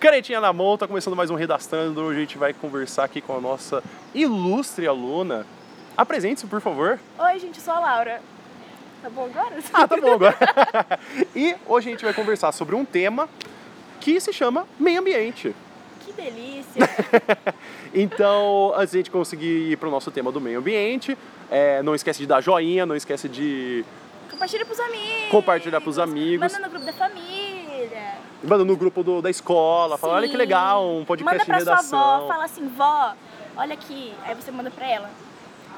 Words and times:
Canetinha 0.00 0.40
na 0.40 0.52
mão, 0.52 0.76
tá 0.76 0.86
começando 0.86 1.16
mais 1.16 1.30
um 1.30 1.34
Redastando. 1.34 2.02
Hoje 2.02 2.18
a 2.18 2.20
gente 2.20 2.38
vai 2.38 2.52
conversar 2.52 3.04
aqui 3.04 3.20
com 3.20 3.36
a 3.36 3.40
nossa 3.40 3.82
ilustre 4.14 4.86
aluna. 4.86 5.46
Apresente-se, 5.96 6.46
por 6.46 6.60
favor. 6.60 6.98
Oi, 7.18 7.38
gente, 7.38 7.58
eu 7.58 7.64
sou 7.64 7.74
a 7.74 7.80
Laura. 7.80 8.20
Tá 9.02 9.08
bom 9.08 9.24
agora? 9.24 9.56
Ah, 9.72 9.88
tá 9.88 9.96
bom 9.96 10.12
agora. 10.12 10.36
e 11.34 11.54
hoje 11.66 11.88
a 11.88 11.92
gente 11.92 12.04
vai 12.04 12.12
conversar 12.12 12.52
sobre 12.52 12.74
um 12.74 12.84
tema 12.84 13.28
que 14.00 14.20
se 14.20 14.32
chama 14.32 14.66
meio 14.78 15.00
ambiente. 15.00 15.54
Que 16.04 16.12
delícia. 16.12 16.88
Então, 17.96 18.72
antes 18.74 18.90
de 18.90 18.96
a 18.96 19.00
gente 19.00 19.10
conseguir 19.12 19.70
ir 19.70 19.76
pro 19.76 19.88
nosso 19.88 20.10
tema 20.10 20.32
do 20.32 20.40
meio 20.40 20.58
ambiente, 20.58 21.16
é, 21.48 21.80
não 21.80 21.94
esquece 21.94 22.18
de 22.18 22.26
dar 22.26 22.40
joinha, 22.40 22.84
não 22.84 22.96
esquece 22.96 23.28
de 23.28 23.84
Compartilha 24.34 24.66
pros 24.66 24.80
amigos. 24.80 25.30
Compartilhar 25.30 25.80
pros 25.80 25.98
amigos. 25.98 26.52
Manda 26.52 26.66
no 26.66 26.70
grupo 26.70 26.84
da 26.84 26.92
família. 26.92 27.43
Manda 28.46 28.64
no 28.64 28.76
grupo 28.76 29.02
do- 29.02 29.20
da 29.22 29.30
escola, 29.30 29.96
fala, 29.98 30.14
olha 30.14 30.26
que 30.26 30.32
Sim. 30.32 30.38
legal, 30.38 30.88
um 30.88 31.04
podcast 31.04 31.38
Manda 31.38 31.44
pra 31.46 31.56
de 31.58 31.64
sua 31.64 31.72
redação. 31.74 31.98
avó, 32.00 32.28
fala 32.28 32.44
assim, 32.44 32.68
vó, 32.68 33.14
olha 33.56 33.74
aqui. 33.74 34.14
Aí 34.24 34.34
você 34.34 34.50
manda 34.50 34.70
pra 34.70 34.86
ela. 34.88 35.10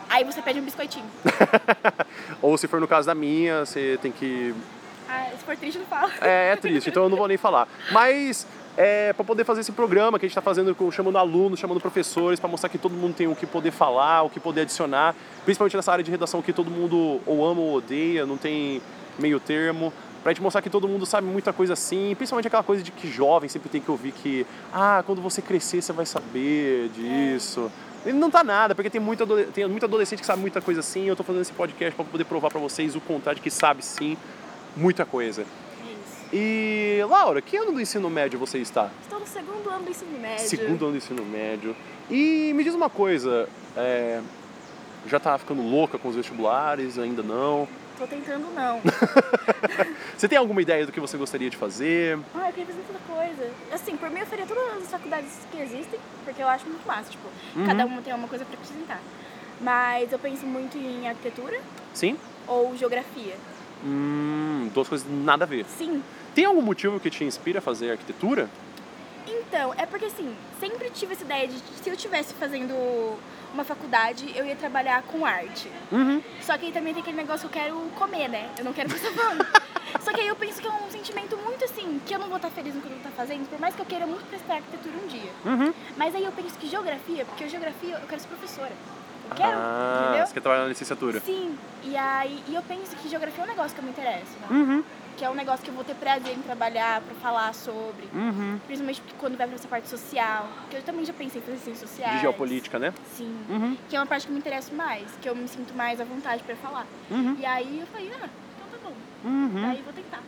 Aí 0.09 0.23
você 0.25 0.41
pede 0.41 0.61
um 0.61 0.65
biscoitinho. 0.65 1.07
Ou 2.41 2.57
se 2.57 2.69
for 2.69 2.81
no 2.81 2.87
caso 2.89 3.07
da 3.07 3.15
minha, 3.15 3.65
você 3.65 3.99
tem 4.01 4.13
que 4.13 4.55
Ah, 5.09 5.29
se 5.37 5.45
for 5.45 5.57
triste, 5.57 5.79
não 5.79 5.87
fala. 5.87 6.11
É, 6.21 6.51
é 6.53 6.57
triste, 6.57 6.91
então 6.91 7.05
eu 7.05 7.09
não 7.09 7.17
vou 7.17 7.29
nem 7.29 7.37
falar. 7.37 7.67
Mas 7.93 8.47
é, 8.77 9.13
para 9.13 9.25
poder 9.25 9.45
fazer 9.45 9.61
esse 9.63 9.73
programa 9.73 10.19
que 10.19 10.27
a 10.27 10.29
gente 10.29 10.33
está 10.37 10.43
fazendo, 10.43 10.77
chamando 10.93 11.17
alunos, 11.19 11.59
chamando 11.59 11.81
professores, 11.81 12.39
para 12.39 12.49
mostrar 12.49 12.69
que 12.69 12.79
todo 12.79 12.93
mundo 12.93 13.15
tem 13.15 13.27
o 13.27 13.35
que 13.35 13.47
poder 13.47 13.71
falar, 13.71 14.23
o 14.23 14.31
que 14.31 14.39
poder 14.39 14.63
adicionar, 14.63 15.15
principalmente 15.45 15.77
nessa 15.77 15.93
área 15.93 16.05
de 16.05 16.11
redação 16.11 16.43
que 16.43 16.53
todo 16.53 16.71
mundo 16.71 17.21
ou 17.27 17.45
ama 17.47 17.61
ou 17.61 17.75
odeia, 17.75 18.27
não 18.27 18.37
tem 18.37 18.81
meio 19.19 19.41
termo. 19.41 19.93
Pra 20.27 20.33
gente 20.33 20.43
mostrar 20.43 20.61
que 20.61 20.69
todo 20.69 20.89
mundo 20.89 21.07
sabe 21.07 21.25
muita 21.25 21.53
coisa 21.53 21.75
assim, 21.75 22.13
principalmente 22.17 22.49
aquela 22.49 22.65
coisa 22.65 22.83
de 22.83 22.91
que 22.91 23.09
jovem 23.09 23.49
sempre 23.49 23.69
tem 23.69 23.81
que 23.81 23.89
ouvir 23.89 24.11
que, 24.11 24.45
ah, 24.73 25.01
quando 25.07 25.23
você 25.23 25.41
crescer 25.41 25.81
você 25.81 25.93
vai 25.93 26.05
saber 26.05 26.89
disso. 26.89 27.71
E 28.05 28.13
não 28.13 28.29
tá 28.29 28.43
nada, 28.43 28.75
porque 28.75 28.91
tem 28.91 29.01
muito, 29.01 29.25
tem 29.53 29.69
muito 29.69 29.87
adolescente 29.87 30.19
que 30.19 30.27
sabe 30.27 30.41
muita 30.41 30.61
coisa 30.61 30.81
assim. 30.81 31.05
Eu 31.05 31.15
tô 31.15 31.23
fazendo 31.23 31.43
esse 31.43 31.53
podcast 31.53 31.95
para 31.95 32.05
poder 32.05 32.25
provar 32.25 32.51
para 32.51 32.59
vocês 32.59 32.97
o 32.97 33.01
contrário 33.01 33.37
de 33.37 33.41
que 33.41 33.53
sabe 33.53 33.85
sim 33.85 34.17
muita 34.77 35.05
coisa. 35.05 35.43
Isso. 35.43 36.35
E, 36.35 36.99
Laura, 37.09 37.41
que 37.41 37.57
ano 37.57 37.71
do 37.71 37.81
ensino 37.81 38.11
médio 38.11 38.37
você 38.37 38.59
está? 38.59 38.91
Estou 39.03 39.21
no 39.21 39.27
segundo 39.29 39.71
ano 39.71 39.85
do 39.85 39.91
ensino 39.93 40.19
médio. 40.19 40.49
Segundo 40.49 40.87
ano 40.87 40.91
do 40.91 40.99
ensino 40.99 41.25
médio. 41.25 41.77
E 42.11 42.53
me 42.53 42.65
diz 42.65 42.75
uma 42.75 42.91
coisa, 42.91 43.49
é, 43.77 44.21
já 45.09 45.21
tá 45.21 45.37
ficando 45.39 45.63
louca 45.63 45.99
com 45.99 46.09
os 46.09 46.17
vestibulares? 46.17 46.99
Ainda 46.99 47.23
não? 47.23 47.69
Tô 47.99 48.07
tentando 48.07 48.47
não. 48.55 48.81
Você 50.17 50.29
tem 50.29 50.37
alguma 50.39 50.61
ideia 50.61 50.85
do 50.85 50.93
que 50.93 51.01
você 51.01 51.17
gostaria 51.17 51.49
de 51.49 51.57
fazer? 51.57 52.19
Ah, 52.35 52.49
eu 52.49 52.53
queria 52.53 52.67
fazer 52.67 52.83
tanta 52.87 52.99
coisa. 53.07 53.51
Assim, 53.73 53.97
por 53.97 54.11
mim 54.11 54.21
eu 54.21 54.27
faria 54.27 54.47
todas 54.47 54.83
as 54.83 54.91
faculdades 54.91 55.31
que 55.51 55.59
existem, 55.59 55.99
porque 56.25 56.43
eu 56.43 56.49
acho 56.49 56.67
muito 56.67 56.87
massa, 56.87 57.11
tipo, 57.11 57.27
Uhum. 57.55 57.65
cada 57.67 57.87
uma 57.87 58.03
tem 58.03 58.13
uma 58.15 58.29
coisa 58.29 58.45
pra 58.45 58.55
apresentar. 58.55 59.01
Mas 59.61 60.13
eu 60.13 60.19
penso 60.19 60.45
muito 60.47 60.77
em 60.77 61.09
arquitetura 61.09 61.59
Sim? 61.95 62.19
ou 62.47 62.77
geografia. 62.77 63.35
Hum, 63.85 64.71
duas 64.75 64.89
coisas 64.89 65.07
nada 65.11 65.45
a 65.45 65.47
ver. 65.47 65.65
Sim. 65.79 66.03
Tem 66.35 66.45
algum 66.45 66.61
motivo 66.63 67.01
que 67.01 67.09
te 67.09 67.25
inspira 67.25 67.61
a 67.61 67.63
fazer 67.63 67.91
arquitetura? 67.93 68.49
Então, 69.27 69.73
é 69.77 69.87
porque 69.87 70.05
assim, 70.07 70.35
sempre 70.61 70.91
tive 70.91 71.15
essa 71.15 71.25
ideia 71.25 71.49
de 71.49 71.55
se 71.59 71.89
eu 71.89 71.95
estivesse 71.95 72.35
fazendo 72.35 72.75
uma 73.57 73.65
faculdade, 73.65 74.33
eu 74.37 74.45
ia 74.45 74.55
trabalhar 74.55 75.03
com 75.03 75.25
arte. 75.25 75.71
Uhum. 75.91 76.23
Só 76.43 76.57
que 76.59 76.67
aí 76.67 76.73
também 76.73 76.93
tem 76.93 77.03
aquele 77.03 77.17
negócio 77.17 77.49
que 77.49 77.59
eu 77.59 77.63
quero 77.63 77.77
comer, 77.97 78.29
né? 78.29 78.51
Eu 78.59 78.65
não 78.65 78.73
quero 78.73 78.91
passar 78.91 79.11
fome. 79.13 79.41
Só 80.01 80.13
que 80.13 80.21
aí 80.21 80.29
eu 80.29 80.37
penso 80.37 80.61
que 80.61 80.69
é 80.69 80.71
um 80.71 80.91
sentimento 80.91 81.37
muito 81.39 81.65
assim, 81.65 82.01
que 82.05 82.15
eu 82.15 82.19
não 82.19 82.29
vou 82.29 82.37
estar 82.37 82.51
feliz 82.51 82.75
no 82.75 82.81
que 82.81 82.87
eu 82.87 82.91
vou 82.91 82.99
estar 82.99 83.11
fazendo, 83.11 83.49
por 83.49 83.59
mais 83.59 83.75
que 83.75 83.81
eu 83.81 83.87
queira 83.87 84.07
muito 84.07 84.29
prestar 84.29 84.57
arquitetura 84.57 84.95
um 85.03 85.07
dia. 85.07 85.31
Uhum. 85.45 85.75
Mas 85.97 86.15
aí 86.15 86.25
eu 86.25 86.33
penso 86.33 86.59
que 86.59 86.69
geografia, 86.69 87.25
porque 87.25 87.49
geografia 87.49 87.95
eu 87.95 88.07
quero 88.07 88.21
ser 88.21 88.29
professora. 88.29 88.73
Eu 89.31 89.35
quero, 89.35 89.57
ah, 89.57 90.05
entendeu? 90.05 90.27
você 90.27 90.35
quer 90.35 90.41
trabalhar 90.41 90.63
na 90.63 90.69
licenciatura? 90.69 91.21
Sim, 91.21 91.59
e 91.83 91.97
aí 91.97 92.45
e 92.47 92.55
eu 92.55 92.63
penso 92.63 92.95
que 92.97 93.09
geografia 93.09 93.43
é 93.43 93.47
um 93.47 93.51
negócio 93.51 93.75
que 93.75 93.81
eu 93.81 93.85
me 93.85 93.91
interesso, 93.91 94.33
né? 94.41 94.47
Uhum. 94.51 94.85
Que 95.17 95.25
é 95.25 95.31
um 95.31 95.35
negócio 95.35 95.65
que 95.65 95.71
eu 95.71 95.75
vou 95.75 95.83
ter 95.83 95.95
prazer 95.95 96.35
em 96.35 96.43
trabalhar, 96.43 97.01
pra 97.01 97.15
falar 97.17 97.55
sobre. 97.55 98.07
Uhum. 98.13 98.61
Principalmente 98.67 99.03
quando 99.19 99.37
vai 99.37 99.47
pra 99.47 99.57
essa 99.57 99.67
parte 99.67 99.89
social. 99.89 100.47
Que 100.69 100.77
eu 100.77 100.83
também 100.83 101.05
já 101.05 101.13
pensei 101.13 101.41
em 101.41 101.45
fazer 101.45 101.59
ciências 101.59 101.89
sociais. 101.89 102.17
De 102.17 102.21
geopolítica, 102.21 102.79
né? 102.79 102.93
Sim. 103.17 103.35
Uhum. 103.49 103.77
Que 103.89 103.97
é 103.97 103.99
uma 103.99 104.07
parte 104.07 104.27
que 104.27 104.33
me 104.33 104.39
interessa 104.39 104.75
mais, 104.75 105.07
que 105.21 105.29
eu 105.29 105.35
me 105.35 105.49
sinto 105.49 105.75
mais 105.75 106.01
à 106.01 106.05
vontade 106.05 106.43
pra 106.43 106.55
falar. 106.57 106.87
Uhum. 107.11 107.37
E 107.39 107.47
aí 107.47 107.81
eu 107.81 107.87
falei, 107.87 108.11
ah, 108.13 108.29
então 108.29 108.79
tá 108.79 108.79
bom. 108.85 108.93
Uhum. 109.25 109.71
Aí 109.71 109.79
eu 109.79 109.85
vou 109.85 109.93
tentar. 109.93 110.23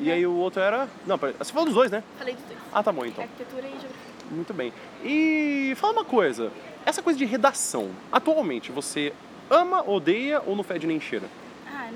E 0.00 0.10
aí 0.10 0.26
o 0.26 0.34
outro 0.34 0.60
era... 0.60 0.88
Não, 1.06 1.18
pera, 1.18 1.34
você 1.38 1.52
falou 1.52 1.66
dos 1.66 1.74
dois, 1.74 1.90
né? 1.90 2.02
Falei 2.18 2.34
dos 2.34 2.44
dois. 2.44 2.58
Ah, 2.72 2.82
tá 2.82 2.92
bom 2.92 3.04
então. 3.04 3.24
Arquitetura 3.24 3.66
e 3.66 3.70
geografia. 3.70 4.14
Muito 4.30 4.54
bem. 4.54 4.72
E 5.02 5.74
fala 5.76 5.92
uma 5.94 6.04
coisa, 6.04 6.50
essa 6.84 7.02
coisa 7.02 7.18
de 7.18 7.24
redação, 7.24 7.90
atualmente 8.10 8.72
você 8.72 9.12
ama, 9.50 9.88
odeia 9.88 10.42
ou 10.46 10.56
não 10.56 10.64
fede 10.64 10.86
nem 10.86 11.00
cheira? 11.00 11.26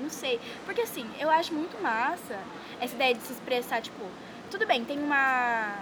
Não 0.01 0.09
sei. 0.09 0.39
Porque 0.65 0.81
assim, 0.81 1.09
eu 1.19 1.29
acho 1.29 1.53
muito 1.53 1.81
massa 1.81 2.37
essa 2.79 2.95
ideia 2.95 3.13
de 3.13 3.21
se 3.21 3.33
expressar, 3.33 3.81
tipo, 3.81 4.03
tudo 4.49 4.65
bem, 4.65 4.83
tem 4.85 4.99
uma. 4.99 5.75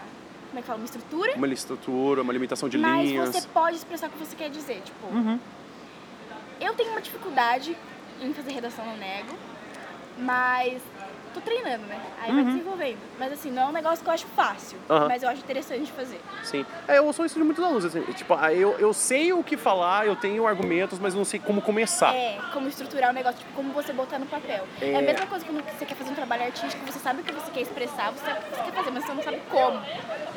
Como 0.50 0.60
é 0.60 0.62
que 0.62 0.68
fala? 0.68 0.80
Uma 0.80 0.86
estrutura. 0.86 1.34
Uma 1.36 1.48
estrutura, 1.48 2.22
uma 2.22 2.34
limitação 2.34 2.68
de 2.70 2.78
mas 2.78 3.08
linhas. 3.08 3.30
você 3.30 3.48
pode 3.50 3.76
expressar 3.78 4.08
o 4.08 4.10
que 4.12 4.18
você 4.18 4.36
quer 4.36 4.50
dizer. 4.50 4.82
Tipo, 4.84 5.08
Uhum. 5.08 5.40
eu 6.62 6.74
tenho 6.74 6.92
uma 6.92 7.02
dificuldade 7.02 7.76
em 8.22 8.34
fazer 8.34 8.52
redação, 8.52 8.86
não 8.86 8.98
nego. 8.98 9.36
Mas 10.18 10.82
tô 11.38 11.42
treinando, 11.42 11.86
né? 11.86 12.00
Aí 12.22 12.32
vai 12.34 12.44
Uhum. 12.44 12.50
desenvolvendo. 12.52 12.98
Mas 13.20 13.32
assim, 13.34 13.52
não 13.52 13.64
é 13.64 13.66
um 13.68 13.72
negócio 13.72 14.04
que 14.04 14.10
eu 14.10 14.14
acho 14.14 14.26
fácil. 14.28 14.78
Aham. 14.90 15.08
Mas 15.08 15.24
eu 15.24 15.30
acho 15.30 15.42
interessante 15.42 15.84
de 15.86 15.92
fazer. 15.92 16.20
Sim. 16.44 16.66
É, 16.88 16.98
eu 16.98 17.14
sou 17.14 17.26
isso 17.26 17.38
de 17.38 17.44
muitos 17.44 17.64
alunos. 17.64 17.86
Assim, 17.86 18.02
tipo, 18.14 18.34
ah, 18.34 18.54
eu, 18.54 18.72
eu 18.80 18.94
sei 18.94 19.32
o 19.34 19.44
que 19.44 19.56
falar, 19.56 20.06
eu 20.08 20.16
tenho 20.16 20.46
argumentos, 20.48 21.00
mas 21.00 21.14
eu 21.14 21.18
não 21.18 21.26
sei 21.26 21.40
como 21.40 21.62
começar. 21.62 22.14
É, 22.16 22.38
como 22.52 22.68
estruturar 22.68 23.12
o 23.12 23.14
negócio, 23.14 23.40
tipo, 23.40 23.54
como 23.54 23.72
você 23.74 23.94
botar 23.94 24.18
no 24.20 24.26
papel. 24.26 24.66
É, 24.82 24.92
É. 24.92 24.98
a 24.98 25.02
mesma 25.02 25.26
coisa 25.28 25.46
quando 25.46 25.64
você 25.64 25.86
quer 25.86 25.96
fazer 25.96 26.12
um 26.12 26.16
trabalho 26.16 26.44
artístico, 26.44 26.86
você 26.92 27.00
sabe 27.00 27.22
o 27.22 27.24
que 27.24 27.32
você 27.32 27.52
quer 27.52 27.62
expressar, 27.62 28.12
você 28.12 28.26
sabe 28.26 28.40
o 28.40 28.44
que 28.44 28.56
você 28.56 28.64
quer 28.64 28.72
fazer, 28.74 28.92
mas 28.92 29.06
você 29.06 29.14
não 29.14 29.24
sabe 29.24 29.42
como. 29.50 29.82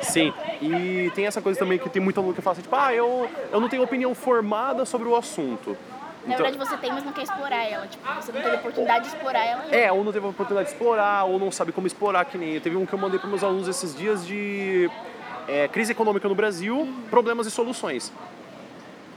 Sim. 0.01 0.33
E 0.61 1.11
tem 1.15 1.25
essa 1.27 1.41
coisa 1.41 1.59
também 1.59 1.77
que 1.79 1.89
tem 1.89 2.01
muito 2.01 2.19
aluno 2.19 2.33
que 2.33 2.41
fala 2.41 2.53
assim, 2.53 2.61
tipo, 2.61 2.75
ah, 2.75 2.93
eu, 2.93 3.29
eu 3.51 3.59
não 3.59 3.69
tenho 3.69 3.83
opinião 3.83 4.13
formada 4.15 4.85
sobre 4.85 5.07
o 5.07 5.15
assunto. 5.15 5.77
Na 6.25 6.33
Então- 6.35 6.45
verdade, 6.45 6.57
você 6.57 6.77
tem, 6.77 6.91
mas 6.91 7.03
não 7.03 7.11
quer 7.11 7.23
explorar 7.23 7.63
ela. 7.63 7.87
Tipo, 7.87 8.13
você 8.13 8.31
não 8.31 8.41
teve 8.41 8.55
oportunidade 8.57 9.09
de 9.09 9.15
explorar 9.15 9.43
ela 9.45 9.63
ainda. 9.63 9.75
É, 9.75 9.91
ou 9.91 10.03
não 10.03 10.11
teve 10.11 10.25
a 10.25 10.29
oportunidade 10.29 10.69
de 10.69 10.73
explorar, 10.75 11.23
ou 11.25 11.39
não 11.39 11.51
sabe 11.51 11.71
como 11.71 11.87
explorar, 11.87 12.25
que 12.25 12.37
nem. 12.37 12.59
Teve 12.59 12.75
um 12.75 12.85
que 12.85 12.93
eu 12.93 12.99
mandei 12.99 13.19
para 13.19 13.27
meus 13.29 13.43
alunos 13.43 13.67
esses 13.67 13.95
dias 13.95 14.25
de 14.25 14.89
é, 15.47 15.67
crise 15.67 15.91
econômica 15.91 16.27
no 16.29 16.35
Brasil, 16.35 16.87
problemas 17.09 17.47
e 17.47 17.51
soluções. 17.51 18.11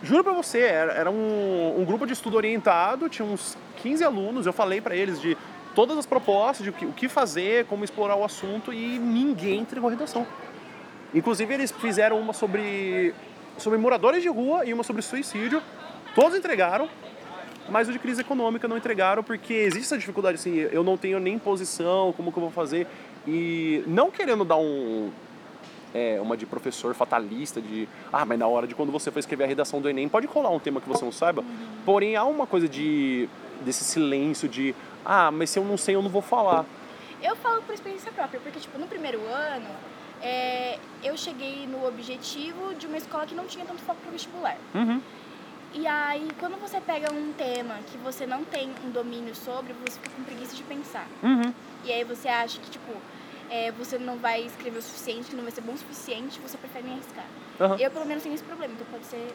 Juro 0.03 0.25
pra 0.25 0.32
você, 0.32 0.60
era, 0.60 0.93
era 0.93 1.10
um, 1.10 1.81
um 1.81 1.84
grupo 1.84 2.06
de 2.06 2.12
estudo 2.12 2.37
orientado, 2.37 3.09
tinha 3.09 3.26
uns 3.26 3.56
15 3.76 4.03
alunos, 4.04 4.47
eu 4.47 4.53
falei 4.53 4.81
para 4.81 4.94
eles 4.97 5.20
de 5.20 5.37
todas 5.75 5.97
as 5.97 6.06
propostas, 6.06 6.62
de 6.64 6.70
o 6.70 6.72
que, 6.72 6.84
o 6.87 6.93
que 6.93 7.09
fazer, 7.09 7.64
como 7.66 7.84
explorar 7.84 8.14
o 8.16 8.25
assunto, 8.25 8.72
e 8.72 8.98
ninguém 8.98 9.60
entregou 9.60 9.88
redação. 9.91 10.26
Inclusive, 11.14 11.54
eles 11.54 11.70
fizeram 11.70 12.19
uma 12.19 12.32
sobre, 12.32 13.14
sobre 13.56 13.78
moradores 13.78 14.22
de 14.22 14.28
rua 14.28 14.64
e 14.66 14.72
uma 14.75 14.82
sobre 14.82 15.00
suicídio. 15.03 15.62
Todos 16.14 16.38
entregaram, 16.38 16.88
mas 17.69 17.88
o 17.88 17.92
de 17.92 17.98
crise 17.98 18.20
econômica 18.20 18.69
não 18.69 18.76
entregaram 18.76 19.22
porque 19.22 19.52
existe 19.52 19.86
essa 19.86 19.98
dificuldade 19.98 20.36
assim, 20.36 20.54
eu 20.56 20.84
não 20.84 20.97
tenho 20.97 21.19
nem 21.19 21.38
posição, 21.38 22.12
como 22.12 22.30
que 22.30 22.38
eu 22.38 22.42
vou 22.42 22.50
fazer? 22.50 22.86
E 23.26 23.82
não 23.86 24.10
querendo 24.10 24.44
dar 24.44 24.56
um 24.56 25.10
é, 25.94 26.20
uma 26.20 26.36
de 26.36 26.44
professor 26.44 26.94
fatalista 26.94 27.60
de, 27.60 27.88
ah, 28.12 28.25
mas 28.25 28.38
na 28.38 28.47
hora 28.47 28.66
de 28.66 28.75
quando 28.75 28.91
você 28.91 29.10
for 29.10 29.20
escrever 29.20 29.44
a 29.44 29.47
redação 29.47 29.80
do 29.80 29.88
ENEM, 29.88 30.08
pode 30.08 30.26
colar 30.26 30.50
um 30.50 30.58
tema 30.58 30.80
que 30.80 30.88
você 30.88 31.04
não 31.04 31.12
saiba. 31.12 31.44
Porém, 31.84 32.16
há 32.16 32.25
uma 32.25 32.46
coisa 32.46 32.69
de 32.69 33.28
desse 33.64 33.84
silêncio 33.84 34.48
de, 34.48 34.75
ah, 35.04 35.31
mas 35.31 35.50
se 35.50 35.58
eu 35.58 35.64
não 35.64 35.76
sei, 35.76 35.94
eu 35.94 36.02
não 36.02 36.10
vou 36.10 36.20
falar. 36.20 36.64
Eu 37.22 37.34
falo 37.36 37.62
por 37.62 37.72
experiência 37.72 38.12
própria, 38.12 38.41
porque, 38.41 38.58
tipo, 38.58 38.78
no 38.78 38.86
primeiro 38.86 39.25
ano, 39.26 39.69
é, 40.20 40.78
eu 41.02 41.17
cheguei 41.17 41.67
no 41.67 41.87
objetivo 41.87 42.75
de 42.75 42.87
uma 42.87 42.99
escola 42.99 43.25
que 43.25 43.34
não 43.34 43.46
tinha 43.46 43.64
tanto 43.64 43.81
foco 43.82 44.00
pro 44.02 44.10
vestibular. 44.10 44.56
Uhum. 44.75 45.00
E 45.75 45.87
aí, 45.88 46.29
quando 46.38 46.56
você 46.61 46.81
pega 46.81 47.12
um 47.12 47.32
tema 47.32 47.75
que 47.91 47.99
você 47.99 48.25
não 48.25 48.44
tem 48.44 48.73
um 48.85 48.91
domínio 48.91 49.35
sobre, 49.35 49.73
você 49.73 49.99
fica 49.99 50.11
com 50.17 50.23
preguiça 50.23 50.55
de 50.55 50.62
pensar. 50.62 51.06
Uhum. 51.21 51.53
E 51.85 51.93
aí 51.93 52.05
você 52.05 52.29
acha 52.29 52.61
que, 52.61 52.71
tipo, 52.71 52.93
é, 53.50 53.73
você 53.73 53.99
não 53.99 54.17
vai 54.17 54.43
escrever 54.43 54.79
o 54.79 54.82
suficiente, 54.82 55.31
que 55.31 55.37
não 55.37 55.43
vai 55.43 55.50
ser 55.50 55.62
bom 55.62 55.73
o 55.73 55.76
suficiente, 55.76 56.38
você 56.41 56.56
prefere 56.56 56.85
nem 56.85 56.94
arriscar. 56.94 57.26
Aham. 57.61 57.76
Eu, 57.79 57.91
pelo 57.91 58.06
menos, 58.06 58.23
tenho 58.23 58.35
esse 58.35 58.44
problema, 58.44 58.73
então 58.73 58.87
pode 58.88 59.05
ser, 59.06 59.35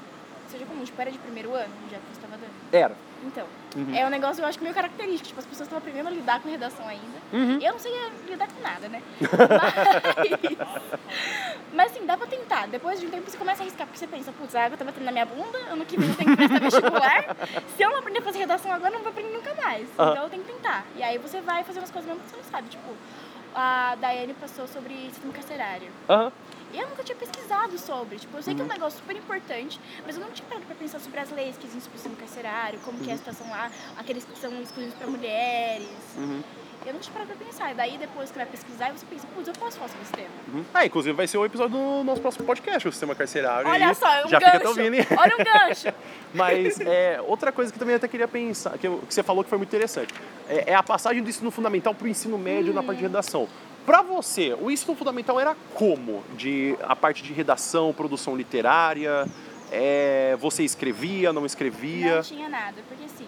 seja 0.51 0.65
comum. 0.65 0.83
Tipo, 0.83 1.01
era 1.01 1.11
de 1.11 1.17
primeiro 1.19 1.53
ano, 1.53 1.73
já 1.91 1.97
que 1.97 2.03
você 2.05 2.13
estava 2.25 2.37
dando. 2.37 2.51
Era. 2.71 2.95
Então, 3.23 3.45
Uhum. 3.75 3.93
é 3.95 4.05
um 4.05 4.09
negócio, 4.09 4.41
eu 4.41 4.47
acho 4.47 4.57
que 4.57 4.63
meio 4.63 4.73
característico. 4.73 5.27
Tipo, 5.27 5.39
as 5.41 5.45
pessoas 5.45 5.67
estão 5.67 5.77
aprendendo 5.77 6.07
a 6.07 6.11
lidar 6.11 6.39
com 6.41 6.49
redação 6.49 6.87
ainda. 6.87 7.19
Uhum. 7.33 7.59
Eu 7.61 7.73
não 7.73 7.79
sei 7.79 7.91
lidar 8.27 8.47
com 8.47 8.61
nada, 8.61 8.87
né? 8.87 9.01
Mas, 9.19 10.57
mas 11.73 11.91
assim, 11.91 12.05
dá 12.05 12.17
pra 12.17 12.27
tentar. 12.27 12.67
Depois 12.67 12.99
de 12.99 13.05
um 13.05 13.09
tempo 13.09 13.29
você 13.29 13.37
começa 13.37 13.61
a 13.61 13.63
arriscar, 13.65 13.85
porque 13.85 13.99
você 13.99 14.07
pensa, 14.07 14.31
putz, 14.31 14.55
a 14.55 14.65
água 14.65 14.77
tá 14.77 14.85
batendo 14.85 15.03
na 15.05 15.11
minha 15.11 15.25
bunda, 15.25 15.57
ano 15.69 15.85
que 15.85 15.99
vem 15.99 16.09
eu 16.09 16.15
tenho 16.15 16.29
que 16.31 16.37
prestar 16.37 16.59
vestibular. 16.59 17.35
Se 17.75 17.83
eu 17.83 17.89
não 17.91 17.99
aprender 17.99 18.19
a 18.19 18.21
fazer 18.21 18.39
redação 18.39 18.71
agora, 18.71 18.89
eu 18.93 18.97
não 18.97 19.03
vou 19.03 19.11
aprender 19.11 19.33
nunca 19.33 19.53
mais. 19.55 19.87
Aham. 19.99 20.11
Então 20.11 20.23
eu 20.23 20.29
tenho 20.29 20.43
que 20.43 20.51
tentar. 20.53 20.85
E 20.95 21.03
aí 21.03 21.17
você 21.17 21.41
vai 21.41 21.63
fazendo 21.63 21.83
as 21.83 21.91
coisas 21.91 22.09
mesmo 22.09 22.23
que 22.23 22.29
você 22.31 22.37
não 22.37 22.43
sabe. 22.45 22.69
Tipo, 22.69 22.89
a 23.53 23.95
Daiane 23.99 24.33
passou 24.35 24.67
sobre 24.67 24.93
sistema 25.11 25.33
carcerário. 25.33 25.89
Aham. 26.09 26.31
E 26.74 26.77
eu 26.80 26.88
nunca 26.88 27.04
tinha 27.04 27.16
pesquisado 27.16 27.77
sobre. 27.80 28.18
Tipo, 28.19 28.38
eu 28.38 28.44
sei 28.44 28.54
que 28.54 28.62
é 28.62 28.63
um 28.63 28.68
negócio 28.68 29.00
super 29.00 29.16
importante, 29.16 29.80
mas 30.06 30.16
eu 30.16 30.21
não 30.21 30.31
tinha 30.31 30.48
parado 30.48 30.66
pra 30.66 30.75
pensar 30.75 31.00
sobre 31.00 31.19
as 31.19 31.30
leis 31.31 31.57
que 31.57 31.66
existem 31.66 31.81
sobre 31.81 31.98
o 31.98 32.00
sistema 32.00 32.16
carcerário, 32.16 32.80
como 32.86 32.98
que 33.00 33.10
é 33.10 33.13
a 33.13 33.18
situação 33.18 33.50
lá, 33.50 33.71
aqueles 33.98 34.24
que 34.24 34.38
são 34.39 34.51
excluídos 34.62 34.94
pra 34.95 35.07
mulheres. 35.07 35.88
Uhum. 36.18 36.42
Eu 36.86 36.94
não 36.94 37.00
tinha 37.01 37.12
parado 37.12 37.33
pra 37.33 37.45
pensar. 37.45 37.71
E 37.71 37.74
daí 37.74 37.98
depois 37.98 38.31
que 38.31 38.38
vai 38.38 38.45
pesquisar, 38.45 38.92
você 38.94 39.06
pensa, 39.06 39.27
putz, 39.36 39.48
eu 39.48 39.54
posso 39.56 39.77
falar 39.77 39.89
sobre 39.89 40.04
esse 40.04 40.13
tema. 40.13 40.30
Uhum. 40.54 40.63
Ah, 40.74 40.86
inclusive 40.86 41.13
vai 41.16 41.27
ser 41.27 41.38
o 41.38 41.44
episódio 41.45 41.77
do 41.77 42.04
nosso 42.06 42.21
próximo 42.21 42.45
podcast, 42.45 42.88
o 42.88 42.92
sistema 42.92 43.13
carcerário. 43.16 43.69
Olha 43.69 43.94
só, 43.94 44.07
é 44.13 44.25
um 44.25 44.30
já 44.30 44.39
gancho. 44.39 44.51
fica 44.57 44.69
ouvindo. 44.69 44.94
hein? 44.94 45.06
Olha 45.18 45.36
um 45.36 45.44
gancho. 45.44 45.94
Mas 46.33 46.80
é, 46.80 47.19
outra 47.27 47.51
coisa 47.51 47.74
que 47.74 47.77
também 47.80 47.94
eu 47.94 47.98
até 47.98 48.07
queria 48.07 48.27
pensar, 48.30 48.77
que, 48.77 48.88
eu- 48.88 49.00
que 49.07 49.13
você 49.13 49.21
falou 49.24 49.44
que 49.44 49.50
foi 49.50 49.57
muito 49.57 49.69
interessante, 49.69 50.13
é, 50.48 50.71
é 50.71 50.75
a 50.75 50.81
passagem 50.83 51.21
do 51.21 51.30
ensino 51.30 51.51
fundamental 51.51 51.94
para 51.94 52.06
o 52.06 52.07
ensino 52.07 52.38
médio 52.38 52.74
na 52.74 52.81
parte 52.83 53.00
de 53.00 53.04
redação. 53.04 53.48
Para 53.89 54.03
você, 54.03 54.53
o 54.62 54.69
ensino 54.69 54.95
fundamental 54.95 55.39
era 55.39 55.57
como? 55.74 56.24
De, 56.38 56.77
a 56.83 56.95
parte 56.95 57.24
de 57.24 57.33
redação, 57.33 57.91
produção 57.91 58.38
literária, 58.38 59.25
é, 59.71 60.38
você 60.39 60.62
escrevia, 60.62 61.33
não 61.33 61.44
escrevia? 61.44 62.18
Não 62.18 62.21
tinha 62.21 62.47
nada, 62.47 62.83
porque 62.88 63.06
assim, 63.06 63.25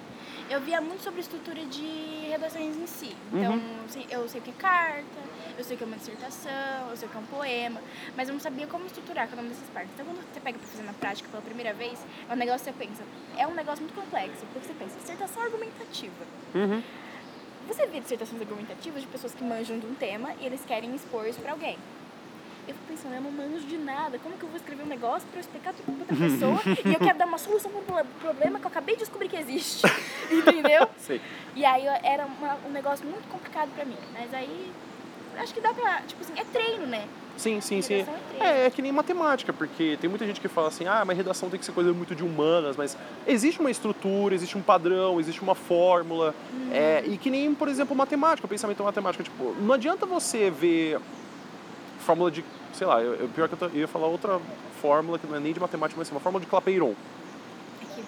eu 0.52 0.62
via 0.62 0.80
muito 0.80 1.02
sobre 1.02 1.18
a 1.18 1.22
estrutura 1.22 1.66
de 1.66 2.28
redações 2.30 2.78
em 2.78 2.86
si. 2.86 3.16
Então, 3.34 3.54
Uhum. 3.54 3.86
eu 4.12 4.30
sei 4.30 4.40
o 4.40 4.44
que 4.44 4.52
é 4.52 4.54
carta, 4.54 5.04
eu 5.58 5.64
sei 5.64 5.74
o 5.74 5.78
que 5.80 5.84
é 5.84 5.88
uma 5.88 5.98
dissertação, 5.98 6.52
eu 6.92 6.96
sei 6.96 7.08
o 7.08 7.12
que 7.12 7.18
é 7.18 7.20
um 7.22 7.26
poema, 7.26 7.82
mas 8.16 8.28
eu 8.30 8.34
não 8.34 8.40
sabia 8.40 8.68
como 8.68 8.86
estruturar 8.86 9.28
cada 9.28 9.42
uma 9.42 9.50
dessas 9.50 9.68
partes. 9.70 9.90
Então, 9.96 10.06
quando 10.06 10.20
você 10.32 10.40
pega 10.40 10.60
pra 10.60 10.68
fazer 10.68 10.84
na 10.84 10.94
prática 10.94 11.28
pela 11.28 11.42
primeira 11.42 11.74
vez, 11.74 11.98
é 12.30 12.34
um 12.34 12.38
negócio 12.38 12.72
que 12.72 12.78
você 12.80 12.86
pensa, 12.86 13.04
é 13.36 13.48
um 13.48 13.56
negócio 13.56 13.82
muito 13.84 13.96
complexo, 14.00 14.46
porque 14.54 14.68
você 14.68 14.74
pensa, 14.76 15.00
dissertação 15.00 15.42
argumentativa. 15.42 16.24
Uhum. 16.54 16.84
Você 17.72 17.86
vê 17.88 18.00
dissertações 18.02 18.42
argumentativas 18.42 19.02
de 19.02 19.08
pessoas 19.08 19.34
que 19.34 19.44
manjam 19.44 19.80
de 19.80 19.86
um 19.86 19.94
tema 19.96 20.32
e 20.42 20.46
eles 20.46 20.62
querem 20.66 20.94
expor 20.94 21.26
isso 21.26 21.40
pra 21.40 21.52
alguém. 21.54 21.78
Eu 22.68 22.76
fico 22.76 22.86
pensando, 22.88 23.16
eu 23.16 23.22
não 23.22 23.32
manjo 23.32 23.66
de 23.66 23.78
nada. 23.78 24.20
Como 24.20 24.36
que 24.38 24.44
eu 24.44 24.50
vou 24.50 24.58
escrever 24.58 24.84
um 24.84 24.88
negócio 24.88 25.28
pra 25.30 25.38
eu 25.38 25.42
explicar 25.42 25.74
tudo 25.74 26.06
pra 26.06 26.14
outra 26.14 26.16
pessoa 26.30 26.62
e 26.86 26.94
eu 26.94 27.00
quero 27.00 27.18
dar 27.18 27.26
uma 27.26 27.38
solução 27.38 27.72
pro 27.72 27.82
pro- 27.82 28.06
problema 28.20 28.60
que 28.60 28.66
eu 28.66 28.70
acabei 28.70 28.96
de 28.96 29.02
descobrir 29.02 29.30
que 29.30 29.38
existe? 29.38 29.84
Entendeu? 30.30 30.88
Sei. 30.98 31.22
E 31.56 31.64
aí 31.66 31.86
era 32.04 32.26
uma- 32.26 32.58
um 32.68 32.70
negócio 32.72 33.06
muito 33.06 33.28
complicado 33.30 33.70
pra 33.74 33.86
mim. 33.86 33.98
Mas 34.14 34.34
aí 34.34 34.72
acho 35.38 35.54
que 35.54 35.62
dá 35.62 35.74
pra. 35.74 36.02
Tipo 36.02 36.22
assim, 36.22 36.34
é 36.38 36.44
treino, 36.44 36.86
né? 36.88 37.08
Sim, 37.38 37.60
sim, 37.62 37.82
sim. 37.82 38.06
É. 38.40 38.44
É, 38.44 38.66
é 38.66 38.70
que 38.70 38.82
nem 38.82 38.92
matemática, 38.92 39.52
porque 39.54 39.98
tem 40.02 40.10
muita 40.10 40.26
gente 40.26 40.40
que 40.42 40.48
fala 40.48 40.68
assim, 40.68 40.86
ah, 40.88 41.04
mas 41.06 41.16
redação 41.18 41.50
tem 41.50 41.60
que 41.60 41.66
ser 41.66 41.72
coisa 41.72 41.94
muito 41.94 42.16
de 42.16 42.24
humanas, 42.24 42.76
mas 42.76 42.98
existe 43.28 43.60
uma 43.60 43.70
estrutura, 43.72 44.34
existe 44.36 44.58
um 44.58 44.62
padrão, 44.62 45.20
existe 45.20 45.42
uma 45.42 45.54
fórmula, 45.56 46.34
é, 46.72 47.04
e 47.06 47.18
que 47.18 47.30
nem, 47.30 47.54
por 47.54 47.68
exemplo, 47.68 47.96
matemática, 47.96 48.46
o 48.46 48.50
pensamento 48.50 48.84
matemático, 48.84 49.24
tipo, 49.24 49.56
não 49.62 49.74
adianta 49.74 50.06
você 50.06 50.50
ver 50.50 51.00
fórmula 52.00 52.32
de, 52.32 52.44
sei 52.74 52.88
lá, 52.88 53.02
eu, 53.02 53.28
pior 53.30 53.48
que 53.48 53.54
eu, 53.54 53.58
tô- 53.60 53.66
eu 53.68 53.82
ia 53.82 53.88
falar 53.88 54.08
outra 54.08 54.40
fórmula 54.82 55.20
que 55.20 55.28
não 55.28 55.36
é 55.36 55.40
nem 55.40 55.54
de 55.54 55.60
matemática, 55.60 55.98
mas 55.98 56.08
assim, 56.08 56.16
uma 56.16 56.22
fórmula 56.22 56.44
de 56.44 56.50
Clapeyron. 56.50 56.94
É 56.94 57.86
que 57.86 58.02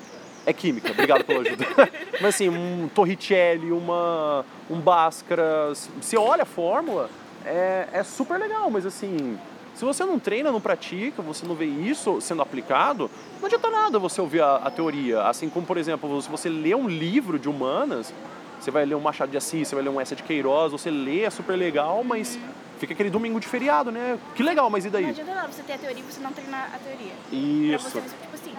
É 0.47 0.53
química, 0.53 0.91
obrigado 0.91 1.23
pela 1.23 1.41
ajuda. 1.41 1.65
Mas 2.19 2.35
assim, 2.35 2.49
um 2.49 2.89
Torricelli, 2.93 3.71
uma, 3.71 4.43
um 4.69 4.79
Bhaskara, 4.79 5.73
você 6.01 6.17
olha 6.17 6.43
a 6.43 6.45
fórmula, 6.45 7.09
é, 7.45 7.87
é 7.91 8.03
super 8.03 8.39
legal, 8.39 8.69
mas 8.69 8.85
assim, 8.85 9.37
se 9.75 9.83
você 9.83 10.05
não 10.05 10.19
treina, 10.19 10.51
não 10.51 10.61
pratica, 10.61 11.21
você 11.21 11.45
não 11.45 11.55
vê 11.55 11.65
isso 11.65 12.21
sendo 12.21 12.41
aplicado, 12.41 13.09
não 13.39 13.47
adianta 13.47 13.69
nada 13.69 13.97
você 13.97 14.21
ouvir 14.21 14.41
a, 14.41 14.57
a 14.57 14.71
teoria. 14.71 15.23
Assim 15.23 15.49
como, 15.49 15.65
por 15.65 15.77
exemplo, 15.77 16.21
se 16.21 16.29
você 16.29 16.47
lê 16.47 16.75
um 16.75 16.87
livro 16.87 17.39
de 17.39 17.49
humanas, 17.49 18.13
você 18.59 18.69
vai 18.71 18.85
ler 18.85 18.95
um 18.95 19.01
Machado 19.01 19.31
de 19.31 19.37
Assis, 19.37 19.67
você 19.67 19.75
vai 19.75 19.83
ler 19.83 19.89
um 19.89 19.99
Essa 19.99 20.15
de 20.15 20.23
Queiroz, 20.23 20.71
você 20.71 20.91
lê, 20.91 21.21
é 21.23 21.29
super 21.29 21.57
legal, 21.57 22.03
mas 22.03 22.39
fica 22.83 22.93
aquele 22.93 23.09
domingo 23.09 23.39
de 23.39 23.47
feriado, 23.47 23.91
né? 23.91 24.19
Que 24.35 24.43
legal, 24.43 24.69
mas 24.69 24.83
e 24.83 24.87
não 24.87 24.93
daí? 24.93 25.05
adianta 25.05 25.33
nada 25.33 25.47
você 25.47 25.63
ter 25.63 25.73
a 25.73 25.77
teoria 25.77 26.03
e 26.03 26.11
você 26.11 26.19
não 26.19 26.33
treinar 26.33 26.69
a 26.75 26.77
teoria. 26.79 27.13
Pra 27.29 27.37
Isso. 27.37 27.89
você, 27.89 28.01
tipo 28.01 28.35
assim, 28.35 28.53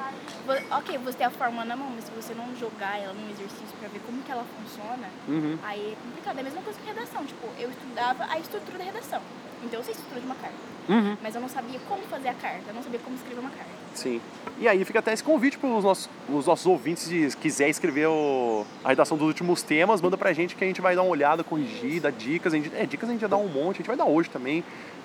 ok, 0.71 0.99
você 0.99 1.19
tem 1.19 1.27
a 1.27 1.31
fórmula 1.31 1.65
na 1.67 1.77
mão, 1.77 1.91
mas 1.95 2.05
se 2.05 2.11
você 2.13 2.33
não 2.35 2.49
jogar 2.57 2.99
ela 2.99 3.13
num 3.13 3.29
exercício 3.31 3.77
pra 3.79 3.89
ver 3.89 4.01
como 4.07 4.23
que 4.23 4.33
ela 4.33 4.45
funciona, 4.59 5.09
Uhum. 5.29 5.59
aí 5.63 5.93
é 5.93 5.97
complicado. 6.03 6.39
É 6.39 6.41
a 6.41 6.45
mesma 6.45 6.63
coisa 6.63 6.79
que 6.81 6.87
redação. 6.87 7.25
Tipo, 7.27 7.47
eu 7.59 7.69
estudava 7.71 8.25
a 8.31 8.39
estrutura 8.39 8.79
da 8.79 8.85
redação. 8.85 9.21
Então 9.63 9.79
eu 9.81 9.85
sei 9.85 9.93
a 9.93 9.97
estrutura 9.97 10.21
de 10.21 10.27
uma 10.27 10.37
carta. 10.37 10.57
Uhum. 10.89 11.17
Mas 11.23 11.35
eu 11.35 11.41
não 11.43 11.49
sabia 11.49 11.79
como 11.89 12.03
fazer 12.05 12.29
a 12.29 12.35
carta, 12.35 12.65
eu 12.69 12.75
não 12.75 12.83
sabia 12.83 13.01
como 13.01 13.17
escrever 13.17 13.41
uma 13.41 13.51
carta. 13.51 13.84
Sim. 13.95 14.21
E 14.59 14.69
aí 14.69 14.85
fica 14.85 14.99
até 15.01 15.13
esse 15.13 15.23
convite 15.25 15.59
para 15.59 15.69
os 15.69 15.83
nossos, 15.85 16.09
os 16.29 16.47
nossos 16.47 16.67
ouvintes, 16.67 17.05
se 17.05 17.37
quiser 17.37 17.69
escrever 17.69 18.07
o- 18.07 18.65
a 18.85 18.89
redação 18.91 19.17
dos 19.17 19.27
últimos 19.27 19.63
temas, 19.63 20.01
manda 20.01 20.17
pra 20.17 20.33
gente 20.33 20.55
que 20.55 20.63
a 20.63 20.67
gente 20.67 20.81
vai 20.81 20.95
dar 20.95 21.03
uma 21.03 21.11
olhada, 21.11 21.43
corrigir, 21.43 22.01
dar 22.01 22.13
dicas. 22.13 22.53
A 22.53 22.57
gente, 22.57 22.71
é, 22.75 22.87
dicas 22.87 23.09
a 23.09 23.13
gente 23.13 23.21
já 23.23 23.27
dá 23.29 23.37
um 23.37 23.49
monte, 23.49 23.77
a 23.77 23.79
gente 23.79 23.87
vai 23.87 23.97
dar 23.97 24.05
hoje 24.05 24.29
também. 24.31 24.63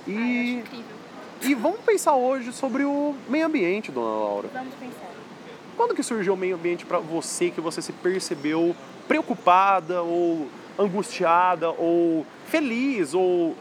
Ai, 0.08 0.14
E, 0.14 0.54
incrível. 0.60 0.86
e 1.44 1.56
vamos 1.56 1.80
pensar 1.82 2.16
hoje 2.16 2.52
sobre 2.52 2.84
o 2.84 3.16
meio 3.28 3.46
ambiente, 3.46 3.92
dona 3.92 4.08
Laura. 4.08 4.50
Vamos 4.54 4.74
pensar. 4.76 5.10
Quando 5.78 5.96
que 5.96 6.04
surgiu 6.04 6.34
o 6.34 6.38
meio 6.38 6.56
ambiente 6.56 6.86
para 6.86 7.00
você, 7.00 7.50
que 7.50 7.62
você 7.62 7.82
se 7.82 7.94
percebeu 7.94 8.76
preocupada 9.08 10.04
ou 10.04 10.48
angustiada 10.78 11.70
ou 11.72 12.26
feliz 12.46 13.14
ou 13.14 13.56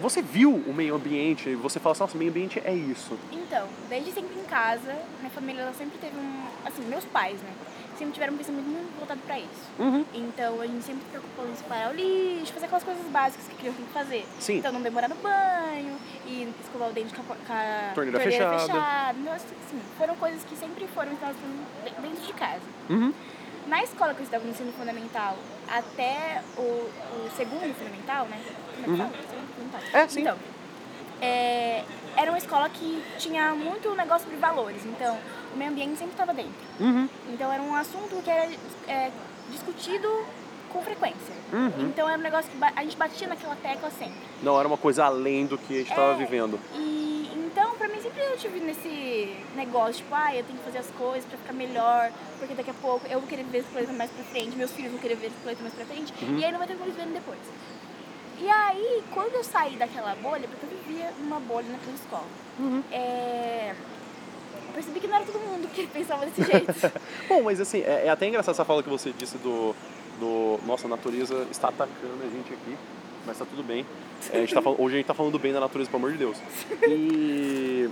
você 0.00 0.22
viu 0.22 0.54
o 0.54 0.72
meio 0.74 0.94
ambiente 0.94 1.48
e 1.50 1.54
você 1.54 1.78
fala 1.80 1.92
assim, 1.92 2.02
nossa, 2.02 2.14
o 2.14 2.18
meio 2.18 2.30
ambiente 2.30 2.60
é 2.64 2.72
isso. 2.72 3.18
Então, 3.32 3.66
desde 3.88 4.12
sempre 4.12 4.38
em 4.38 4.44
casa, 4.44 4.96
minha 5.20 5.30
família 5.30 5.62
ela 5.62 5.72
sempre 5.74 5.98
teve 5.98 6.16
um. 6.16 6.46
Assim, 6.64 6.82
meus 6.84 7.04
pais, 7.06 7.40
né? 7.40 7.50
Sempre 7.98 8.14
tiveram 8.14 8.34
um 8.34 8.36
pensamento 8.36 8.64
muito 8.66 8.96
voltado 8.96 9.20
pra 9.26 9.38
isso. 9.38 9.68
Uhum. 9.78 10.04
Então 10.14 10.60
a 10.60 10.66
gente 10.66 10.84
sempre 10.84 11.02
se 11.02 11.08
preocupou 11.10 11.48
em 11.48 11.54
separar 11.56 11.90
o 11.90 11.94
lixo, 11.96 12.52
fazer 12.52 12.66
aquelas 12.66 12.84
coisas 12.84 13.04
básicas 13.06 13.46
que 13.48 13.56
criança 13.56 13.76
tem 13.78 13.86
que 13.86 13.92
fazer. 13.92 14.26
Sim. 14.38 14.58
Então 14.58 14.70
não 14.72 14.80
demorar 14.82 15.08
no 15.08 15.16
banho, 15.16 15.96
e 16.24 16.48
escovar 16.62 16.90
o 16.90 16.92
dente 16.92 17.12
com 17.14 17.22
a, 17.22 17.36
com 17.36 17.52
a 17.52 17.90
Torneira 17.94 18.20
fechada. 18.20 18.58
fechada. 18.58 19.18
Então, 19.18 19.32
assim, 19.32 19.80
foram 19.96 20.14
coisas 20.16 20.44
que 20.44 20.54
sempre 20.56 20.86
foram 20.88 21.10
instaladas 21.12 21.40
de- 21.40 22.00
dentro 22.00 22.24
de 22.24 22.32
casa. 22.34 22.62
Uhum. 22.88 23.12
Na 23.66 23.82
escola 23.82 24.14
que 24.14 24.20
eu 24.20 24.24
estava 24.24 24.44
no 24.44 24.50
ensino 24.50 24.72
fundamental, 24.72 25.36
até 25.68 26.40
o, 26.56 26.60
o 26.62 27.30
segundo 27.36 27.74
fundamental, 27.74 28.26
né? 28.26 28.40
Como 28.84 28.94
é 29.02 29.06
fundamental. 29.06 29.06
Uhum. 29.32 29.37
É, 29.92 30.08
sim. 30.08 30.20
Então, 30.20 30.36
é, 31.20 31.82
era 32.16 32.30
uma 32.30 32.38
escola 32.38 32.68
que 32.68 33.02
tinha 33.18 33.54
muito 33.54 33.94
negócio 33.94 34.24
sobre 34.24 34.38
valores. 34.38 34.84
Então, 34.84 35.16
o 35.54 35.56
meio 35.56 35.70
ambiente 35.70 35.96
sempre 35.98 36.12
estava 36.12 36.32
dentro. 36.32 36.52
Uhum. 36.80 37.08
Então, 37.30 37.52
era 37.52 37.62
um 37.62 37.74
assunto 37.74 38.22
que 38.22 38.30
era 38.30 38.50
é, 38.86 39.10
discutido 39.50 40.08
com 40.70 40.82
frequência. 40.82 41.34
Uhum. 41.52 41.72
Então, 41.88 42.08
era 42.08 42.18
um 42.18 42.22
negócio 42.22 42.50
que 42.50 42.58
a 42.62 42.82
gente 42.82 42.96
batia 42.96 43.26
naquela 43.26 43.56
tecla 43.56 43.90
sempre. 43.90 44.20
Não 44.42 44.58
era 44.58 44.68
uma 44.68 44.76
coisa 44.76 45.04
além 45.04 45.46
do 45.46 45.56
que 45.58 45.74
a 45.74 45.78
gente 45.78 45.90
estava 45.90 46.12
É, 46.12 46.16
vivendo. 46.16 46.60
E 46.74 47.08
então, 47.50 47.74
pra 47.76 47.88
mim, 47.88 48.00
sempre 48.00 48.20
eu 48.22 48.36
tive 48.36 48.60
nesse 48.60 49.34
negócio, 49.56 49.94
tipo, 49.96 50.14
ah, 50.14 50.34
eu 50.34 50.44
tenho 50.44 50.58
que 50.58 50.64
fazer 50.64 50.78
as 50.78 50.90
coisas 50.92 51.24
pra 51.24 51.38
ficar 51.38 51.52
melhor, 51.54 52.12
porque 52.38 52.54
daqui 52.54 52.70
a 52.70 52.74
pouco 52.74 53.04
eu 53.08 53.18
vou 53.18 53.28
querer 53.28 53.42
ver 53.44 53.58
esse 53.58 53.68
planeta 53.68 53.92
mais 53.94 54.10
pra 54.10 54.22
frente, 54.24 54.56
meus 54.56 54.70
filhos 54.70 54.92
vão 54.92 55.00
querer 55.00 55.16
ver 55.16 55.28
esse 55.28 55.36
planeta 55.36 55.62
mais 55.62 55.74
pra 55.74 55.84
frente, 55.86 56.12
Uhum. 56.22 56.38
e 56.38 56.44
aí 56.44 56.52
não 56.52 56.58
vai 56.58 56.68
ter 56.68 56.74
como 56.74 56.84
eles 56.84 56.96
verem 56.96 57.12
depois. 57.12 57.38
E 58.40 58.48
aí, 58.48 59.02
quando 59.12 59.34
eu 59.34 59.42
saí 59.44 59.76
daquela 59.76 60.14
bolha, 60.16 60.46
porque 60.48 60.64
eu 60.66 60.78
vivia 60.84 61.10
numa 61.20 61.40
bolha 61.40 61.66
naquela 61.70 61.94
escola, 61.96 62.24
Uhum. 62.58 62.82
é, 62.92 63.72
eu 64.66 64.72
percebi 64.74 65.00
que 65.00 65.06
não 65.06 65.16
era 65.16 65.24
todo 65.24 65.38
mundo 65.40 65.68
que 65.72 65.86
pensava 65.92 66.24
desse 66.26 66.42
jeito. 66.44 66.72
Bom, 67.28 67.42
mas 67.42 67.60
assim, 67.60 67.80
é, 67.80 68.06
é 68.06 68.10
até 68.10 68.26
engraçado 68.26 68.54
essa 68.54 68.64
fala 68.64 68.82
que 68.82 68.88
você 68.88 69.12
disse 69.16 69.38
do, 69.38 69.74
do. 70.20 70.58
Nossa, 70.66 70.86
a 70.86 70.90
natureza 70.90 71.46
está 71.50 71.68
atacando 71.68 72.22
a 72.24 72.28
gente 72.28 72.52
aqui, 72.52 72.76
mas 73.26 73.38
tá 73.38 73.44
tudo 73.44 73.62
bem. 73.62 73.84
É, 74.32 74.38
a 74.38 74.40
gente 74.40 74.54
tá 74.54 74.60
hoje 74.70 74.94
a 74.94 74.98
gente 74.98 75.06
tá 75.06 75.14
falando 75.14 75.38
bem 75.38 75.52
da 75.52 75.60
natureza, 75.60 75.90
pelo 75.90 76.02
amor 76.04 76.12
de 76.12 76.18
Deus. 76.18 76.36
E. 76.88 77.88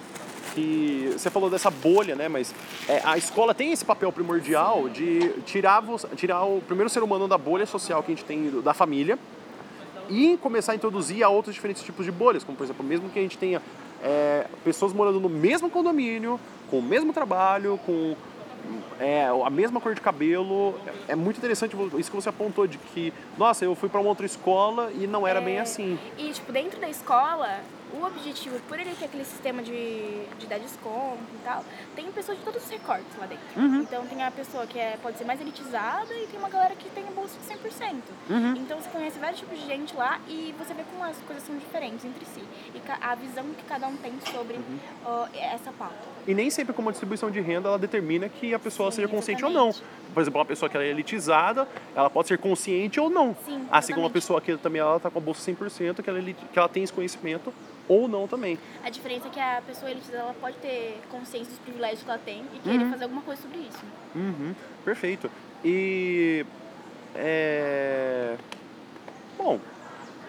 Que 0.55 1.11
você 1.13 1.29
falou 1.29 1.51
dessa 1.51 1.71
bolha, 1.71 2.17
né? 2.17 2.29
Mas 2.29 2.55
é, 2.89 3.03
a 3.05 3.19
escola 3.19 3.53
tem 3.53 3.73
esse 3.73 3.85
papel 3.85 4.11
primordial 4.11 4.89
de 4.89 5.29
tirar, 5.45 5.83
tirar 6.17 6.45
o 6.45 6.63
primeiro 6.63 6.89
ser 6.89 7.03
humano 7.03 7.29
da 7.29 7.37
bolha 7.37 7.67
social 7.67 8.03
que 8.03 8.11
a 8.11 8.15
gente 8.15 8.25
tem 8.25 8.63
da 8.63 8.73
família 8.73 9.19
e 10.09 10.37
começar 10.39 10.73
a 10.73 10.75
introduzir 10.75 11.23
a 11.23 11.29
outros 11.29 11.55
diferentes 11.55 11.83
tipos 11.83 12.05
de 12.05 12.13
bolhas, 12.13 12.45
como 12.45 12.57
por 12.57 12.65
exemplo, 12.65 12.85
mesmo 12.85 13.09
que 13.09 13.19
a 13.19 13.23
gente 13.23 13.39
tenha 13.39 13.61
é, 14.03 14.47
pessoas 14.65 14.93
morando 14.93 15.21
no 15.21 15.29
mesmo 15.29 15.71
condomínio, 15.71 16.39
com 16.71 16.79
o 16.79 16.83
mesmo 16.83 17.13
trabalho, 17.13 17.79
com 17.85 18.17
é, 18.99 19.27
a 19.45 19.51
mesma 19.51 19.81
cor 19.81 19.95
de 19.95 20.01
cabelo, 20.01 20.75
é 21.07 21.15
muito 21.15 21.39
interessante 21.39 21.77
isso 21.99 22.11
que 22.11 22.17
você 22.17 22.29
apontou 22.29 22.67
de 22.67 22.79
que, 22.79 23.13
nossa, 23.39 23.65
eu 23.65 23.75
fui 23.75 23.89
para 23.89 24.01
uma 24.01 24.09
outra 24.09 24.27
escola 24.27 24.91
e 24.93 25.07
não 25.07 25.27
era 25.27 25.41
bem 25.41 25.59
É, 25.59 25.61
assim. 25.61 25.99
E, 26.19 26.31
tipo, 26.33 26.51
dentro 26.53 26.81
da 26.81 26.89
escola, 26.89 27.61
o 27.93 28.05
objetivo, 28.05 28.59
por 28.69 28.79
ele 28.79 28.95
ter 28.99 29.05
aquele 29.07 29.25
sistema 29.25 29.63
de, 29.63 30.25
de 30.39 30.47
dar 30.47 30.59
desconto 30.59 31.19
e 31.35 31.45
tal, 31.45 31.65
tem 31.95 32.11
pessoas 32.13 32.39
de 32.39 32.45
todos 32.45 32.63
os 32.65 32.71
recortes 32.71 33.07
lá 33.19 33.27
dentro. 33.27 33.45
Uhum. 33.57 33.81
Então 33.83 34.07
tem 34.07 34.23
a 34.23 34.31
pessoa 34.31 34.67
que 34.67 34.79
é, 34.79 34.99
pode 35.03 35.19
ser 35.19 35.25
mais 35.25 35.41
elitizada 35.41 36.13
e 36.15 36.27
tem 36.27 36.39
uma 36.39 36.49
galera 36.49 36.75
que 36.75 36.89
tem 36.91 37.05
a 37.07 37.11
bolsa 37.11 37.37
de 37.39 37.55
100%. 37.55 37.95
Uhum. 38.31 38.55
Então 38.57 38.81
você 38.81 38.89
conhece 38.91 39.19
vários 39.19 39.41
tipos 39.41 39.59
de 39.59 39.67
gente 39.67 39.95
lá 39.95 40.21
e 40.29 40.55
você 40.59 40.75
vê 40.75 40.83
como 40.91 41.05
as 41.05 41.17
coisas 41.19 41.45
são 41.45 41.57
diferentes 41.57 42.05
entre 42.05 42.25
si. 42.25 42.43
E 42.75 42.81
a 43.01 43.15
visão 43.15 43.45
que 43.57 43.65
cada 43.65 43.87
um 43.87 43.97
tem 43.97 44.13
sobre 44.33 44.57
Uhum. 44.57 44.79
ó, 45.05 45.27
essa 45.35 45.71
pauta. 45.73 45.95
E 46.27 46.35
nem 46.35 46.51
sempre 46.51 46.73
como 46.73 46.89
a 46.89 46.93
distribuição 46.93 47.31
de 47.31 47.41
renda 47.41 47.69
ela 47.69 47.79
determina 47.79 48.29
que 48.29 48.53
a 48.55 48.59
pessoa 48.59 48.91
Sim, 48.91 48.97
seja 48.97 49.09
consciente 49.09 49.45
ou 49.45 49.51
não. 49.51 49.69
exatamente. 49.69 49.97
Por 50.15 50.21
exemplo, 50.23 50.39
uma 50.41 50.47
pessoa 50.47 50.69
que 50.69 50.77
ela 50.77 50.85
é 50.87 50.89
elitizada, 50.89 51.69
ela 51.95 52.09
pode 52.09 52.29
ser 52.29 52.39
consciente 52.39 52.99
ou 52.99 53.11
não. 53.11 53.37
Sim, 53.45 53.67
assim 53.71 53.93
como 53.93 54.07
uma 54.07 54.09
exatamente. 54.09 54.13
pessoa 54.13 54.41
que 54.41 54.57
também 54.57 54.81
ela 54.81 54.99
tá 54.99 55.11
com 55.11 55.19
a 55.19 55.23
bolsa 55.23 55.51
100%, 55.53 56.03
que 56.03 56.09
ela, 56.09 56.19
é 56.19 56.23
que 56.53 56.59
ela 56.59 56.69
tem 56.69 56.83
esse 56.83 56.93
conhecimento 56.93 57.53
ou 57.89 58.09
não 58.09 58.27
também. 58.27 58.59
A 58.85 58.91
diferença 58.91 59.29
é 59.29 59.31
que 59.31 59.41
a 59.41 59.63
pessoa 59.67 59.91
elitizada 59.91 60.19
ela 60.19 60.35
pode 60.41 60.57
ter 60.59 61.01
consciência 61.11 61.51
dos 61.51 61.59
privilégios 61.61 62.03
que 62.03 62.09
ela 62.11 62.19
tem 62.25 62.45
e 62.55 62.59
querer 62.59 62.79
Uhum. 62.85 62.91
fazer 62.91 63.05
alguma 63.05 63.23
coisa 63.23 63.43
sobre 63.43 63.59
isso. 63.59 63.83
Uhum, 64.15 64.55
perfeito. 64.85 65.31
E. 65.65 66.45
É. 67.15 68.37
Bom, 69.39 69.59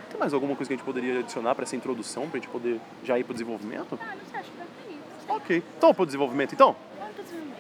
tem 0.10 0.20
mais 0.20 0.34
alguma 0.34 0.56
coisa 0.56 0.68
que 0.70 0.74
a 0.74 0.78
gente 0.78 0.86
poderia 0.86 1.20
adicionar 1.20 1.54
para 1.56 1.64
essa 1.64 1.76
introdução, 1.76 2.28
para 2.30 2.38
a 2.38 2.42
gente 2.42 2.50
poder 2.50 2.80
já 3.04 3.18
ir 3.20 3.24
para 3.24 3.32
o 3.32 3.34
desenvolvimento? 3.34 3.98
Ah, 4.02 4.16
não 4.16 4.26
sei, 4.32 4.40
acho 4.40 4.52
que 4.52 4.58
vai 4.58 4.68
aí. 4.90 5.00
Ok. 5.38 5.64
Então, 5.78 5.94
para 5.94 6.04
o 6.04 6.06
desenvolvimento, 6.06 6.54
então? 6.54 6.76
Vamos 6.98 7.16
desenvolvimento. 7.16 7.58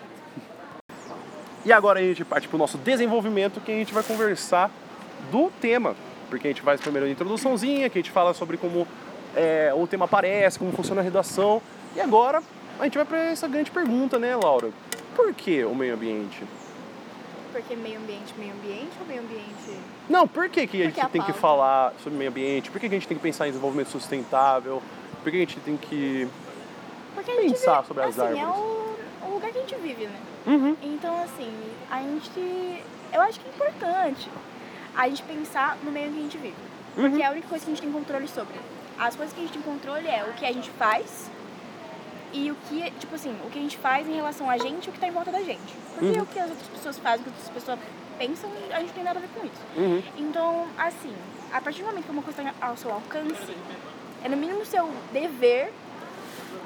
E 1.65 1.73
agora 1.73 1.99
a 1.99 2.03
gente 2.03 2.23
parte 2.23 2.47
para 2.47 2.55
o 2.55 2.59
nosso 2.59 2.77
desenvolvimento, 2.77 3.59
que 3.59 3.71
a 3.71 3.75
gente 3.75 3.93
vai 3.93 4.03
conversar 4.03 4.71
do 5.31 5.51
tema. 5.59 5.95
Porque 6.29 6.47
a 6.47 6.51
gente 6.51 6.61
faz 6.61 6.79
primeiro 6.81 7.07
a 7.07 7.09
introduçãozinha, 7.09 7.89
que 7.89 7.97
a 7.97 8.01
gente 8.01 8.11
fala 8.11 8.33
sobre 8.33 8.57
como 8.57 8.87
é, 9.37 9.73
o 9.75 9.85
tema 9.87 10.05
aparece, 10.05 10.57
como 10.59 10.71
funciona 10.71 11.01
a 11.01 11.03
redação. 11.03 11.61
E 11.95 12.01
agora 12.01 12.41
a 12.79 12.83
gente 12.83 12.97
vai 12.97 13.05
para 13.05 13.17
essa 13.25 13.47
grande 13.47 13.71
pergunta, 13.71 14.17
né, 14.19 14.35
Laura? 14.35 14.69
Por 15.15 15.33
que 15.33 15.63
o 15.63 15.73
meio 15.75 15.93
ambiente? 15.93 16.43
Porque 17.51 17.75
meio 17.75 17.97
ambiente, 17.99 18.33
meio 18.37 18.53
ambiente 18.53 18.91
ou 18.99 19.07
meio 19.07 19.21
ambiente. 19.21 19.79
Não, 20.09 20.27
por 20.27 20.47
que, 20.49 20.67
que 20.67 20.77
a 20.81 20.85
Porque 20.85 20.95
gente 21.01 21.01
a 21.05 21.09
tem 21.09 21.21
que 21.21 21.27
pauta. 21.27 21.39
falar 21.41 21.93
sobre 22.03 22.17
meio 22.17 22.29
ambiente? 22.29 22.69
Por 22.69 22.79
que, 22.79 22.87
que 22.89 22.95
a 22.95 22.99
gente 22.99 23.07
tem 23.07 23.17
que 23.17 23.23
pensar 23.23 23.47
em 23.47 23.51
desenvolvimento 23.51 23.89
sustentável? 23.89 24.81
Por 25.23 25.31
que 25.31 25.37
a 25.37 25.39
gente 25.39 25.59
tem 25.61 25.75
que. 25.77 26.27
Porque 27.15 27.31
Pensar 27.31 27.77
vive, 27.77 27.87
sobre 27.87 28.03
as 28.03 28.19
assim, 28.19 28.37
é 28.37 28.43
árvores. 28.43 28.61
o, 29.23 29.27
o 29.27 29.33
lugar 29.33 29.51
que 29.51 29.57
a 29.57 29.61
gente 29.61 29.75
vive, 29.75 30.05
né? 30.05 30.19
Uhum. 30.45 30.75
Então, 30.83 31.17
assim, 31.23 31.51
a 31.89 31.99
gente. 31.99 32.83
Eu 33.11 33.21
acho 33.21 33.39
que 33.39 33.47
é 33.47 33.49
importante 33.49 34.29
a 34.95 35.09
gente 35.09 35.23
pensar 35.23 35.77
no 35.83 35.91
meio 35.91 36.11
que 36.11 36.19
a 36.19 36.21
gente 36.21 36.37
vive. 36.37 36.55
Porque 36.93 37.07
Uhum. 37.15 37.21
é 37.21 37.25
a 37.25 37.31
única 37.31 37.47
coisa 37.47 37.65
que 37.65 37.71
a 37.71 37.73
gente 37.75 37.83
tem 37.83 37.91
controle 37.91 38.27
sobre. 38.27 38.53
As 38.99 39.15
coisas 39.15 39.33
que 39.33 39.39
a 39.39 39.43
gente 39.43 39.53
tem 39.53 39.61
controle 39.61 40.07
é 40.07 40.23
o 40.23 40.33
que 40.33 40.45
a 40.45 40.51
gente 40.51 40.69
faz 40.71 41.29
e 42.33 42.51
o 42.51 42.55
que, 42.67 42.91
tipo 42.91 43.15
assim, 43.15 43.35
o 43.45 43.49
que 43.49 43.59
a 43.59 43.61
gente 43.61 43.77
faz 43.77 44.07
em 44.07 44.13
relação 44.15 44.49
a 44.49 44.57
gente 44.57 44.87
e 44.87 44.89
o 44.89 44.93
que 44.93 44.99
tá 44.99 45.07
em 45.07 45.11
volta 45.11 45.31
da 45.31 45.41
gente. 45.41 45.73
Porque 45.93 46.17
Uhum. 46.17 46.23
o 46.23 46.25
que 46.25 46.39
as 46.39 46.49
outras 46.49 46.67
pessoas 46.67 46.97
fazem, 46.99 47.21
o 47.21 47.23
que 47.23 47.29
as 47.29 47.35
outras 47.47 47.53
pessoas 47.53 47.79
pensam, 48.17 48.49
a 48.71 48.79
gente 48.79 48.87
não 48.87 48.93
tem 48.95 49.03
nada 49.03 49.19
a 49.19 49.21
ver 49.21 49.29
com 49.29 49.45
isso. 49.45 49.61
Uhum. 49.75 50.03
Então, 50.17 50.67
assim, 50.77 51.13
a 51.53 51.61
partir 51.61 51.81
do 51.81 51.87
momento 51.87 52.05
que 52.05 52.11
uma 52.11 52.23
coisa 52.23 52.41
está 52.41 52.67
ao 52.67 52.75
seu 52.77 52.91
alcance, 52.91 53.55
é 54.23 54.29
no 54.29 54.35
mínimo 54.37 54.65
seu 54.65 54.89
dever 55.13 55.71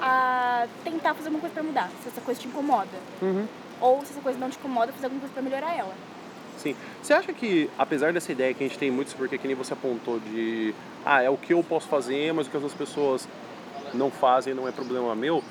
a 0.01 0.67
tentar 0.83 1.13
fazer 1.13 1.27
alguma 1.27 1.41
coisa 1.41 1.53
pra 1.53 1.63
mudar, 1.63 1.89
se 2.01 2.07
essa 2.09 2.21
coisa 2.21 2.39
te 2.39 2.47
incomoda. 2.47 2.97
Uhum. 3.21 3.47
Ou 3.79 3.99
se 4.05 4.11
essa 4.13 4.21
coisa 4.21 4.39
não 4.39 4.49
te 4.49 4.57
incomoda, 4.57 4.91
fazer 4.93 5.05
alguma 5.07 5.19
coisa 5.21 5.33
pra 5.33 5.43
melhorar 5.43 5.75
ela. 5.77 5.93
Sim. 6.61 6.75
Você 7.01 7.13
acha 7.13 7.33
que, 7.33 7.69
apesar 7.77 8.13
dessa 8.13 8.31
ideia 8.31 8.53
que 8.53 8.63
a 8.63 8.67
gente 8.67 8.77
tem 8.77 8.91
muito, 8.91 9.15
porque 9.15 9.37
que 9.37 9.47
nem 9.47 9.55
você 9.55 9.73
apontou 9.73 10.19
de. 10.19 10.75
Ah, 11.03 11.23
é 11.23 11.29
o 11.29 11.37
que 11.37 11.53
eu 11.53 11.63
posso 11.63 11.87
fazer, 11.87 12.31
mas 12.33 12.45
o 12.45 12.51
que 12.51 12.57
as 12.57 12.61
outras 12.61 12.77
pessoas 12.77 13.27
não 13.93 14.11
fazem 14.11 14.53
não 14.53 14.67
é 14.67 14.71
problema 14.71 15.15
meu, 15.15 15.43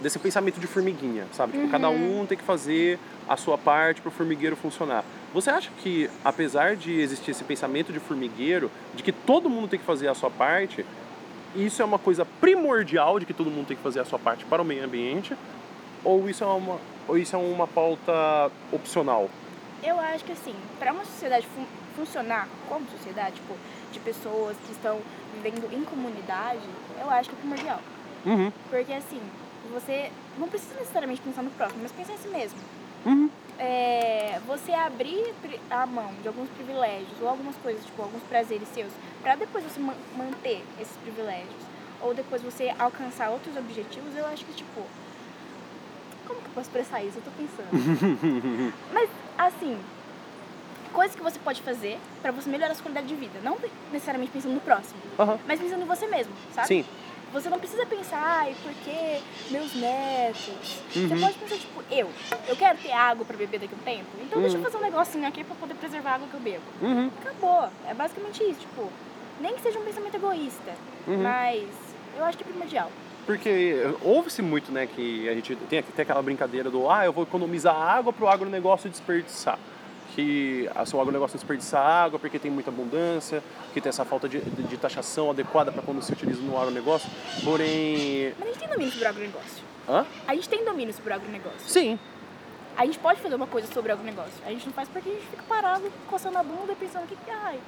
desse 0.00 0.18
pensamento 0.18 0.60
de 0.60 0.66
formiguinha, 0.66 1.26
sabe? 1.32 1.52
Tipo, 1.52 1.68
cada 1.68 1.88
um 1.88 2.26
tem 2.26 2.36
que 2.36 2.44
fazer 2.44 2.98
a 3.26 3.36
sua 3.36 3.56
parte 3.56 4.02
para 4.02 4.10
o 4.10 4.12
formigueiro 4.12 4.54
funcionar. 4.54 5.02
Você 5.32 5.50
acha 5.50 5.70
que, 5.82 6.08
apesar 6.22 6.76
de 6.76 7.00
existir 7.00 7.30
esse 7.30 7.42
pensamento 7.42 7.92
de 7.92 7.98
formigueiro, 7.98 8.70
de 8.94 9.02
que 9.02 9.10
todo 9.10 9.48
mundo 9.48 9.66
tem 9.66 9.78
que 9.78 9.84
fazer 9.84 10.08
a 10.08 10.14
sua 10.14 10.30
parte, 10.30 10.84
isso 11.56 11.80
é 11.80 11.84
uma 11.84 11.98
coisa 11.98 12.24
primordial 12.40 13.18
de 13.18 13.26
que 13.26 13.32
todo 13.32 13.50
mundo 13.50 13.66
tem 13.66 13.76
que 13.76 13.82
fazer 13.82 14.00
a 14.00 14.04
sua 14.04 14.18
parte 14.18 14.44
para 14.44 14.60
o 14.60 14.64
meio 14.64 14.84
ambiente? 14.84 15.34
Ou 16.04 16.28
isso 16.28 16.44
é 16.44 16.46
uma, 16.46 16.78
ou 17.08 17.16
isso 17.16 17.34
é 17.34 17.38
uma 17.38 17.66
pauta 17.66 18.52
opcional? 18.70 19.30
Eu 19.84 20.00
acho 20.00 20.24
que 20.24 20.32
assim, 20.32 20.54
para 20.78 20.92
uma 20.92 21.04
sociedade 21.04 21.46
fun- 21.54 21.66
funcionar 21.94 22.48
como 22.68 22.86
sociedade, 22.90 23.34
tipo, 23.36 23.54
de 23.92 24.00
pessoas 24.00 24.56
que 24.66 24.72
estão 24.72 24.98
vivendo 25.34 25.70
em 25.72 25.84
comunidade, 25.84 26.60
eu 27.00 27.10
acho 27.10 27.28
que 27.30 27.36
é 27.36 27.38
primordial. 27.38 27.80
Uhum. 28.24 28.50
Porque 28.70 28.92
assim, 28.94 29.20
você 29.72 30.10
não 30.38 30.48
precisa 30.48 30.74
necessariamente 30.74 31.20
pensar 31.20 31.42
no 31.42 31.50
próximo, 31.50 31.80
mas 31.82 31.92
pensar 31.92 32.14
em 32.14 32.18
si 32.18 32.28
mesmo. 32.28 32.58
Uhum. 33.04 33.28
É, 33.58 34.40
você 34.46 34.72
abrir 34.72 35.32
a 35.70 35.86
mão 35.86 36.12
de 36.22 36.26
alguns 36.28 36.48
privilégios 36.50 37.12
ou 37.20 37.28
algumas 37.28 37.54
coisas, 37.56 37.84
tipo, 37.84 38.02
alguns 38.02 38.22
prazeres 38.24 38.66
seus, 38.68 38.90
para 39.22 39.36
depois 39.36 39.62
você 39.64 39.78
ma- 39.78 39.94
manter 40.16 40.64
esses 40.80 40.96
privilégios, 40.96 41.62
ou 42.00 42.14
depois 42.14 42.42
você 42.42 42.74
alcançar 42.78 43.28
outros 43.30 43.54
objetivos, 43.56 44.16
eu 44.16 44.26
acho 44.26 44.44
que, 44.46 44.52
tipo. 44.54 44.80
Como 46.26 46.40
que 46.40 46.46
eu 46.46 46.52
posso 46.54 46.68
expressar 46.68 47.02
isso? 47.04 47.18
Eu 47.18 47.22
tô 47.22 47.30
pensando. 47.32 48.72
Mas, 48.92 49.08
assim, 49.38 49.78
coisas 50.92 51.14
que 51.16 51.22
você 51.22 51.38
pode 51.38 51.60
fazer 51.62 51.98
para 52.22 52.30
você 52.32 52.48
melhorar 52.48 52.72
a 52.72 52.74
sua 52.74 52.84
qualidade 52.84 53.06
de 53.06 53.14
vida. 53.16 53.38
Não 53.42 53.56
necessariamente 53.92 54.32
pensando 54.32 54.54
no 54.54 54.60
próximo, 54.60 54.98
mas 55.46 55.60
pensando 55.60 55.82
em 55.82 55.86
você 55.86 56.06
mesmo, 56.06 56.32
sabe? 56.54 56.68
Sim. 56.68 56.84
Você 57.32 57.50
não 57.50 57.58
precisa 57.58 57.84
pensar, 57.84 58.22
ai, 58.22 58.54
porque 58.62 59.20
meus 59.50 59.74
netos. 59.74 60.80
Você 60.92 61.00
Uhum. 61.14 61.20
pode 61.20 61.34
pensar, 61.34 61.56
tipo, 61.56 61.82
eu. 61.90 62.08
Eu 62.46 62.54
quero 62.54 62.78
ter 62.78 62.92
água 62.92 63.24
pra 63.24 63.36
beber 63.36 63.58
daqui 63.58 63.74
a 63.74 63.76
um 63.76 63.80
tempo. 63.80 64.06
Então 64.22 64.40
deixa 64.40 64.54
eu 64.56 64.60
Uhum. 64.60 64.64
fazer 64.64 64.76
um 64.76 64.80
negocinho 64.82 65.26
aqui 65.26 65.42
pra 65.42 65.56
poder 65.56 65.74
preservar 65.74 66.10
a 66.12 66.14
água 66.14 66.28
que 66.28 66.34
eu 66.34 66.40
bebo. 66.40 66.62
Uhum. 66.80 67.10
Acabou. 67.20 67.68
É 67.88 67.92
basicamente 67.94 68.40
isso, 68.44 68.60
tipo, 68.60 68.88
nem 69.40 69.52
que 69.54 69.62
seja 69.62 69.80
um 69.80 69.84
pensamento 69.84 70.14
egoísta. 70.14 70.74
Uhum. 71.08 71.22
Mas 71.24 71.64
eu 72.16 72.24
acho 72.24 72.38
que 72.38 72.44
é 72.44 72.46
primordial. 72.46 72.88
Porque 73.26 73.82
ouve-se 74.02 74.42
muito, 74.42 74.70
né, 74.70 74.86
que 74.86 75.28
a 75.28 75.34
gente 75.34 75.56
tem, 75.56 75.82
tem 75.82 76.02
aquela 76.02 76.22
brincadeira 76.22 76.70
do 76.70 76.90
ah, 76.90 77.04
eu 77.04 77.12
vou 77.12 77.24
economizar 77.24 77.74
água 77.74 78.12
para 78.12 78.24
o 78.24 78.28
agronegócio 78.28 78.90
desperdiçar. 78.90 79.58
Que 80.14 80.70
assim, 80.74 80.96
o 80.96 81.00
agronegócio 81.00 81.36
desperdiça 81.36 81.78
água 81.78 82.18
porque 82.18 82.38
tem 82.38 82.50
muita 82.50 82.70
abundância, 82.70 83.42
que 83.72 83.80
tem 83.80 83.88
essa 83.88 84.04
falta 84.04 84.28
de, 84.28 84.40
de, 84.40 84.62
de 84.62 84.76
taxação 84.76 85.30
adequada 85.30 85.72
para 85.72 85.82
quando 85.82 86.02
se 86.02 86.12
utiliza 86.12 86.40
no 86.42 86.56
agronegócio. 86.56 87.10
Porém. 87.42 88.32
Mas 88.38 88.48
a 88.48 88.52
gente 88.52 88.60
tem 88.60 88.68
domínio 88.68 88.92
sobre 88.92 89.06
o 89.06 89.10
agronegócio. 89.10 89.64
Hã? 89.88 90.06
A 90.26 90.34
gente 90.34 90.48
tem 90.48 90.64
domínio 90.64 90.94
sobre 90.94 91.12
o 91.12 91.16
agronegócio. 91.16 91.68
Sim. 91.68 91.98
A 92.76 92.86
gente 92.86 92.98
pode 92.98 93.20
fazer 93.20 93.34
uma 93.34 93.46
coisa 93.46 93.72
sobre 93.72 93.90
o 93.90 93.94
agronegócio. 93.94 94.34
A 94.46 94.50
gente 94.50 94.66
não 94.66 94.72
faz 94.72 94.88
porque 94.88 95.08
a 95.08 95.12
gente 95.12 95.26
fica 95.26 95.42
parado, 95.48 95.90
coçando 96.08 96.38
a 96.38 96.42
bunda 96.42 96.72
e 96.72 96.76
pensando 96.76 97.06
que, 97.06 97.16
ai, 97.30 97.58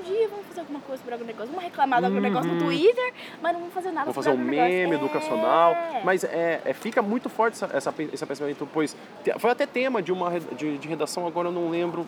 um 0.00 0.02
dia 0.02 0.28
vamos 0.28 0.46
fazer 0.46 0.60
alguma 0.60 0.80
coisa 0.80 0.98
sobre 1.02 1.12
o 1.12 1.16
agronegócio. 1.16 1.48
Vamos 1.48 1.64
reclamar 1.64 2.00
do 2.00 2.06
agronegócio 2.06 2.48
no 2.52 2.58
Uhum. 2.60 2.66
Twitter, 2.66 3.12
mas 3.42 3.52
não 3.52 3.60
vamos 3.60 3.74
fazer 3.74 3.90
nada 3.92 4.10
Vou 4.10 4.22
sobre 4.22 4.30
fazer 4.38 4.42
um 4.42 4.50
meme 4.50 4.92
É. 4.92 4.94
educacional. 4.96 5.74
Mas 6.04 6.24
é, 6.24 6.60
é- 6.64 6.72
fica 6.74 7.02
muito 7.02 7.28
forte 7.28 7.54
essa, 7.54 7.76
essa, 7.76 7.94
esse 8.12 8.26
pensamento, 8.26 8.68
pois 8.72 8.96
foi 9.38 9.50
até 9.50 9.66
tema 9.66 10.02
de 10.02 10.12
uma 10.12 10.30
de, 10.40 10.78
de 10.78 10.88
redação, 10.88 11.26
agora 11.26 11.48
eu 11.48 11.52
não 11.52 11.70
lembro 11.70 12.06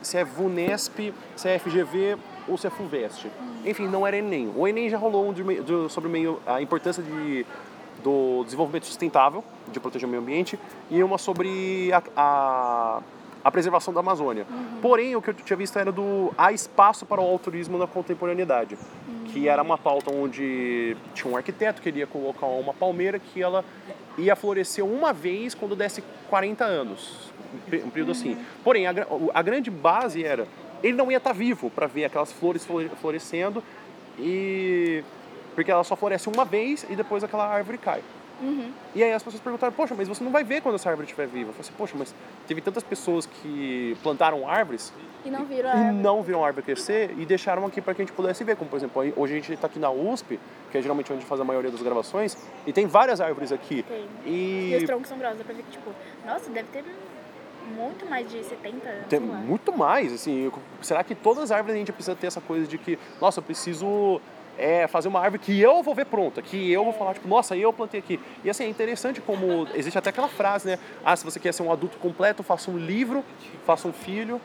se 0.00 0.16
é 0.16 0.24
VUNESP, 0.24 1.14
se 1.36 1.48
é 1.48 1.58
FGV 1.58 2.16
ou 2.48 2.58
se 2.58 2.66
é 2.66 2.70
FUVEST. 2.70 3.26
Enfim, 3.64 3.86
não 3.86 4.04
era 4.06 4.16
Enem. 4.16 4.52
O 4.56 4.66
Enem 4.66 4.90
já 4.90 4.98
rolou 4.98 5.28
um 5.28 5.32
de 5.32 5.42
do- 5.62 5.88
sobre 5.88 6.08
meio, 6.10 6.40
a 6.44 6.60
importância 6.60 7.00
de, 7.02 7.46
do 8.02 8.42
desenvolvimento 8.44 8.84
sustentável, 8.86 9.44
de 9.68 9.78
proteger 9.78 10.08
o 10.08 10.10
meio 10.10 10.20
ambiente, 10.20 10.58
e 10.90 11.00
uma 11.04 11.18
sobre 11.18 11.92
a, 11.92 12.02
a, 12.16 13.00
a 13.44 13.50
preservação 13.50 13.92
da 13.92 14.00
Amazônia. 14.00 14.46
Porém, 14.80 15.16
o 15.16 15.22
que 15.22 15.30
eu 15.30 15.34
tinha 15.34 15.56
visto 15.56 15.78
era 15.78 15.90
do 15.92 16.32
há 16.38 16.52
espaço 16.52 17.04
para 17.06 17.20
o 17.20 17.24
altruísmo 17.24 17.76
na 17.78 17.86
contemporaneidade, 17.86 18.76
que 19.26 19.48
era 19.48 19.62
uma 19.62 19.76
pauta 19.78 20.10
onde 20.12 20.96
tinha 21.14 21.32
um 21.32 21.36
arquiteto 21.36 21.80
que 21.80 21.90
queria 21.90 22.06
colocar 22.06 22.46
uma 22.46 22.72
palmeira 22.74 23.18
que 23.18 23.42
ela 23.42 23.64
ia 24.18 24.36
florescer 24.36 24.84
uma 24.84 25.12
vez 25.12 25.54
quando 25.54 25.74
desse 25.74 26.02
40 26.28 26.64
anos, 26.64 27.32
um 27.54 27.70
pe- 27.70 27.78
período 27.78 28.12
assim. 28.12 28.36
Porém, 28.62 28.86
a, 28.86 28.92
a 29.34 29.42
grande 29.42 29.70
base 29.70 30.22
era 30.24 30.46
ele 30.82 30.96
não 30.96 31.10
ia 31.10 31.18
estar 31.18 31.32
vivo 31.32 31.70
para 31.70 31.86
ver 31.86 32.04
aquelas 32.04 32.32
flores 32.32 32.64
flore- 32.66 32.90
florescendo 33.00 33.62
e 34.18 35.02
porque 35.54 35.70
ela 35.70 35.84
só 35.84 35.94
floresce 35.96 36.28
uma 36.28 36.44
vez 36.44 36.84
e 36.90 36.96
depois 36.96 37.22
aquela 37.22 37.46
árvore 37.46 37.78
cai. 37.78 38.02
Uhum. 38.42 38.72
E 38.94 39.02
aí 39.04 39.12
as 39.12 39.22
pessoas 39.22 39.40
perguntaram, 39.42 39.72
poxa, 39.72 39.94
mas 39.96 40.08
você 40.08 40.22
não 40.24 40.32
vai 40.32 40.42
ver 40.42 40.60
quando 40.60 40.74
essa 40.74 40.88
árvore 40.90 41.06
estiver 41.06 41.26
viva. 41.28 41.50
Eu 41.50 41.54
falei 41.54 41.60
assim, 41.60 41.72
poxa, 41.78 41.94
mas 41.96 42.14
teve 42.46 42.60
tantas 42.60 42.82
pessoas 42.82 43.24
que 43.24 43.96
plantaram 44.02 44.48
árvores 44.48 44.92
E 45.24 45.30
não 45.30 45.44
viram 45.44 45.70
a 45.70 45.72
árvore. 45.72 45.96
não 45.96 46.22
viram 46.22 46.44
a 46.44 46.46
árvore 46.48 46.64
crescer 46.66 47.14
e 47.16 47.24
deixaram 47.24 47.64
aqui 47.64 47.80
para 47.80 47.94
que 47.94 48.02
a 48.02 48.04
gente 48.04 48.14
pudesse 48.14 48.42
ver. 48.42 48.56
Como, 48.56 48.68
por 48.68 48.76
exemplo, 48.76 49.00
hoje 49.16 49.32
a 49.32 49.36
gente 49.36 49.52
está 49.52 49.66
aqui 49.68 49.78
na 49.78 49.90
USP, 49.90 50.40
que 50.70 50.78
é 50.78 50.82
geralmente 50.82 51.06
onde 51.06 51.18
a 51.18 51.20
gente 51.20 51.28
faz 51.28 51.40
a 51.40 51.44
maioria 51.44 51.70
das 51.70 51.80
gravações, 51.82 52.36
e 52.66 52.72
tem 52.72 52.86
várias 52.86 53.20
árvores 53.20 53.52
aqui. 53.52 53.84
Tem. 53.84 54.06
E 54.26 54.70
E 54.72 54.76
os 54.78 54.84
troncos 54.84 55.08
são 55.08 55.16
grossos, 55.18 55.38
dá 55.38 55.44
pra 55.44 55.54
ver 55.54 55.62
que, 55.62 55.70
tipo, 55.70 55.90
nossa, 56.26 56.50
deve 56.50 56.68
ter 56.72 56.84
muito 57.76 58.04
mais 58.10 58.28
de 58.28 58.42
70 58.42 58.88
anos. 58.88 59.06
tem 59.08 59.20
muito 59.20 59.72
mais, 59.76 60.12
assim. 60.12 60.50
Será 60.80 61.04
que 61.04 61.14
todas 61.14 61.44
as 61.44 61.50
árvores 61.52 61.76
a 61.76 61.78
gente 61.78 61.92
precisa 61.92 62.16
ter 62.16 62.26
essa 62.26 62.40
coisa 62.40 62.66
de 62.66 62.76
que, 62.76 62.98
nossa, 63.20 63.38
eu 63.38 63.42
preciso 63.44 64.20
é, 64.58 64.86
fazer 64.86 65.08
uma 65.08 65.20
árvore 65.20 65.42
que 65.42 65.60
eu 65.60 65.82
vou 65.82 65.94
ver 65.94 66.06
pronta, 66.06 66.42
que 66.42 66.70
eu 66.70 66.84
vou 66.84 66.92
falar, 66.92 67.14
tipo, 67.14 67.28
nossa, 67.28 67.56
eu 67.56 67.72
plantei 67.72 68.00
aqui. 68.00 68.20
E 68.44 68.50
assim, 68.50 68.64
é 68.64 68.68
interessante 68.68 69.20
como 69.20 69.66
existe 69.74 69.98
até 69.98 70.10
aquela 70.10 70.28
frase, 70.28 70.68
né? 70.68 70.78
Ah, 71.04 71.16
se 71.16 71.24
você 71.24 71.40
quer 71.40 71.52
ser 71.52 71.62
um 71.62 71.72
adulto 71.72 71.98
completo, 71.98 72.42
faça 72.42 72.70
um 72.70 72.76
livro, 72.76 73.24
faça 73.64 73.88
um 73.88 73.92
filho, 73.92 74.40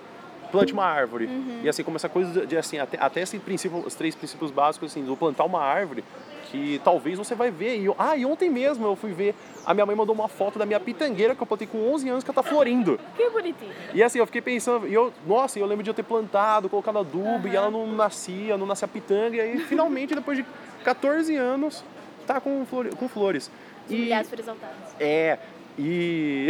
plante 0.51 0.73
uma 0.73 0.85
árvore. 0.85 1.25
Uhum. 1.25 1.61
E 1.63 1.69
assim, 1.69 1.83
como 1.83 1.97
essa 1.97 2.09
coisa 2.09 2.45
de, 2.45 2.57
assim, 2.57 2.79
até, 2.79 2.97
até 2.99 3.21
esse 3.21 3.37
princípio, 3.39 3.79
os 3.79 3.95
três 3.95 4.15
princípios 4.15 4.51
básicos, 4.51 4.91
assim, 4.91 5.03
do 5.03 5.15
plantar 5.15 5.43
uma 5.43 5.61
árvore, 5.61 6.03
que 6.51 6.81
talvez 6.83 7.17
você 7.17 7.35
vai 7.35 7.51
ver. 7.51 7.79
E 7.79 7.85
eu, 7.85 7.95
ah, 7.97 8.15
e 8.15 8.25
ontem 8.25 8.49
mesmo 8.49 8.85
eu 8.85 8.95
fui 8.95 9.11
ver, 9.11 9.35
a 9.65 9.73
minha 9.73 9.85
mãe 9.85 9.95
mandou 9.95 10.13
uma 10.15 10.27
foto 10.27 10.57
da 10.57 10.65
minha 10.65 10.79
pitangueira 10.79 11.35
que 11.35 11.41
eu 11.41 11.47
plantei 11.47 11.67
com 11.67 11.91
11 11.93 12.09
anos 12.09 12.23
que 12.23 12.31
ela 12.31 12.41
tá 12.41 12.43
florindo. 12.43 12.99
Que 13.15 13.29
bonitinho. 13.29 13.71
E 13.93 14.01
assim, 14.01 14.19
eu 14.19 14.25
fiquei 14.25 14.41
pensando, 14.41 14.87
e 14.87 14.93
eu, 14.93 15.13
nossa, 15.25 15.59
eu 15.59 15.65
lembro 15.65 15.83
de 15.83 15.89
eu 15.89 15.93
ter 15.93 16.03
plantado, 16.03 16.69
colocado 16.69 16.99
adubo, 16.99 17.47
e 17.47 17.55
ela 17.55 17.69
não 17.69 17.87
nascia, 17.87 18.57
não 18.57 18.65
nascia 18.65 18.85
a 18.85 18.89
pitanga, 18.89 19.35
e 19.35 19.41
aí 19.41 19.57
finalmente, 19.59 20.15
depois 20.15 20.37
de 20.37 20.45
14 20.83 21.35
anos, 21.35 21.83
tá 22.25 22.39
com, 22.39 22.65
flor, 22.65 22.89
com 22.95 23.07
flores. 23.07 23.51
Os 23.85 23.91
milhares 23.91 24.31
exaltados. 24.31 24.75
É, 24.99 25.39
e. 25.77 26.47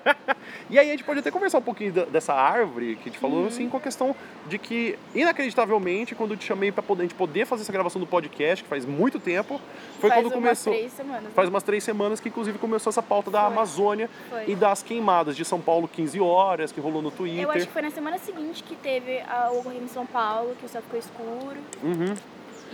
e 0.70 0.78
aí 0.78 0.88
a 0.88 0.90
gente 0.92 1.04
pode 1.04 1.20
até 1.20 1.30
conversar 1.30 1.58
um 1.58 1.62
pouquinho 1.62 1.92
dessa 2.06 2.32
árvore 2.32 2.96
que 2.96 3.08
a 3.08 3.12
gente 3.12 3.18
falou, 3.18 3.40
Uhum. 3.42 3.46
assim, 3.46 3.68
com 3.68 3.76
a 3.76 3.80
questão 3.80 4.14
de 4.48 4.58
que, 4.58 4.98
inacreditavelmente, 5.14 6.14
quando 6.14 6.32
eu 6.32 6.36
te 6.36 6.44
chamei 6.44 6.70
pra 6.72 6.82
poder, 6.82 7.02
a 7.02 7.04
gente 7.06 7.14
poder 7.14 7.44
fazer 7.46 7.62
essa 7.62 7.72
gravação 7.72 8.00
do 8.00 8.06
podcast, 8.06 8.62
que 8.62 8.68
faz 8.68 8.84
muito 8.84 9.18
tempo, 9.18 9.60
foi 10.00 10.10
Faz 10.10 10.22
quando 10.22 10.32
umas 10.32 10.34
começou. 10.34 10.72
três 10.72 10.92
semanas. 10.92 11.32
Faz 11.34 11.48
umas 11.48 11.62
três 11.62 11.84
semanas 11.84 12.20
que 12.20 12.28
inclusive 12.28 12.58
começou 12.58 12.90
essa 12.90 13.02
pauta 13.02 13.30
da 13.30 13.40
Foi. 13.42 13.52
Amazônia 13.52 14.10
Foi. 14.30 14.44
e 14.48 14.54
das 14.54 14.82
queimadas 14.82 15.36
de 15.36 15.44
São 15.44 15.60
Paulo 15.60 15.88
15 15.88 16.20
horas, 16.20 16.72
que 16.72 16.80
rolou 16.80 17.02
no 17.02 17.10
Twitter. 17.10 17.42
Eu 17.42 17.50
acho 17.50 17.66
que 17.66 17.72
foi 17.72 17.82
na 17.82 17.90
semana 17.90 18.18
seguinte 18.18 18.62
que 18.62 18.74
teve 18.76 19.20
a 19.20 19.50
o 19.52 19.60
ocorrência 19.60 19.84
em 19.84 19.88
São 19.88 20.06
Paulo, 20.06 20.54
que 20.58 20.66
o 20.66 20.68
céu 20.68 20.82
ficou 20.82 20.98
escuro. 20.98 21.56
Uhum. 21.82 22.14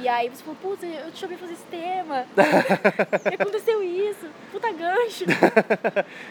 E 0.00 0.09
aí 0.09 0.28
você 0.30 0.42
falou, 0.42 0.57
putz, 0.62 0.83
eu 0.83 1.11
te 1.12 1.19
chamei 1.19 1.37
fazer 1.37 1.52
esse 1.52 1.64
tema. 1.64 2.25
aconteceu 3.38 3.83
isso. 3.83 4.26
Puta 4.50 4.73
gancho. 4.73 5.25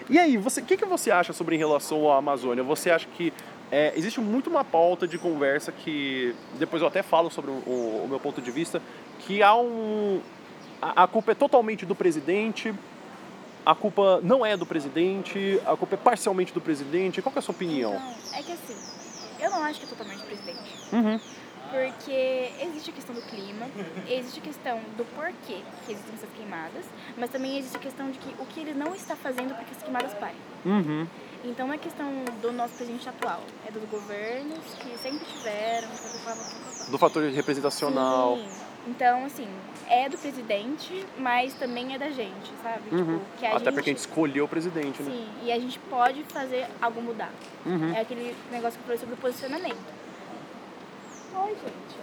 E 0.10 0.18
aí, 0.18 0.38
você, 0.38 0.62
o 0.62 0.66
que, 0.66 0.76
que 0.78 0.86
você 0.86 1.12
acha 1.12 1.34
sobre 1.34 1.56
em 1.56 1.60
relação 1.60 2.12
à 2.12 2.18
Amazônia? 2.18 2.64
Você 2.64 2.90
acha 2.90 3.08
que 3.16 3.32
é, 3.72 3.94
existe 3.96 4.20
muito 4.20 4.50
uma 4.50 4.64
pauta 4.64 5.08
de 5.08 5.18
conversa 5.20 5.72
que 5.72 6.34
depois 6.58 6.82
eu 6.82 6.88
até 6.88 7.04
falo 7.04 7.30
sobre 7.30 7.52
o, 7.52 7.56
o- 7.68 8.02
o 8.06 8.08
meu 8.10 8.20
ponto 8.20 8.42
de 8.42 8.50
vista, 8.50 8.82
que 9.20 9.44
há 9.44 9.56
um 9.56 10.22
a, 10.82 11.04
a 11.04 11.08
culpa 11.08 11.34
é 11.34 11.36
totalmente 11.36 11.86
do 11.86 11.94
presidente, 11.94 12.74
a 13.66 13.76
culpa 13.76 14.20
não 14.24 14.44
é 14.46 14.58
do 14.58 14.66
presidente, 14.66 15.62
a 15.66 15.76
culpa 15.76 15.94
é 15.94 15.98
parcialmente 15.98 16.52
do 16.54 16.62
presidente. 16.62 17.22
Qual 17.22 17.32
que 17.32 17.38
é 17.38 17.42
a 17.42 17.44
sua 17.44 17.54
opinião? 17.54 17.94
Então, 17.94 18.40
é 18.40 18.42
que 18.42 18.52
assim, 18.54 18.76
eu 19.40 19.52
não 19.52 19.64
acho 19.64 19.80
que 19.80 19.86
é 19.86 19.90
totalmente 19.90 20.24
presidente. 20.24 20.60
Uhum. 20.92 21.20
Porque 21.72 22.52
existe 22.62 22.90
a 22.90 22.94
questão 22.94 23.16
do 23.16 23.22
clima, 23.22 23.68
existe 24.10 24.40
a 24.40 24.44
questão 24.44 24.80
do 24.98 25.06
porquê 25.16 25.62
que 25.86 25.92
existem 25.92 26.16
essas 26.16 26.30
queimadas, 26.36 26.86
mas 27.18 27.30
também 27.30 27.58
existe 27.58 27.78
a 27.78 27.80
questão 27.80 28.10
de 28.10 28.18
que 28.18 28.34
o 28.42 28.46
que 28.46 28.60
ele 28.60 28.74
não 28.74 28.96
está 28.96 29.16
fazendo 29.16 29.54
para 29.54 29.64
que 29.64 29.72
as 29.72 29.84
queimadas 29.84 30.14
parem. 30.16 30.36
Uhum. 30.66 31.08
Então 31.44 31.68
não 31.68 31.74
é 31.74 31.78
questão 31.78 32.12
do 32.42 32.52
nosso 32.52 32.74
presidente 32.74 33.08
atual, 33.08 33.42
é 33.66 33.72
dos 33.72 33.84
governos 33.90 34.60
que 34.80 34.98
sempre 34.98 35.26
tiveram. 35.26 35.88
Do 36.90 36.98
fator 36.98 37.24
representacional. 37.32 38.38
Sim. 38.38 38.50
Então, 38.88 39.26
assim, 39.26 39.48
é 39.88 40.10
do 40.10 40.18
presidente, 40.18 41.06
mas 41.18 41.54
também 41.54 41.94
é 41.94 41.98
da 41.98 42.10
gente, 42.10 42.52
sabe? 42.64 42.90
Uhum. 42.92 43.20
Tipo, 43.20 43.38
que 43.38 43.46
a 43.46 43.50
Até 43.50 43.66
gente, 43.66 43.74
porque 43.74 43.90
a 43.90 43.94
gente 43.94 44.00
escolheu 44.00 44.46
o 44.46 44.48
presidente, 44.48 45.04
né? 45.04 45.12
Sim, 45.12 45.28
e 45.44 45.52
a 45.52 45.60
gente 45.60 45.78
pode 45.80 46.24
fazer 46.24 46.68
algo 46.82 47.02
mudar. 47.02 47.32
Uhum. 47.66 47.94
É 47.94 48.02
aquele 48.02 48.36
negócio 48.52 48.80
que 48.80 48.84
eu 48.84 48.86
falei 48.86 48.98
sobre 48.98 49.14
o 49.14 49.18
posicionamento. 49.18 49.99
Oi, 51.36 51.50
gente. 51.50 52.00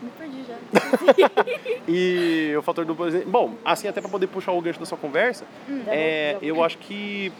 Me 0.00 0.10
perdi 0.10 0.44
já. 0.44 0.56
E 1.88 2.54
o 2.56 2.62
fator 2.62 2.84
do 2.84 2.94
presidente. 2.94 3.28
Bom, 3.28 3.54
assim, 3.64 3.88
até 3.88 4.00
para 4.00 4.10
poder 4.10 4.26
puxar 4.28 4.52
o 4.52 4.60
gancho 4.60 4.78
da 4.78 4.86
sua 4.86 4.98
conversa, 4.98 5.44
Hum, 5.68 5.82
é, 5.88 6.34
bom. 6.34 6.38
eu 6.46 6.62
acho 6.64 6.78
que. 6.78 7.32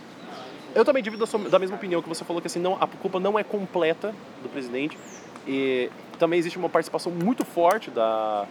Eu 0.74 0.84
também 0.84 1.02
divido 1.02 1.24
a 1.24 1.26
sua- 1.26 1.48
da 1.48 1.58
mesma 1.58 1.76
opinião 1.76 2.02
que 2.02 2.08
você 2.08 2.24
falou, 2.24 2.40
que 2.42 2.46
assim, 2.46 2.58
não, 2.58 2.74
a 2.80 2.86
culpa 2.86 3.18
não 3.20 3.38
é 3.38 3.44
completa 3.44 4.14
do 4.42 4.48
presidente. 4.48 4.98
E 5.46 5.90
também 6.18 6.38
existe 6.38 6.58
uma 6.58 6.68
participação 6.68 7.10
muito 7.12 7.44
forte 7.44 7.90
da. 7.90 8.46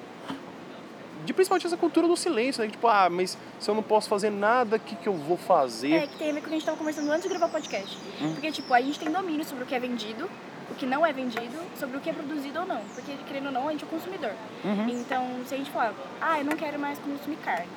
De 1.25 1.33
principalmente 1.33 1.67
essa 1.67 1.75
cultura 1.77 2.07
do 2.07 2.15
silêncio, 2.15 2.63
né? 2.63 2.69
Tipo, 2.69 2.87
ah, 2.87 3.09
mas 3.09 3.37
se 3.59 3.69
eu 3.69 3.75
não 3.75 3.83
posso 3.83 4.07
fazer 4.07 4.29
nada, 4.29 4.77
o 4.77 4.79
que, 4.79 4.95
que 4.95 5.07
eu 5.07 5.13
vou 5.13 5.35
fazer? 5.35 5.91
É, 5.93 6.07
que 6.07 6.15
tem 6.15 6.29
a 6.29 6.33
ver 6.33 6.39
com 6.39 6.45
o 6.45 6.49
que 6.49 6.55
a 6.55 6.57
gente 6.57 6.65
tava 6.65 6.77
conversando 6.77 7.11
antes 7.11 7.23
de 7.23 7.29
gravar 7.29 7.47
o 7.47 7.49
podcast. 7.49 7.97
Hum. 8.21 8.33
Porque, 8.33 8.51
tipo, 8.51 8.73
a 8.73 8.79
gente 8.81 8.97
tem 8.97 9.11
domínio 9.11 9.43
sobre 9.43 9.63
o 9.65 9.67
que 9.67 9.75
é 9.75 9.79
vendido, 9.79 10.29
o 10.69 10.75
que 10.75 10.85
não 10.85 11.05
é 11.05 11.13
vendido, 11.13 11.57
sobre 11.79 11.97
o 11.97 12.01
que 12.01 12.09
é 12.09 12.13
produzido 12.13 12.59
ou 12.59 12.65
não. 12.65 12.81
Porque, 12.93 13.13
querendo 13.27 13.47
ou 13.47 13.51
não, 13.51 13.67
a 13.67 13.71
gente 13.71 13.83
é 13.83 13.87
o 13.87 13.89
consumidor. 13.89 14.31
Uhum. 14.65 14.89
Então, 14.89 15.25
se 15.45 15.53
a 15.55 15.57
gente 15.57 15.71
falar, 15.71 15.93
ah, 16.21 16.39
eu 16.39 16.45
não 16.45 16.55
quero 16.57 16.77
mais 16.79 16.99
consumir 16.99 17.37
carne. 17.37 17.67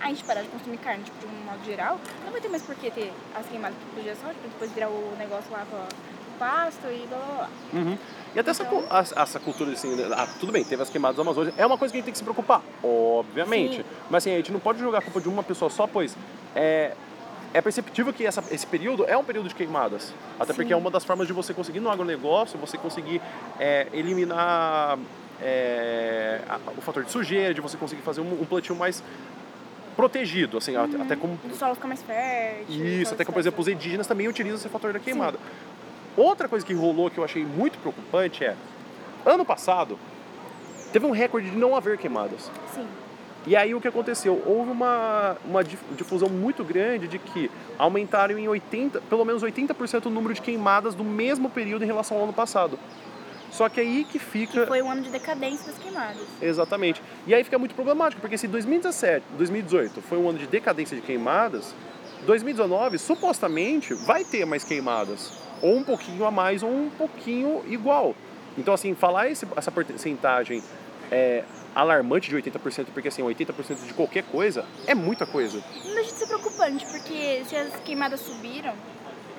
A 0.00 0.08
gente 0.08 0.24
parar 0.24 0.42
de 0.42 0.48
consumir 0.48 0.76
carne, 0.78 1.02
tipo, 1.04 1.18
de 1.18 1.26
um 1.26 1.44
modo 1.44 1.64
geral, 1.64 1.98
não 2.24 2.32
vai 2.32 2.40
ter 2.40 2.48
mais 2.48 2.62
por 2.62 2.74
que 2.74 2.90
ter 2.90 3.12
as 3.34 3.46
queimadas 3.46 3.76
por 3.78 4.02
digestão, 4.02 4.28
tipo, 4.30 4.48
depois 4.48 4.70
virar 4.72 4.88
o 4.88 5.16
negócio 5.18 5.50
lá 5.50 5.64
com 5.70 5.76
o 5.76 6.38
pasto 6.38 6.86
e 6.88 7.06
blá 7.08 7.18
blá 7.18 7.34
blá. 7.36 7.48
Uhum. 7.72 7.98
E 8.34 8.40
até 8.40 8.50
essa, 8.50 8.64
Então- 8.64 8.84
essa, 8.90 9.20
essa 9.20 9.40
cultura 9.40 9.70
assim, 9.72 9.94
né, 9.94 10.08
ah, 10.12 10.26
tudo 10.40 10.52
bem, 10.52 10.64
teve 10.64 10.82
as 10.82 10.90
queimadas 10.90 11.16
da 11.16 11.22
Amazônia, 11.22 11.54
é 11.56 11.64
uma 11.64 11.78
coisa 11.78 11.92
que 11.92 11.96
a 11.96 12.00
gente 12.00 12.06
tem 12.06 12.12
que 12.12 12.18
se 12.18 12.24
preocupar, 12.24 12.60
obviamente. 12.82 13.76
Sim. 13.76 13.84
Mas 14.10 14.24
assim, 14.24 14.32
a 14.34 14.36
gente 14.36 14.52
não 14.52 14.60
pode 14.60 14.80
jogar 14.80 14.98
a 14.98 15.02
culpa 15.02 15.20
de 15.20 15.28
uma 15.28 15.42
pessoa 15.42 15.70
só, 15.70 15.86
pois 15.86 16.16
é, 16.54 16.94
é 17.54 17.60
perceptível 17.62 18.12
que 18.12 18.26
essa, 18.26 18.42
esse 18.50 18.66
período 18.66 19.04
é 19.06 19.16
um 19.16 19.24
período 19.24 19.48
de 19.48 19.54
queimadas. 19.54 20.12
Até 20.38 20.52
Sim. 20.52 20.56
porque 20.56 20.72
é 20.72 20.76
uma 20.76 20.90
das 20.90 21.04
formas 21.04 21.26
de 21.26 21.32
você 21.32 21.54
conseguir 21.54 21.78
no 21.80 21.88
agronegócio, 21.88 22.58
você 22.58 22.76
conseguir 22.76 23.22
é, 23.58 23.86
eliminar 23.92 24.98
é, 25.40 26.40
o 26.76 26.80
fator 26.80 27.04
de 27.04 27.10
sujeira, 27.12 27.54
de 27.54 27.60
você 27.60 27.76
conseguir 27.76 28.02
fazer 28.02 28.20
um, 28.20 28.42
um 28.42 28.44
plantio 28.44 28.74
mais 28.74 29.02
protegido, 29.96 30.58
assim, 30.58 30.74
até- 30.76 31.00
até 31.00 31.14
como 31.16 31.38
O 31.48 31.54
solo 31.54 31.76
fica 31.76 31.86
mais 31.86 32.02
fértil. 32.02 32.84
isso, 32.84 33.14
até 33.14 33.24
que, 33.24 33.30
por 33.30 33.38
exemplo, 33.38 33.60
os 33.60 33.68
indígenas 33.68 34.06
também 34.08 34.26
utilizam 34.26 34.58
esse 34.58 34.68
fator 34.68 34.92
da 34.92 34.98
queimada. 34.98 35.38
Outra 36.16 36.48
coisa 36.48 36.66
que 36.66 36.74
rolou 36.74 37.08
que 37.10 37.18
eu 37.18 37.24
achei 37.24 37.44
muito 37.44 37.78
preocupante 37.78 38.44
é, 38.44 38.56
ano 39.24 39.44
passado, 39.44 39.96
teve 40.92 41.06
um 41.06 41.12
recorde 41.12 41.50
de 41.50 41.56
não 41.56 41.76
haver 41.76 41.96
queimadas. 41.98 42.50
Sim. 42.74 42.86
E 43.46 43.54
aí 43.54 43.74
o 43.74 43.80
que 43.80 43.88
aconteceu? 43.88 44.42
Houve 44.46 44.70
uma, 44.70 45.36
uma 45.44 45.62
dif- 45.62 45.84
difusão 45.96 46.28
muito 46.28 46.64
grande 46.64 47.06
de 47.06 47.18
que 47.18 47.50
aumentaram 47.78 48.38
em 48.38 48.48
80, 48.48 49.02
pelo 49.02 49.24
menos 49.24 49.42
80% 49.42 50.06
o 50.06 50.10
número 50.10 50.32
de 50.32 50.40
queimadas 50.40 50.94
do 50.94 51.04
mesmo 51.04 51.50
período 51.50 51.82
em 51.82 51.86
relação 51.86 52.16
ao 52.16 52.24
ano 52.24 52.32
passado. 52.32 52.78
Só 53.50 53.68
que 53.68 53.80
aí 53.80 54.04
que 54.04 54.18
fica. 54.18 54.62
Que 54.62 54.66
foi 54.66 54.82
um 54.82 54.90
ano 54.90 55.02
de 55.02 55.10
decadência 55.10 55.66
das 55.70 55.78
queimadas. 55.80 56.22
Exatamente. 56.40 57.02
E 57.26 57.34
aí 57.34 57.44
fica 57.44 57.58
muito 57.58 57.74
problemático, 57.74 58.20
porque 58.20 58.36
se 58.38 58.48
2017, 58.48 59.24
2018 59.36 60.00
foi 60.02 60.18
um 60.18 60.28
ano 60.28 60.38
de 60.38 60.46
decadência 60.46 60.96
de 60.96 61.02
queimadas, 61.02 61.74
2019 62.26 62.98
supostamente 62.98 63.94
vai 63.94 64.24
ter 64.24 64.44
mais 64.44 64.64
queimadas. 64.64 65.32
Ou 65.62 65.76
um 65.76 65.84
pouquinho 65.84 66.24
a 66.24 66.30
mais, 66.30 66.62
ou 66.62 66.70
um 66.70 66.90
pouquinho 66.90 67.62
igual. 67.68 68.14
Então, 68.58 68.74
assim, 68.74 68.94
falar 68.94 69.28
esse, 69.30 69.46
essa 69.56 69.70
porcentagem 69.70 70.62
é, 71.10 71.44
alarmante 71.74 72.28
de 72.30 72.36
80%, 72.36 72.86
porque 72.92 73.08
assim, 73.08 73.22
80% 73.22 73.86
de 73.86 73.94
qualquer 73.94 74.24
coisa 74.24 74.64
é 74.86 74.94
muita 74.94 75.26
coisa. 75.26 75.62
Não 75.84 75.94
deixa 75.94 76.12
de 76.12 76.18
ser 76.18 76.26
preocupante, 76.26 76.86
porque 76.86 77.42
se 77.46 77.56
as 77.56 77.74
queimadas 77.84 78.20
subiram, 78.20 78.74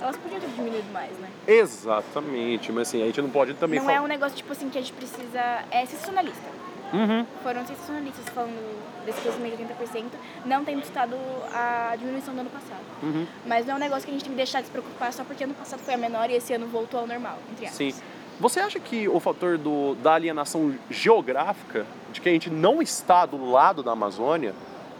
elas 0.01 0.17
podiam 0.17 0.39
ter 0.41 0.47
diminuído 0.47 0.91
mais, 0.91 1.11
né? 1.17 1.29
Exatamente, 1.47 2.71
mas 2.71 2.87
assim, 2.87 3.01
a 3.01 3.05
gente 3.05 3.21
não 3.21 3.29
pode 3.29 3.53
também 3.53 3.79
não 3.79 3.89
é 3.89 3.93
falar. 3.93 4.05
um 4.05 4.07
negócio 4.07 4.35
tipo 4.35 4.51
assim 4.51 4.69
que 4.69 4.77
a 4.77 4.81
gente 4.81 4.93
precisa. 4.93 5.63
É 5.71 5.85
sensacionalista. 5.85 6.65
Uhum. 6.93 7.25
Foram 7.41 7.65
sensacionalistas 7.65 8.25
falando 8.29 9.05
desse 9.05 9.19
crescimento 9.19 9.57
de 9.57 9.63
80%, 9.63 10.05
não 10.45 10.63
tendo 10.63 10.85
citado 10.85 11.15
a 11.51 11.95
diminuição 11.97 12.33
do 12.33 12.41
ano 12.41 12.49
passado. 12.49 12.83
Uhum. 13.01 13.25
Mas 13.45 13.65
não 13.65 13.73
é 13.73 13.77
um 13.77 13.79
negócio 13.79 14.03
que 14.05 14.11
a 14.11 14.13
gente 14.13 14.23
tem 14.23 14.31
que 14.31 14.37
deixar 14.37 14.59
de 14.61 14.67
se 14.67 14.71
preocupar 14.71 15.11
só 15.11 15.23
porque 15.23 15.43
ano 15.43 15.53
passado 15.53 15.79
foi 15.79 15.93
a 15.93 15.97
menor 15.97 16.29
e 16.29 16.35
esse 16.35 16.53
ano 16.53 16.67
voltou 16.67 16.99
ao 16.99 17.07
normal, 17.07 17.39
entre 17.51 17.65
aspas. 17.65 17.95
Sim. 17.95 18.01
Você 18.39 18.59
acha 18.59 18.79
que 18.79 19.07
o 19.07 19.19
fator 19.19 19.57
do, 19.57 19.95
da 19.95 20.13
alienação 20.13 20.75
geográfica, 20.89 21.85
de 22.11 22.19
que 22.19 22.27
a 22.27 22.31
gente 22.31 22.49
não 22.49 22.81
está 22.81 23.25
do 23.25 23.49
lado 23.49 23.81
da 23.81 23.91
Amazônia, 23.91 24.53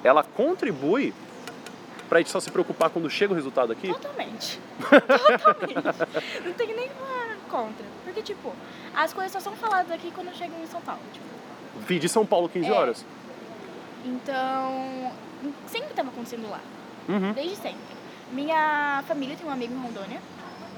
ela 0.03 0.23
contribui 0.23 1.13
para 2.07 2.19
a 2.19 2.21
gente 2.21 2.31
só 2.31 2.39
se 2.39 2.49
preocupar 2.51 2.89
quando 2.89 3.09
chega 3.09 3.33
o 3.33 3.35
resultado 3.35 3.71
aqui? 3.71 3.87
Totalmente. 3.87 4.59
Totalmente. 4.79 5.75
Não 6.45 6.53
tem 6.53 6.67
nada 6.75 7.37
contra. 7.49 7.85
Porque, 8.03 8.21
tipo, 8.21 8.53
as 8.95 9.11
coisas 9.11 9.31
só 9.31 9.39
são 9.39 9.53
faladas 9.55 9.91
aqui 9.91 10.11
quando 10.11 10.33
chegam 10.35 10.61
em 10.61 10.67
São 10.67 10.81
Paulo. 10.81 11.01
Tipo. 11.11 11.25
Vi 11.87 11.99
de 11.99 12.07
São 12.07 12.25
Paulo 12.25 12.47
15 12.47 12.67
É. 12.67 12.71
horas. 12.71 13.05
Então, 14.05 15.11
sempre 15.67 15.89
estava 15.89 16.09
acontecendo 16.09 16.49
lá. 16.49 16.59
Uhum. 17.09 17.33
Desde 17.33 17.55
sempre. 17.55 17.95
Minha 18.31 19.03
família 19.07 19.35
tem 19.35 19.45
um 19.45 19.51
amigo 19.51 19.73
em 19.73 19.77
Rondônia. 19.77 20.21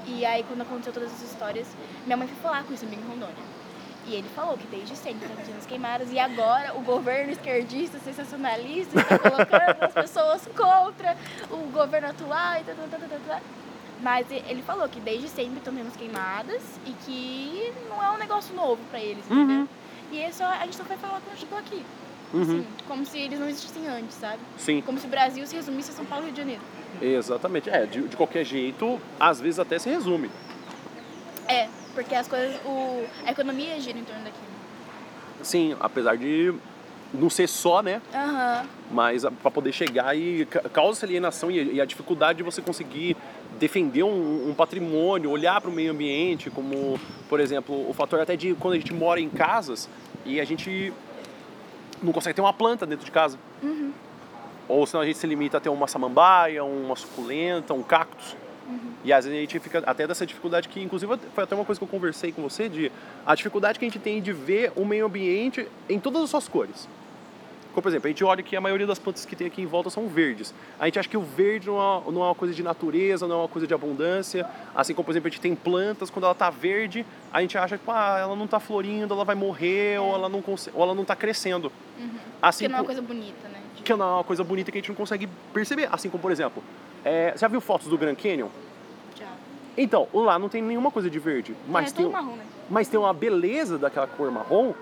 E 0.08 0.24
aí, 0.24 0.42
quando 0.42 0.62
aconteceu 0.62 0.92
todas 0.92 1.12
essas 1.12 1.30
histórias, 1.30 1.66
minha 2.06 2.16
mãe 2.16 2.26
foi 2.26 2.36
falar 2.42 2.64
com 2.64 2.72
esse 2.72 2.84
amigo 2.84 3.02
em 3.02 3.08
Rondônia. 3.08 3.58
E 4.06 4.14
ele 4.14 4.28
falou 4.34 4.56
que 4.56 4.66
desde 4.68 4.96
sempre 4.96 5.18
estão 5.18 5.32
acontecendo 5.32 5.58
as 5.58 5.66
queimadas. 5.66 6.10
E 6.10 6.18
agora 6.18 6.74
o 6.74 6.80
governo 6.80 7.30
esquerdista, 7.30 7.98
sensacionalista, 7.98 8.98
está 8.98 9.18
colocando 9.18 9.82
as 9.82 9.92
pessoas 9.92 10.48
contra 10.56 11.14
o 11.50 11.70
governo 11.70 12.08
atual 12.08 12.60
e 12.60 12.64
tal, 12.64 12.74
tal, 12.74 12.88
tal, 12.88 13.00
tal, 13.00 13.20
tal. 13.26 13.40
Mas 14.00 14.30
ele 14.30 14.62
falou 14.62 14.88
que 14.88 15.00
desde 15.00 15.28
sempre 15.28 15.58
estão 15.58 15.74
tendo 15.74 15.88
as 15.88 15.96
queimadas 15.96 16.62
e 16.86 16.92
que 17.04 17.74
não 17.90 18.02
é 18.02 18.10
um 18.10 18.16
negócio 18.16 18.54
novo 18.54 18.80
pra 18.90 18.98
eles, 18.98 19.24
entendeu? 19.26 19.56
Uhum. 19.56 19.68
E 20.10 20.20
é 20.20 20.32
só, 20.32 20.46
a 20.46 20.64
gente 20.64 20.76
só 20.76 20.84
vai 20.84 20.96
falar 20.96 21.20
quando 21.20 21.36
chegou 21.36 21.58
aqui. 21.58 21.84
Uhum. 22.32 22.42
Assim, 22.42 22.66
como 22.86 23.04
se 23.04 23.18
eles 23.18 23.38
não 23.38 23.48
existissem 23.48 23.86
antes, 23.88 24.16
sabe? 24.16 24.38
Sim, 24.56 24.80
Como 24.82 24.98
se 24.98 25.06
o 25.06 25.10
Brasil 25.10 25.46
se 25.46 25.56
resumisse 25.56 25.90
a 25.90 25.94
São 25.94 26.04
Paulo 26.04 26.24
e 26.24 26.26
Rio 26.26 26.34
de 26.34 26.40
Janeiro. 26.40 26.62
Exatamente. 27.00 27.68
É, 27.70 27.86
de, 27.86 28.02
de 28.02 28.16
qualquer 28.16 28.44
jeito, 28.44 29.00
às 29.18 29.40
vezes 29.40 29.58
até 29.58 29.78
se 29.78 29.88
resume. 29.88 30.30
É, 31.46 31.68
porque 31.94 32.14
as 32.14 32.28
coisas. 32.28 32.54
O, 32.64 33.04
a 33.26 33.30
economia 33.30 33.80
gira 33.80 33.98
em 33.98 34.04
torno 34.04 34.22
daquilo. 34.24 34.46
Sim, 35.42 35.76
apesar 35.80 36.16
de 36.16 36.52
não 37.14 37.30
ser 37.30 37.48
só, 37.48 37.80
né? 37.82 38.02
Aham. 38.14 38.66
Mas 38.90 39.24
para 39.42 39.50
poder 39.50 39.72
chegar 39.72 40.16
e 40.16 40.44
ca- 40.46 40.68
causa 40.68 40.98
essa 40.98 41.06
alienação 41.06 41.50
e, 41.50 41.74
e 41.74 41.80
a 41.80 41.84
dificuldade 41.84 42.38
de 42.38 42.42
você 42.42 42.60
conseguir 42.60 43.16
defender 43.58 44.02
um, 44.02 44.50
um 44.50 44.54
patrimônio, 44.54 45.30
olhar 45.30 45.60
para 45.60 45.70
o 45.70 45.72
meio 45.72 45.90
ambiente, 45.90 46.50
como, 46.50 46.98
por 47.28 47.40
exemplo, 47.40 47.88
o 47.88 47.94
fator 47.94 48.20
até 48.20 48.36
de 48.36 48.54
quando 48.54 48.74
a 48.74 48.76
gente 48.78 48.92
mora 48.92 49.20
em 49.20 49.28
casas 49.28 49.88
e 50.26 50.38
a 50.40 50.44
gente 50.44 50.92
não 52.02 52.12
consegue 52.12 52.34
ter 52.34 52.42
uma 52.42 52.52
planta 52.52 52.84
dentro 52.84 53.04
de 53.06 53.10
casa. 53.10 53.38
Ou 54.68 54.86
senão 54.86 55.02
a 55.02 55.06
gente 55.06 55.18
se 55.18 55.26
limita 55.26 55.56
a 55.56 55.60
ter 55.60 55.68
uma 55.68 55.86
samambaia, 55.88 56.62
uma 56.64 56.94
suculenta, 56.94 57.72
um 57.74 57.82
cactus. 57.82 58.36
E 59.02 59.12
às 59.12 59.24
vezes 59.24 59.38
a 59.38 59.40
gente 59.40 59.58
fica 59.60 59.82
até 59.86 60.06
dessa 60.06 60.26
dificuldade 60.26 60.68
que, 60.68 60.78
inclusive, 60.82 61.16
foi 61.34 61.44
até 61.44 61.54
uma 61.54 61.64
coisa 61.64 61.78
que 61.78 61.84
eu 61.84 61.88
conversei 61.88 62.32
com 62.32 62.42
você, 62.42 62.68
de 62.68 62.92
a 63.24 63.34
dificuldade 63.34 63.78
que 63.78 63.84
a 63.84 63.88
gente 63.88 63.98
tem 63.98 64.20
de 64.20 64.32
ver 64.32 64.72
o 64.76 64.84
meio 64.84 65.06
ambiente 65.06 65.66
em 65.88 65.98
todas 65.98 66.22
as 66.22 66.28
suas 66.30 66.46
cores. 66.48 66.86
Como, 67.72 67.82
por 67.82 67.88
exemplo, 67.88 68.08
a 68.08 68.10
gente 68.10 68.24
olha 68.24 68.42
que 68.42 68.56
a 68.56 68.60
maioria 68.60 68.86
das 68.86 68.98
plantas 68.98 69.24
que 69.24 69.34
tem 69.36 69.46
aqui 69.46 69.62
em 69.62 69.66
volta 69.66 69.88
são 69.88 70.06
verdes. 70.08 70.52
A 70.78 70.84
gente 70.86 70.98
acha 70.98 71.08
que 71.08 71.16
o 71.16 71.22
verde 71.22 71.68
não 71.68 71.76
é, 71.78 72.10
não 72.10 72.22
é 72.22 72.26
uma 72.26 72.34
coisa 72.34 72.52
de 72.52 72.62
natureza, 72.62 73.26
não 73.26 73.36
é 73.36 73.38
uma 73.42 73.48
coisa 73.48 73.66
de 73.66 73.72
abundância. 73.72 74.46
Assim 74.74 74.92
como, 74.92 75.04
por 75.06 75.12
exemplo, 75.12 75.28
a 75.28 75.30
gente 75.30 75.40
tem 75.40 75.54
plantas, 75.54 76.10
quando 76.10 76.24
ela 76.24 76.32
está 76.32 76.50
verde, 76.50 77.06
a 77.32 77.40
gente 77.40 77.56
acha 77.56 77.78
que 77.78 77.84
ah, 77.88 78.18
ela 78.20 78.36
não 78.36 78.44
está 78.46 78.58
florindo, 78.60 79.14
ela 79.14 79.24
vai 79.24 79.34
morrer, 79.36 79.98
ou 80.00 80.12
ela 80.14 80.28
não 80.28 80.42
conse- 80.42 80.70
ou 80.74 80.82
ela 80.82 80.94
não 80.94 81.02
está 81.02 81.14
crescendo. 81.16 81.72
Assim 82.42 82.64
Porque 82.64 82.68
não 82.68 82.74
é 82.76 82.80
uma 82.80 82.82
co- 82.82 82.86
coisa 82.86 83.00
bonita, 83.02 83.48
né? 83.48 83.60
É 83.92 83.94
uma 83.94 84.24
coisa 84.24 84.44
bonita 84.44 84.70
que 84.70 84.78
a 84.78 84.80
gente 84.80 84.88
não 84.88 84.96
consegue 84.96 85.28
perceber. 85.52 85.88
Assim 85.90 86.08
como, 86.08 86.20
por 86.20 86.32
exemplo, 86.32 86.62
é, 87.04 87.32
você 87.32 87.38
já 87.38 87.48
viu 87.48 87.60
fotos 87.60 87.88
do 87.88 87.96
Grand 87.96 88.14
Canyon? 88.14 88.48
Já. 89.16 89.26
Então, 89.76 90.08
lá 90.12 90.38
não 90.38 90.48
tem 90.48 90.62
nenhuma 90.62 90.90
coisa 90.90 91.08
de 91.08 91.18
verde, 91.18 91.54
mas 91.68 91.92
é 91.92 91.94
tem, 91.94 92.04
tudo 92.04 92.12
marrom, 92.12 92.36
né? 92.36 92.44
mas 92.68 92.88
tem 92.88 92.98
uma 92.98 93.12
beleza 93.12 93.78
daquela 93.78 94.06
cor 94.06 94.30
marrom 94.30 94.74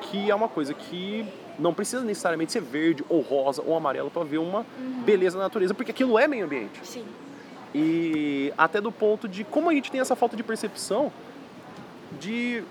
que 0.00 0.30
é 0.30 0.34
uma 0.34 0.48
coisa 0.48 0.74
que 0.74 1.26
não 1.58 1.72
precisa 1.72 2.02
necessariamente 2.02 2.52
ser 2.52 2.60
verde 2.60 3.04
ou 3.08 3.20
rosa 3.20 3.62
ou 3.64 3.76
amarelo 3.76 4.10
para 4.10 4.24
ver 4.24 4.38
uma 4.38 4.66
beleza 5.04 5.38
na 5.38 5.44
natureza, 5.44 5.72
porque 5.72 5.90
aquilo 5.90 6.18
é 6.18 6.26
meio 6.26 6.44
ambiente. 6.44 6.80
Sim. 6.82 7.04
E 7.74 8.52
até 8.56 8.80
do 8.80 8.92
ponto 8.92 9.28
de 9.28 9.44
como 9.44 9.70
a 9.70 9.72
gente 9.72 9.90
tem 9.90 10.00
essa 10.00 10.14
falta 10.14 10.36
de 10.36 10.42
percepção 10.42 11.12
de 12.20 12.62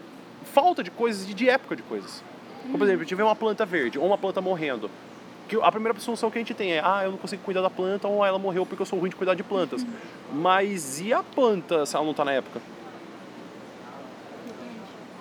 falta 0.43 0.83
de 0.83 0.91
coisas 0.91 1.29
e 1.29 1.33
de 1.33 1.49
época 1.49 1.75
de 1.75 1.81
coisas. 1.83 2.23
Como, 2.63 2.77
por 2.77 2.85
exemplo, 2.85 3.01
a 3.01 3.03
gente 3.03 3.15
vê 3.15 3.23
uma 3.23 3.35
planta 3.35 3.65
verde 3.65 3.99
ou 3.99 4.05
uma 4.05 4.17
planta 4.17 4.39
morrendo. 4.39 4.89
Que 5.53 5.61
a 5.61 5.71
primeira 5.71 5.99
solução 5.99 6.31
que 6.31 6.39
a 6.39 6.41
gente 6.41 6.55
tem 6.55 6.73
é, 6.73 6.81
ah, 6.83 7.01
eu 7.03 7.11
não 7.11 7.17
consigo 7.19 7.43
cuidar 7.43 7.61
da 7.61 7.69
planta 7.69 8.07
ou 8.07 8.25
ela 8.25 8.39
morreu 8.39 8.65
porque 8.65 8.81
eu 8.81 8.87
sou 8.87 8.97
ruim 8.97 9.11
de 9.11 9.15
cuidar 9.15 9.35
de 9.35 9.43
plantas. 9.43 9.85
Mas 10.33 10.99
e 10.99 11.13
a 11.13 11.21
planta 11.21 11.85
se 11.85 11.95
ela 11.95 12.03
não 12.03 12.09
está 12.09 12.25
na 12.25 12.31
época? 12.31 12.59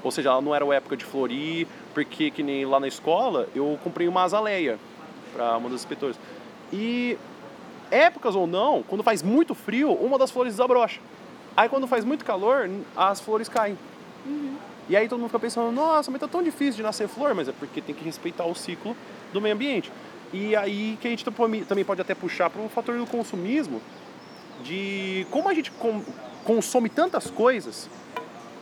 Ou 0.03 0.11
seja, 0.11 0.31
ela 0.31 0.41
não 0.41 0.55
era 0.55 0.65
a 0.65 0.75
época 0.75 0.97
de 0.97 1.05
florir, 1.05 1.67
porque 1.93 2.31
que 2.31 2.43
nem 2.43 2.65
lá 2.65 2.81
na 2.81 2.89
escola, 2.89 3.47
eu 3.55 3.79
comprei 3.85 4.09
uma 4.09 4.23
azaleia 4.23 4.79
para 5.35 5.59
uma 5.59 5.69
das 5.69 5.81
inspetoras. 5.81 6.19
E 6.73 7.19
épocas 7.91 8.35
ou 8.35 8.47
não, 8.47 8.83
quando 8.83 9.03
faz 9.03 9.23
muito 9.23 9.55
frio, 9.55 9.93
uma 9.93 10.19
das 10.19 10.31
flores 10.31 10.55
desabrocha. 10.55 10.99
Aí 11.55 11.69
quando 11.69 11.87
faz 11.87 12.07
muito 12.07 12.25
calor, 12.25 12.71
as 12.97 13.21
flores 13.21 13.51
caem. 13.51 13.77
E 14.89 14.97
aí 14.97 15.11
todo 15.11 15.19
mundo 15.19 15.29
fica 15.29 15.41
pensando, 15.41 15.71
nossa, 15.71 16.11
mas 16.11 16.19
tá 16.19 16.27
tão 16.27 16.43
difícil 16.43 16.77
de 16.77 16.83
nascer 16.83 17.07
flor, 17.07 17.35
mas 17.35 17.49
é 17.49 17.53
porque 17.53 17.83
tem 17.83 17.95
que 17.95 18.03
respeitar 18.03 18.47
o 18.47 18.55
ciclo 18.55 18.97
do 19.31 19.43
meio 19.43 19.55
ambiente. 19.55 19.93
E 20.33 20.57
aí 20.57 20.99
que 21.01 21.07
a 21.07 21.11
gente 21.11 21.25
tam- 21.25 21.33
também 21.65 21.85
pode 21.85 22.01
até 22.01 22.15
puxar 22.15 22.49
para 22.49 22.63
o 22.63 22.69
fator 22.69 22.97
do 22.97 23.07
consumismo, 23.07 23.81
de 24.63 25.27
como 25.31 25.49
a 25.49 25.55
gente 25.55 25.71
consome 26.45 26.89
tantas 26.89 27.31
coisas, 27.31 27.89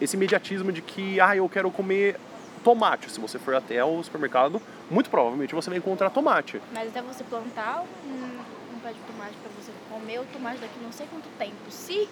esse 0.00 0.16
imediatismo 0.16 0.72
de 0.72 0.82
que, 0.82 1.20
ah, 1.20 1.36
eu 1.36 1.48
quero 1.48 1.70
comer 1.70 2.18
tomate. 2.64 3.10
Se 3.10 3.20
você 3.20 3.38
for 3.38 3.54
até 3.54 3.84
o 3.84 4.02
supermercado, 4.02 4.60
muito 4.90 5.08
provavelmente 5.10 5.54
você 5.54 5.70
vai 5.70 5.78
encontrar 5.78 6.10
tomate. 6.10 6.60
Mas 6.72 6.88
até 6.88 7.00
você 7.02 7.22
plantar 7.24 7.84
um, 8.04 8.74
um 8.76 8.78
pé 8.80 8.92
de 8.92 8.98
tomate 9.00 9.34
pra 9.42 9.50
você 9.58 9.72
comer 9.88 10.20
o 10.20 10.24
tomate 10.26 10.58
daqui 10.58 10.74
não 10.82 10.92
sei 10.92 11.06
quanto 11.06 11.28
tempo. 11.38 11.54
Se 11.70 12.08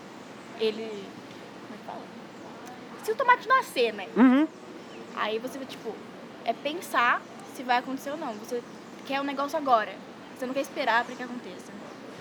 ele. 0.61 0.88
Como 1.66 1.75
é 1.75 1.77
que 1.79 1.85
fala? 1.87 2.01
Se 3.03 3.12
o 3.12 3.14
tomate 3.16 3.49
nascer, 3.49 3.92
né? 3.92 4.07
Uhum. 4.16 4.47
Aí 5.16 5.38
você, 5.38 5.59
tipo, 5.61 5.94
é 6.44 6.53
pensar 6.53 7.21
se 7.55 7.62
vai 7.62 7.79
acontecer 7.79 8.11
ou 8.11 8.16
não. 8.16 8.33
Você 8.35 8.62
quer 9.09 9.21
o 9.21 9.25
negócio 9.25 9.57
agora. 9.57 9.92
Você 10.37 10.44
não 10.47 10.53
quer 10.53 10.61
esperar 10.61 11.05
pra 11.05 11.16
que 11.16 11.23
aconteça. 11.23 11.73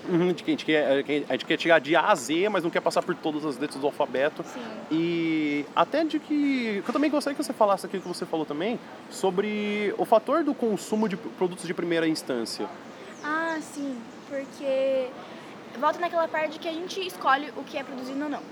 Uhum, 0.08 0.24
a, 0.24 0.28
gente 0.28 0.64
quer, 0.64 1.04
a 1.28 1.32
gente 1.32 1.44
quer 1.44 1.60
chegar 1.60 1.78
de 1.80 1.94
A 1.94 2.06
a 2.06 2.14
Z, 2.14 2.48
mas 2.48 2.64
não 2.64 2.70
quer 2.70 2.80
passar 2.80 3.02
por 3.02 3.14
todas 3.14 3.44
as 3.44 3.58
letras 3.58 3.78
do 3.78 3.86
alfabeto. 3.86 4.42
Sim. 4.42 4.60
E 4.90 5.66
até 5.76 6.02
de 6.02 6.18
que. 6.18 6.82
Eu 6.86 6.92
também 6.92 7.10
gostaria 7.10 7.36
que 7.36 7.44
você 7.44 7.52
falasse 7.52 7.84
aquilo 7.84 8.02
que 8.02 8.08
você 8.08 8.24
falou 8.24 8.46
também, 8.46 8.80
sobre 9.10 9.94
o 9.98 10.06
fator 10.06 10.42
do 10.42 10.54
consumo 10.54 11.08
de 11.08 11.16
produtos 11.16 11.66
de 11.66 11.74
primeira 11.74 12.08
instância. 12.08 12.66
Ah, 13.22 13.58
sim. 13.60 14.00
Porque 14.30 15.08
volta 15.78 15.98
naquela 15.98 16.26
parte 16.26 16.52
de 16.52 16.58
que 16.58 16.68
a 16.68 16.72
gente 16.72 17.06
escolhe 17.06 17.52
o 17.56 17.62
que 17.62 17.76
é 17.76 17.84
produzido 17.84 18.24
ou 18.24 18.30
não. 18.30 18.42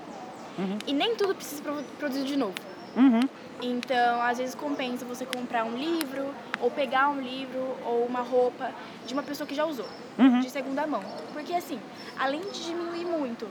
Uhum. 0.59 0.79
E 0.87 0.93
nem 0.93 1.17
tudo 1.17 1.35
precisa 1.35 1.63
ser 1.63 1.85
produzido 1.99 2.27
de 2.27 2.37
novo. 2.37 2.55
Uhum. 2.97 3.21
Então, 3.63 4.21
às 4.23 4.39
vezes 4.39 4.55
compensa 4.55 5.05
você 5.05 5.25
comprar 5.27 5.65
um 5.65 5.77
livro, 5.77 6.35
ou 6.61 6.71
pegar 6.71 7.09
um 7.09 7.21
livro, 7.21 7.77
ou 7.85 8.05
uma 8.07 8.21
roupa 8.21 8.71
de 9.07 9.13
uma 9.15 9.23
pessoa 9.23 9.47
que 9.47 9.55
já 9.55 9.65
usou, 9.65 9.87
Uhum. 10.19 10.41
de 10.41 10.51
segunda 10.51 10.87
mão. 10.87 11.03
Porque, 11.33 11.53
assim, 11.55 11.79
além 12.19 12.41
de 12.51 12.65
diminuir 12.65 13.05
muito 13.05 13.47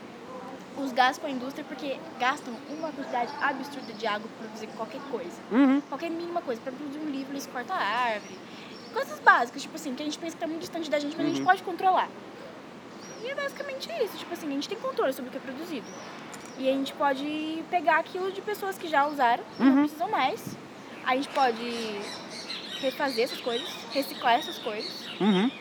os 0.77 0.91
gastos 0.91 1.19
com 1.19 1.27
a 1.27 1.29
indústria, 1.29 1.63
porque 1.67 1.97
gastam 2.19 2.53
uma 2.69 2.91
quantidade 2.91 3.31
absurda 3.41 3.93
de 3.93 4.05
água 4.05 4.27
para 4.27 4.47
produzir 4.47 4.67
qualquer 4.75 4.99
coisa. 5.10 5.39
Uhum. 5.51 5.81
Qualquer 5.88 6.10
mínima 6.10 6.41
coisa. 6.41 6.60
Para 6.62 6.73
produzir 6.73 6.99
um 6.99 7.10
livro, 7.10 7.31
eles 7.34 7.47
cortam 7.47 7.75
a 7.75 7.79
árvore. 7.79 8.38
Coisas 8.93 9.19
básicas, 9.19 9.62
tipo 9.62 9.75
assim, 9.75 9.95
que 9.95 10.01
a 10.03 10.05
gente 10.05 10.17
pensa 10.19 10.36
que 10.36 10.39
tá 10.41 10.47
muito 10.47 10.62
distante 10.62 10.89
da 10.89 10.99
gente, 10.99 11.15
mas 11.15 11.25
a 11.25 11.29
gente 11.29 11.39
Uhum. 11.39 11.45
pode 11.45 11.63
controlar. 11.63 12.10
E 13.23 13.27
é 13.27 13.36
basicamente 13.36 13.89
isso. 14.03 14.17
Tipo 14.17 14.34
assim, 14.34 14.47
a 14.47 14.51
gente 14.51 14.67
tem 14.69 14.77
controle 14.77 15.13
sobre 15.13 15.29
o 15.29 15.31
que 15.31 15.38
é 15.38 15.41
produzido. 15.41 15.86
E 16.57 16.69
a 16.69 16.71
gente 16.73 16.93
pode 16.93 17.63
pegar 17.69 17.97
aquilo 17.99 18.31
de 18.31 18.41
pessoas 18.41 18.77
que 18.77 18.87
já 18.87 19.05
usaram, 19.07 19.43
que 19.57 19.63
Uhum. 19.63 19.69
não 19.71 19.81
precisam 19.83 20.09
mais. 20.09 20.57
A 21.05 21.15
gente 21.15 21.27
pode 21.29 21.99
refazer 22.79 23.25
essas 23.25 23.41
coisas, 23.41 23.67
reciclar 23.91 24.35
essas 24.39 24.57
coisas. 24.59 24.91
Uhum. 25.19 25.51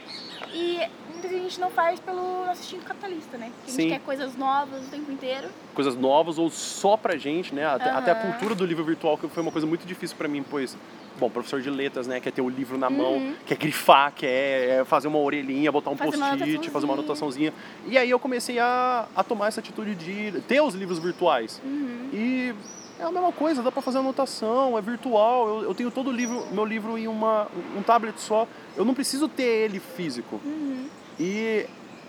E 0.52 0.78
muitas 1.10 1.30
vezes 1.30 1.36
a 1.46 1.48
gente 1.48 1.60
não 1.60 1.70
faz 1.70 1.98
pelo 2.00 2.46
nosso 2.46 2.60
instinto 2.60 2.84
capitalista, 2.84 3.36
né? 3.36 3.50
Que 3.64 3.70
a 3.70 3.72
gente 3.72 3.82
Sim. 3.82 3.88
quer 3.88 4.00
coisas 4.00 4.36
novas 4.36 4.86
o 4.86 4.90
tempo 4.90 5.10
inteiro. 5.10 5.48
Coisas 5.74 5.96
novas 5.96 6.38
ou 6.38 6.48
só 6.50 6.96
pra 6.96 7.16
gente, 7.16 7.54
né? 7.54 7.66
Até, 7.66 7.90
Aham. 7.90 7.98
até 7.98 8.10
a 8.12 8.14
cultura 8.14 8.54
do 8.54 8.64
livro 8.64 8.84
virtual, 8.84 9.18
que 9.18 9.26
foi 9.28 9.42
uma 9.42 9.52
coisa 9.52 9.66
muito 9.66 9.84
difícil 9.86 10.16
pra 10.16 10.28
mim, 10.28 10.44
pois. 10.48 10.76
Bom, 11.18 11.30
professor 11.30 11.60
de 11.62 11.70
letras, 11.70 12.06
né? 12.06 12.18
Quer 12.20 12.32
ter 12.32 12.42
o 12.42 12.48
livro 12.48 12.76
na 12.76 12.90
mão, 12.90 13.14
Uhum. 13.14 13.34
quer 13.46 13.56
grifar, 13.56 14.12
quer 14.12 14.84
fazer 14.84 15.06
uma 15.06 15.18
orelhinha, 15.18 15.70
botar 15.70 15.90
um 15.90 15.96
post-it, 15.96 16.70
fazer 16.70 16.86
uma 16.86 16.94
anotaçãozinha. 16.94 17.52
E 17.86 17.96
aí 17.96 18.10
eu 18.10 18.18
comecei 18.18 18.58
a, 18.58 19.06
a 19.14 19.22
tomar 19.22 19.48
essa 19.48 19.60
atitude 19.60 19.94
de 19.94 20.40
ter 20.42 20.60
os 20.60 20.74
livros 20.74 20.98
virtuais. 20.98 21.60
Uhum. 21.64 22.08
E 22.12 22.54
é 22.98 23.04
a 23.04 23.12
mesma 23.12 23.30
coisa, 23.32 23.62
dá 23.62 23.70
pra 23.70 23.80
fazer 23.80 23.98
anotação, 23.98 24.76
é 24.76 24.80
virtual. 24.82 25.48
Eu, 25.48 25.62
eu 25.68 25.74
tenho 25.74 25.90
todo 25.90 26.10
o 26.10 26.12
livro, 26.12 26.46
meu 26.52 26.64
livro 26.64 26.98
em 26.98 27.06
uma, 27.06 27.46
um 27.76 27.82
tablet 27.82 28.20
só. 28.20 28.46
Eu 28.76 28.84
não 28.84 28.94
preciso 28.94 29.28
ter 29.28 29.42
ele 29.44 29.78
físico. 29.78 30.40
Uhum. 30.44 30.86
E 31.18 31.66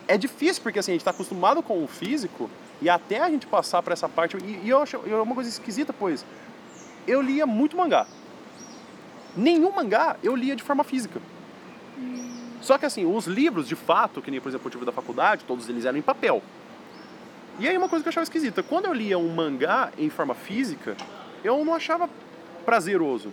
é 0.07 0.17
difícil 0.17 0.63
porque 0.63 0.79
assim, 0.79 0.91
a 0.91 0.95
gente 0.95 1.01
está 1.01 1.11
acostumado 1.11 1.61
com 1.61 1.83
o 1.83 1.87
físico 1.87 2.49
e 2.81 2.89
até 2.89 3.19
a 3.19 3.29
gente 3.29 3.45
passar 3.45 3.83
para 3.83 3.93
essa 3.93 4.09
parte. 4.09 4.35
E, 4.37 4.61
e 4.63 4.69
eu 4.69 4.81
acho 4.81 4.95
é 5.05 5.15
uma 5.15 5.35
coisa 5.35 5.49
esquisita, 5.49 5.93
pois 5.93 6.25
eu 7.07 7.21
lia 7.21 7.45
muito 7.45 7.77
mangá. 7.77 8.07
Nenhum 9.35 9.71
mangá 9.71 10.17
eu 10.23 10.35
lia 10.35 10.55
de 10.55 10.63
forma 10.63 10.83
física. 10.83 11.21
Só 12.61 12.77
que 12.77 12.85
assim, 12.85 13.05
os 13.05 13.27
livros 13.27 13.67
de 13.67 13.75
fato, 13.75 14.21
que 14.21 14.31
nem 14.31 14.41
por 14.41 14.49
exemplo 14.49 14.67
eu 14.67 14.71
tive 14.71 14.85
da 14.85 14.91
faculdade, 14.91 15.43
todos 15.45 15.69
eles 15.69 15.85
eram 15.85 15.97
em 15.97 16.01
papel. 16.01 16.41
E 17.59 17.67
aí 17.67 17.77
uma 17.77 17.87
coisa 17.87 18.03
que 18.03 18.07
eu 18.07 18.11
achava 18.11 18.23
esquisita, 18.23 18.63
quando 18.63 18.85
eu 18.85 18.93
lia 18.93 19.17
um 19.17 19.33
mangá 19.33 19.91
em 19.97 20.09
forma 20.09 20.33
física, 20.33 20.95
eu 21.43 21.63
não 21.63 21.73
achava 21.73 22.09
prazeroso. 22.65 23.31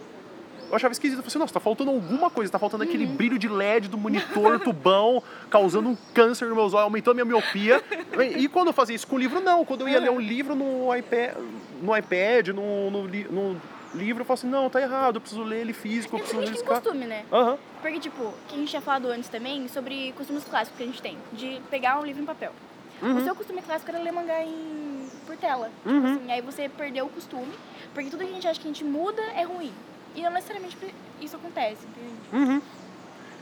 Eu 0.73 0.77
achava 0.77 0.93
esquisito, 0.93 1.19
eu 1.19 1.23
falei 1.23 1.29
assim, 1.29 1.39
nossa, 1.39 1.53
tá 1.53 1.61
faltando 1.61 1.91
alguma 1.91 2.31
coisa, 2.31 2.51
tá 2.51 2.59
faltando 2.59 2.85
aquele 2.85 3.05
brilho 3.05 3.39
de 3.39 3.47
LED 3.47 3.89
do 3.89 3.99
monitor, 3.99 4.59
tubão, 4.61 5.23
causando 5.51 5.91
um 5.91 5.97
câncer 6.15 6.47
nos 6.47 6.57
meus 6.57 6.73
olhos, 6.73 6.85
aumentando 6.85 7.21
a 7.21 7.25
minha 7.25 7.27
miopia. 7.27 7.83
E 8.39 8.49
quando 8.49 8.69
eu 8.69 8.73
fazia 8.73 8.97
isso 8.97 9.07
com 9.07 9.17
o 9.17 9.19
livro, 9.19 9.39
não. 9.41 9.67
Quando 9.67 9.83
eu 9.83 9.89
ia 9.89 10.01
ler 10.01 10.11
um 10.11 10.19
livro 10.19 10.55
no 10.55 10.95
iPad, 10.97 11.35
no, 11.83 11.95
iPad, 11.95 12.49
no, 12.49 12.91
no, 12.91 13.07
no 13.07 13.61
livro, 13.95 14.23
eu 14.23 14.25
falava 14.25 14.41
assim, 14.41 14.49
não, 14.49 14.69
tá 14.71 14.81
errado, 14.81 15.17
eu 15.17 15.21
preciso 15.21 15.43
ler 15.43 15.61
ele 15.61 15.73
físico, 15.73 16.17
eu 16.17 16.19
É 16.19 16.23
preciso 16.23 16.41
porque 16.41 16.51
a 16.51 16.55
gente 16.55 16.65
tem 16.65 16.73
riscar. 16.75 16.83
costume, 16.83 17.07
né? 17.07 17.25
Aham. 17.33 17.59
Porque, 17.81 18.01
tipo, 18.01 18.35
que 18.49 18.55
a 18.55 18.59
gente 18.59 18.69
tinha 18.71 18.83
falado 18.83 19.07
antes 19.09 19.29
também 19.29 19.69
sobre 19.69 20.13
costumes 20.17 20.45
clássicos 20.45 20.77
que 20.79 20.83
a 20.83 20.87
gente 20.87 21.03
tem, 21.03 21.19
de 21.33 21.61
pegar 21.71 21.99
um 22.01 22.05
livro 22.05 22.23
em 22.23 22.27
papel. 22.27 22.53
O 23.03 23.21
seu 23.25 23.35
costume 23.35 23.61
clássico 23.63 23.91
era 23.91 23.99
ler 24.01 24.13
mangá 24.13 24.45
em... 24.45 25.09
por 25.27 25.37
tela. 25.37 25.71
Tipo 25.83 25.89
Uhum. 25.91 26.15
assim, 26.15 26.31
aí 26.33 26.41
você 26.41 26.69
perdeu 26.69 27.07
o 27.07 27.09
costume, 27.09 27.53
porque 27.93 28.09
tudo 28.11 28.25
que 28.25 28.31
a 28.31 28.35
gente 28.35 28.47
acha 28.47 28.61
que 28.61 28.67
a 28.69 28.71
gente 28.71 28.85
muda 28.85 29.21
é 29.35 29.43
ruim. 29.43 29.73
E 30.15 30.23
não 30.23 30.31
necessariamente 30.31 30.77
isso 31.21 31.35
acontece, 31.35 31.85
entende? 31.85 32.15
Uhum. 32.53 32.63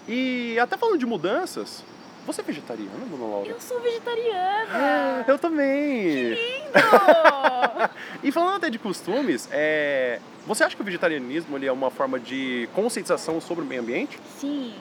E 0.08 0.58
até 0.58 0.76
falando 0.78 0.98
de 0.98 1.04
mudanças, 1.06 1.84
Você 2.30 2.42
é 2.42 2.44
vegetariana, 2.44 3.06
dona 3.10 3.24
Laura? 3.24 3.48
Eu 3.48 3.60
sou 3.60 3.80
vegetariana. 3.80 5.24
Eu 5.26 5.36
também. 5.36 6.28
Lindo! 6.28 6.70
E 8.22 8.30
falando 8.30 8.56
até 8.58 8.70
de 8.70 8.78
costumes, 8.78 9.48
é, 9.50 10.20
você 10.46 10.62
acha 10.62 10.76
que 10.76 10.82
o 10.82 10.84
vegetarianismo 10.84 11.56
ele 11.56 11.66
é 11.66 11.72
uma 11.72 11.90
forma 11.90 12.20
de 12.20 12.68
conscientização 12.72 13.40
sobre 13.40 13.64
o 13.64 13.66
meio 13.66 13.80
ambiente? 13.80 14.20
Sim, 14.38 14.74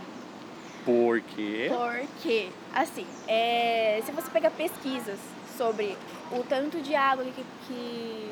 Por 0.85 1.21
quê? 1.21 1.71
porque, 1.71 2.49
assim, 2.75 3.07
é, 3.27 3.99
se 4.05 4.12
você 4.12 4.29
pegar 4.29 4.51
pesquisas 4.51 5.17
sobre 5.57 5.97
o 6.31 6.43
tanto 6.43 6.79
de 6.81 6.93
água 6.93 7.23
que, 7.25 7.43
que, 7.67 8.31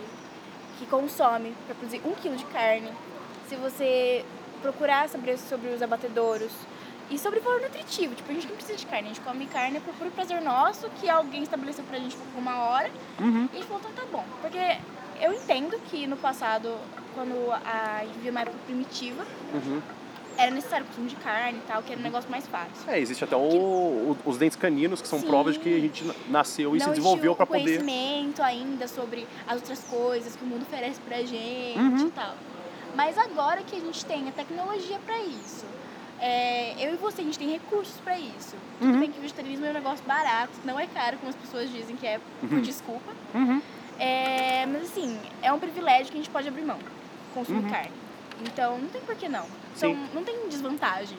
que 0.78 0.86
consome 0.86 1.56
para 1.66 1.74
produzir 1.74 2.02
um 2.06 2.14
quilo 2.14 2.36
de 2.36 2.46
carne, 2.46 2.92
se 3.50 3.56
você 3.56 4.24
procurar 4.62 5.10
sobre, 5.10 5.38
sobre 5.38 5.70
os 5.70 5.82
abatedouros 5.82 6.52
e 7.10 7.18
sobre 7.18 7.40
valor 7.40 7.62
nutritivo, 7.62 8.14
tipo, 8.16 8.30
a 8.30 8.34
gente 8.34 8.48
não 8.48 8.56
precisa 8.56 8.78
de 8.78 8.86
carne, 8.86 9.06
a 9.06 9.14
gente 9.14 9.22
come 9.22 9.46
carne 9.46 9.80
por 9.80 9.94
puro 9.94 10.12
prazer 10.12 10.42
nosso, 10.42 10.90
que 11.00 11.10
alguém 11.10 11.44
estabeleceu 11.44 11.84
pra 11.86 11.98
gente 12.00 12.16
por 12.18 12.40
uma 12.40 12.58
hora, 12.64 12.92
Uhum. 13.20 13.48
e 13.52 13.56
a 13.56 13.60
gente 13.60 13.68
falou, 13.68 13.82
então 13.90 13.92
tá 14.06 14.12
bom. 14.12 14.26
Porque 14.42 14.58
eu 15.22 15.34
entendo 15.34 15.80
que 15.90 16.06
no 16.06 16.18
passado, 16.18 16.76
quando 17.16 17.34
a 17.52 18.02
gente 18.04 18.14
vivia 18.16 18.32
uma 18.32 18.42
época 18.42 18.58
primitiva, 18.66 19.26
Uhum. 19.54 19.82
era 20.38 20.52
necessário 20.52 20.86
o 20.86 20.90
consumo 20.90 21.08
de 21.08 21.16
carne 21.16 21.60
e 21.60 21.62
tal, 21.68 21.82
que 21.82 21.92
era 21.94 22.00
um 22.00 22.04
negócio 22.04 22.30
mais 22.30 22.46
fácil. 22.46 22.74
É, 22.88 23.00
existe 23.00 23.24
até 23.24 23.36
o- 23.38 23.40
o- 23.40 24.18
os 24.26 24.38
dentes 24.38 24.58
caninos, 24.58 25.02
que 25.02 25.08
são 25.08 25.20
Sim. 25.20 25.28
provas 25.28 25.54
de 25.54 25.62
que 25.62 25.74
a 25.76 25.80
gente 25.80 26.04
nasceu 26.28 26.76
e 26.76 26.80
se 26.80 26.86
não 26.86 26.94
desenvolveu 26.94 27.36
para 27.36 27.46
poder. 27.46 27.64
conhecimento 27.64 28.44
ainda 28.44 28.88
sobre 28.88 29.26
as 29.48 29.56
outras 29.56 29.80
coisas 29.86 30.36
que 30.36 30.44
o 30.44 30.46
mundo 30.48 30.64
oferece 30.64 31.00
pra 31.00 31.18
gente 31.24 31.80
Uhum. 31.80 32.08
e 32.08 32.12
tal. 32.12 32.36
Mas 32.96 33.18
agora 33.18 33.62
que 33.64 33.76
a 33.76 33.80
gente 33.80 34.04
tem 34.06 34.28
a 34.28 34.32
tecnologia 34.32 35.00
pra 35.06 35.18
isso, 35.22 35.66
é, 36.20 36.74
eu 36.80 36.94
e 36.94 36.98
você, 36.98 37.22
a 37.22 37.24
gente 37.24 37.38
tem 37.40 37.50
recursos 37.50 37.96
pra 38.04 38.18
isso. 38.18 38.56
Tudo 38.80 38.94
Uhum. 38.94 39.00
bem 39.00 39.12
que 39.12 39.20
o 39.20 39.22
vegetarianismo 39.22 39.66
é 39.66 39.70
um 39.70 39.74
negócio 39.74 40.04
barato, 40.06 40.54
não 40.66 40.80
é 40.80 40.88
caro, 40.88 41.18
como 41.18 41.30
as 41.30 41.36
pessoas 41.36 41.70
dizem 41.72 41.96
que 41.96 42.06
é 42.08 42.20
por 42.40 42.62
desculpa. 42.62 43.12
Uhum. 43.34 43.62
É, 44.00 44.66
mas 44.68 44.84
assim, 44.84 45.20
é 45.42 45.52
um 45.52 45.60
privilégio 45.60 46.08
que 46.08 46.14
a 46.14 46.18
gente 46.22 46.30
pode 46.30 46.48
abrir 46.48 46.64
mão, 46.64 46.78
consumir 47.34 47.64
Uhum. 47.64 47.70
carne. 47.70 47.92
Então, 48.42 48.78
não 48.78 48.88
tem 48.90 49.02
por 49.02 49.16
que 49.16 49.28
não. 49.28 49.46
Então, 49.76 49.92
Sim. 49.94 50.08
não 50.14 50.24
tem 50.24 50.48
desvantagem. 50.48 51.18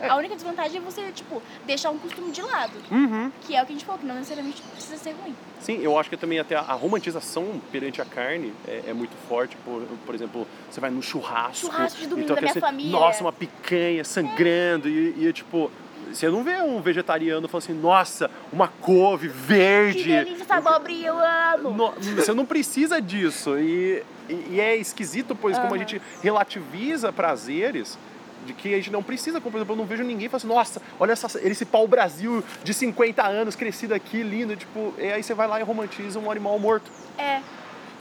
É. 0.00 0.08
A 0.08 0.16
única 0.16 0.34
desvantagem 0.34 0.78
é 0.78 0.80
você, 0.80 1.10
tipo, 1.12 1.42
deixar 1.66 1.90
um 1.90 1.98
costume 1.98 2.30
de 2.32 2.42
lado. 2.42 2.72
Uhum. 2.90 3.30
Que 3.42 3.54
é 3.54 3.62
o 3.62 3.66
que 3.66 3.72
a 3.72 3.74
gente 3.74 3.84
falou, 3.84 4.00
que 4.00 4.06
não 4.06 4.14
necessariamente 4.14 4.62
precisa 4.62 4.96
ser 4.96 5.12
ruim. 5.22 5.34
Sim, 5.60 5.78
eu 5.82 5.98
acho 5.98 6.08
que 6.08 6.16
também 6.16 6.38
até 6.38 6.56
a 6.56 6.72
romantização 6.72 7.60
perante 7.70 8.00
a 8.00 8.04
carne 8.04 8.52
é, 8.66 8.84
é 8.88 8.92
muito 8.94 9.12
forte. 9.28 9.56
Por, 9.64 9.82
por 10.06 10.14
exemplo, 10.14 10.46
você 10.70 10.80
vai 10.80 10.90
no 10.90 11.02
churrasco. 11.02 11.66
Churrasco 11.66 12.00
de 12.00 12.06
domingo 12.06 12.24
então 12.24 12.36
da 12.36 12.42
minha 12.42 12.54
família. 12.54 12.92
Nossa, 12.92 13.22
uma 13.22 13.32
picanha 13.32 14.02
sangrando. 14.04 14.88
E, 14.88 15.26
e, 15.26 15.32
tipo, 15.34 15.70
você 16.10 16.28
não 16.30 16.42
vê 16.42 16.56
um 16.62 16.80
vegetariano 16.80 17.46
falando 17.46 17.64
assim, 17.64 17.74
nossa, 17.74 18.30
uma 18.52 18.68
couve 18.68 19.28
verde. 19.28 20.02
Que 20.02 20.08
delícia 20.08 20.42
essa 20.44 20.54
abobrinha, 20.56 21.08
eu 21.08 21.18
amo! 21.18 21.70
No- 21.70 21.92
você 22.16 22.32
não 22.32 22.46
precisa 22.46 23.00
disso. 23.00 23.58
E, 23.58 24.02
e- 24.28 24.46
e 24.52 24.60
é 24.60 24.76
esquisito, 24.76 25.36
pois, 25.36 25.58
como 25.58 25.74
a 25.74 25.78
gente 25.78 26.00
relativiza 26.22 27.12
prazeres 27.12 27.98
de 28.46 28.52
que 28.52 28.74
a 28.74 28.76
gente 28.76 28.90
não 28.90 29.02
precisa. 29.02 29.40
Como, 29.40 29.52
por 29.52 29.58
exemplo, 29.58 29.74
eu 29.74 29.78
não 29.78 29.86
vejo 29.86 30.02
ninguém 30.02 30.28
falando 30.28 30.44
assim, 30.44 30.54
nossa, 30.54 30.82
olha 30.98 31.12
essa, 31.12 31.40
esse 31.46 31.64
pau-brasil 31.64 32.42
de 32.62 32.74
50 32.74 33.22
anos, 33.22 33.54
crescido 33.56 33.94
aqui, 33.94 34.22
lindo. 34.22 34.56
Tipo, 34.56 34.94
e 34.98 35.12
aí 35.12 35.22
você 35.22 35.34
vai 35.34 35.46
lá 35.46 35.60
e 35.60 35.62
romantiza 35.62 36.18
um 36.18 36.30
animal 36.30 36.58
morto. 36.58 36.90
É. 37.18 37.40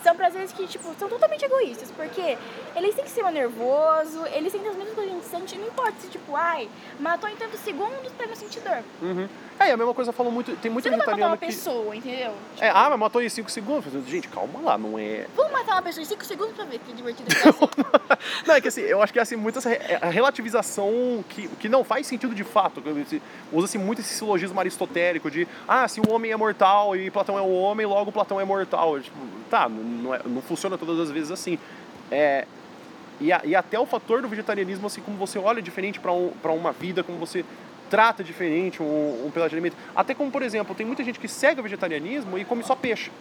São 0.03 0.15
prazeres 0.15 0.51
que, 0.51 0.65
tipo, 0.67 0.93
são 0.97 1.09
totalmente 1.09 1.43
egoístas, 1.43 1.91
porque 1.91 2.37
eles 2.75 2.95
têm 2.95 3.05
sistema 3.05 3.31
nervoso, 3.31 4.25
eles 4.27 4.51
sentem 4.51 4.69
as 4.69 4.75
mesmas 4.77 4.95
coisas 4.95 5.11
que 5.13 5.17
a 5.17 5.39
gente 5.39 5.47
sente, 5.49 5.57
não 5.59 5.67
importa 5.67 5.93
se, 5.99 6.07
tipo, 6.07 6.35
ai, 6.35 6.69
matou 6.99 7.29
em 7.29 7.35
tantos 7.35 7.59
segundos 7.59 8.11
pra 8.17 8.27
não 8.27 8.35
sentir 8.35 8.61
dor. 8.61 8.83
Uhum. 9.01 9.27
É, 9.59 9.71
a 9.71 9.77
mesma 9.77 9.93
coisa 9.93 10.13
falam 10.13 10.31
muito. 10.31 10.55
Tem 10.55 10.71
muito 10.71 10.83
Você 10.83 10.89
não 10.89 10.99
vai 10.99 11.07
matar 11.15 11.27
uma 11.27 11.37
que. 11.37 11.47
pessoa, 11.47 11.93
entendeu? 11.93 12.31
Tipo, 12.55 12.63
É, 12.63 12.69
ah, 12.69 12.87
mas 12.89 12.97
matou 12.99 13.21
em 13.21 13.27
5 13.27 13.51
segundos. 13.51 13.91
Gente, 14.07 14.29
calma 14.29 14.61
lá, 14.61 14.77
não 14.77 14.97
é. 14.97 15.25
Vamos 15.35 15.51
matar 15.51 15.73
uma 15.73 15.81
pessoa 15.81 16.01
em 16.01 16.05
5 16.05 16.23
segundos 16.25 16.55
pra 16.55 16.63
ver 16.63 16.79
que 16.79 16.93
divertido 16.93 17.27
que 17.29 17.43
vai 17.43 17.51
ser. 17.51 18.47
Não, 18.47 18.55
é 18.55 18.61
que 18.61 18.69
assim, 18.69 18.81
eu 18.81 19.01
acho 19.03 19.11
que 19.11 19.19
é 19.19 19.21
assim, 19.21 19.35
muita 19.35 19.59
essa 19.59 19.69
a 20.01 20.09
relativização 20.09 21.23
que, 21.27 21.49
que 21.59 21.67
não 21.67 21.83
faz 21.83 22.07
sentido 22.07 22.33
de 22.33 22.45
fato. 22.45 22.81
que 22.81 23.21
Usa-se 23.51 23.77
muito 23.77 23.99
esse 23.99 24.13
silogismo 24.13 24.57
aristotélico 24.57 25.29
de 25.29 25.45
ah, 25.67 25.85
se 25.89 25.99
o 25.99 26.09
homem 26.09 26.31
é 26.31 26.37
mortal 26.37 26.95
e 26.95 27.11
Platão 27.11 27.37
é 27.37 27.41
o 27.41 27.51
homem, 27.51 27.85
logo 27.85 28.13
Platão 28.13 28.39
é 28.39 28.45
mortal. 28.45 28.97
Tipo, 29.01 29.17
tá, 29.49 29.67
não, 29.67 29.83
não 29.89 30.13
é- 30.15 30.21
não 30.25 30.41
funciona 30.41 30.77
todas 30.77 30.99
as 30.99 31.11
vezes 31.11 31.31
assim. 31.31 31.57
É, 32.11 32.45
e, 33.19 33.31
a- 33.31 33.41
e 33.43 33.55
até 33.55 33.79
o 33.79 33.85
fator 33.85 34.21
do 34.21 34.27
vegetarianismo, 34.27 34.87
assim, 34.87 35.01
como 35.01 35.17
você 35.17 35.37
olha 35.37 35.61
diferente 35.61 35.99
para 35.99 36.11
um, 36.11 36.31
uma 36.55 36.71
vida, 36.71 37.03
como 37.03 37.17
você 37.17 37.43
trata 37.89 38.23
diferente 38.23 38.81
um, 38.83 39.25
um 39.25 39.31
pedaço 39.31 39.49
de 39.49 39.55
alimento. 39.55 39.75
Até 39.95 40.13
como, 40.13 40.29
por 40.31 40.41
exemplo, 40.43 40.75
tem 40.75 40.85
muita 40.85 41.03
gente 41.03 41.19
que 41.19 41.27
segue 41.27 41.59
o 41.59 41.63
vegetarianismo 41.63 42.37
e 42.37 42.45
come 42.45 42.63
só 42.63 42.75
peixe. 42.75 43.11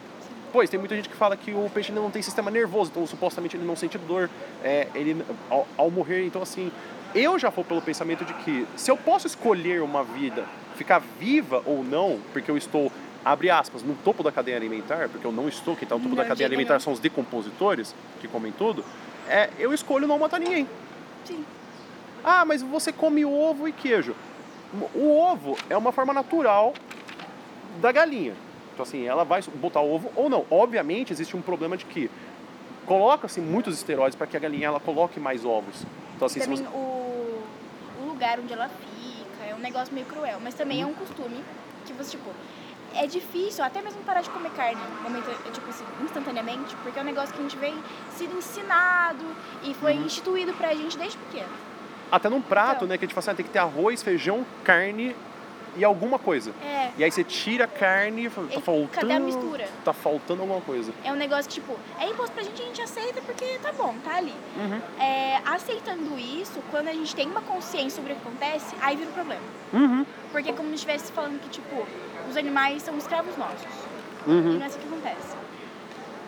Pois, 0.52 0.70
tem 0.70 0.78
muita 0.78 0.94
gente 0.96 1.08
que 1.08 1.16
fala 1.16 1.36
que 1.36 1.52
o 1.52 1.70
peixe 1.72 1.92
não 1.92 2.10
tem 2.10 2.22
sistema 2.22 2.50
nervoso, 2.50 2.90
então 2.90 3.06
supostamente 3.06 3.56
ele 3.56 3.64
não 3.66 3.76
sente 3.76 3.98
dor 3.98 4.30
é, 4.62 4.88
ele, 4.94 5.22
ao, 5.50 5.66
ao 5.76 5.90
morrer. 5.90 6.24
Então, 6.24 6.40
assim, 6.42 6.70
eu 7.14 7.38
já 7.38 7.50
vou 7.50 7.64
pelo 7.64 7.82
pensamento 7.82 8.24
de 8.24 8.32
que 8.34 8.66
se 8.76 8.90
eu 8.90 8.96
posso 8.96 9.26
escolher 9.26 9.82
uma 9.82 10.02
vida, 10.04 10.44
ficar 10.76 11.02
viva 11.18 11.62
ou 11.66 11.82
não, 11.84 12.18
porque 12.32 12.50
eu 12.50 12.56
estou, 12.56 12.90
abre 13.24 13.50
aspas, 13.50 13.82
no 13.82 13.94
topo 13.96 14.22
da 14.22 14.32
cadeia 14.32 14.56
alimentar, 14.56 15.08
porque 15.08 15.26
eu 15.26 15.32
não 15.32 15.48
estou, 15.48 15.74
quem 15.74 15.84
está 15.84 15.94
no 15.96 16.02
topo 16.02 16.14
Não, 16.14 16.22
da 16.22 16.28
cadeia 16.28 16.46
alimentar 16.46 16.74
não. 16.74 16.80
são 16.80 16.92
os 16.92 17.00
decompositores, 17.00 17.94
que 18.20 18.28
comem 18.28 18.52
tudo, 18.52 18.84
é, 19.28 19.50
eu 19.58 19.72
escolho 19.72 20.06
não 20.06 20.18
matar 20.18 20.40
ninguém. 20.40 20.66
Sim. 21.24 21.44
Ah, 22.24 22.44
mas 22.44 22.62
você 22.62 22.92
come 22.92 23.24
ovo 23.24 23.68
e 23.68 23.72
queijo. 23.72 24.14
O 24.94 25.18
ovo 25.18 25.56
é 25.68 25.76
uma 25.76 25.92
forma 25.92 26.12
natural 26.12 26.74
da 27.80 27.92
galinha. 27.92 28.34
Então, 28.72 28.82
assim, 28.82 29.06
ela 29.06 29.24
vai 29.24 29.42
botar 29.54 29.80
ovo 29.80 30.10
ou 30.14 30.28
não. 30.28 30.44
Obviamente, 30.50 31.12
existe 31.12 31.36
um 31.36 31.42
problema 31.42 31.76
de 31.76 31.84
que 31.84 32.10
coloca-se 32.86 33.40
muitos 33.40 33.74
esteroides 33.76 34.16
para 34.16 34.26
que 34.26 34.36
a 34.36 34.40
galinha 34.40 34.68
ela 34.68 34.80
coloque 34.80 35.20
mais 35.20 35.44
ovos. 35.44 35.84
Então, 36.16 36.26
assim, 36.26 36.40
também 36.40 36.58
você... 36.58 36.64
o, 36.68 37.42
o 38.02 38.06
lugar 38.06 38.38
onde 38.40 38.52
ela 38.52 38.68
fica 38.68 39.44
é 39.44 39.54
um 39.54 39.58
negócio 39.58 39.92
meio 39.92 40.06
cruel, 40.06 40.38
mas 40.42 40.54
também 40.54 40.82
é 40.82 40.86
um 40.86 40.94
costume 40.94 41.42
que 41.86 41.92
você, 41.92 42.12
tipo, 42.12 42.30
é 42.94 43.06
difícil 43.06 43.64
até 43.64 43.80
mesmo 43.82 44.02
parar 44.02 44.20
de 44.22 44.30
comer 44.30 44.50
carne, 44.50 44.80
momento, 45.02 45.26
tipo 45.52 45.68
assim, 45.68 45.84
instantaneamente, 46.02 46.74
porque 46.82 46.98
é 46.98 47.02
um 47.02 47.04
negócio 47.04 47.32
que 47.34 47.38
a 47.40 47.42
gente 47.42 47.56
vem 47.56 47.74
sendo 48.10 48.36
ensinado 48.38 49.24
e 49.62 49.74
foi 49.74 49.94
Uhum. 49.94 50.04
instituído 50.06 50.52
pra 50.54 50.74
gente 50.74 50.96
desde 50.98 51.16
pequeno. 51.18 51.48
Até 52.10 52.28
num 52.28 52.40
prato, 52.40 52.76
Então. 52.76 52.88
né, 52.88 52.98
que 52.98 53.04
a 53.04 53.06
gente 53.06 53.14
fala 53.14 53.20
assim, 53.22 53.30
ah, 53.30 53.34
tem 53.34 53.44
que 53.46 53.52
ter 53.52 53.58
arroz, 53.58 54.02
feijão, 54.02 54.44
carne 54.64 55.14
e 55.76 55.84
alguma 55.84 56.18
coisa. 56.18 56.52
É, 56.64 56.90
E 56.96 57.04
aí 57.04 57.10
você 57.12 57.22
tira 57.22 57.64
a 57.64 57.68
carne 57.68 58.24
e 58.26 58.30
tá 58.30 58.42
E 58.50 58.60
faltando... 58.62 58.88
cadê 58.88 59.12
a 59.12 59.20
mistura? 59.20 59.68
Tá 59.84 59.92
faltando 59.92 60.40
alguma 60.42 60.60
coisa. 60.62 60.90
é 61.04 61.12
um 61.12 61.16
negócio 61.16 61.44
que, 61.48 61.60
tipo, 61.60 61.76
é 62.00 62.08
imposto 62.08 62.32
pra 62.32 62.42
gente, 62.42 62.60
a 62.62 62.64
gente 62.64 62.82
aceita 62.82 63.20
porque 63.20 63.44
tá 63.62 63.70
bom, 63.72 63.94
tá 64.02 64.16
ali. 64.16 64.34
Uhum. 64.56 64.80
É, 65.00 65.40
aceitando 65.44 66.18
isso, 66.18 66.58
quando 66.70 66.88
a 66.88 66.92
gente 66.92 67.14
tem 67.14 67.28
uma 67.28 67.42
consciência 67.42 67.90
sobre 67.90 68.14
o 68.14 68.16
que 68.16 68.22
acontece, 68.26 68.74
aí 68.80 68.96
vira 68.96 69.10
um 69.10 69.12
problema. 69.12 69.42
Uhum. 69.72 70.06
Porque 70.32 70.50
é 70.50 70.52
como 70.52 70.68
se 70.70 70.74
estivesse 70.76 71.12
falando 71.12 71.38
que, 71.40 71.48
tipo, 71.50 71.86
os 72.28 72.36
animais 72.36 72.82
são 72.82 72.96
escravos 72.98 73.36
nossos. 73.36 73.62
E 74.26 74.30
Uhum. 74.30 74.54
não 74.58 74.64
é 74.64 74.66
isso 74.68 74.78
que 74.78 74.86
acontece. 74.86 75.36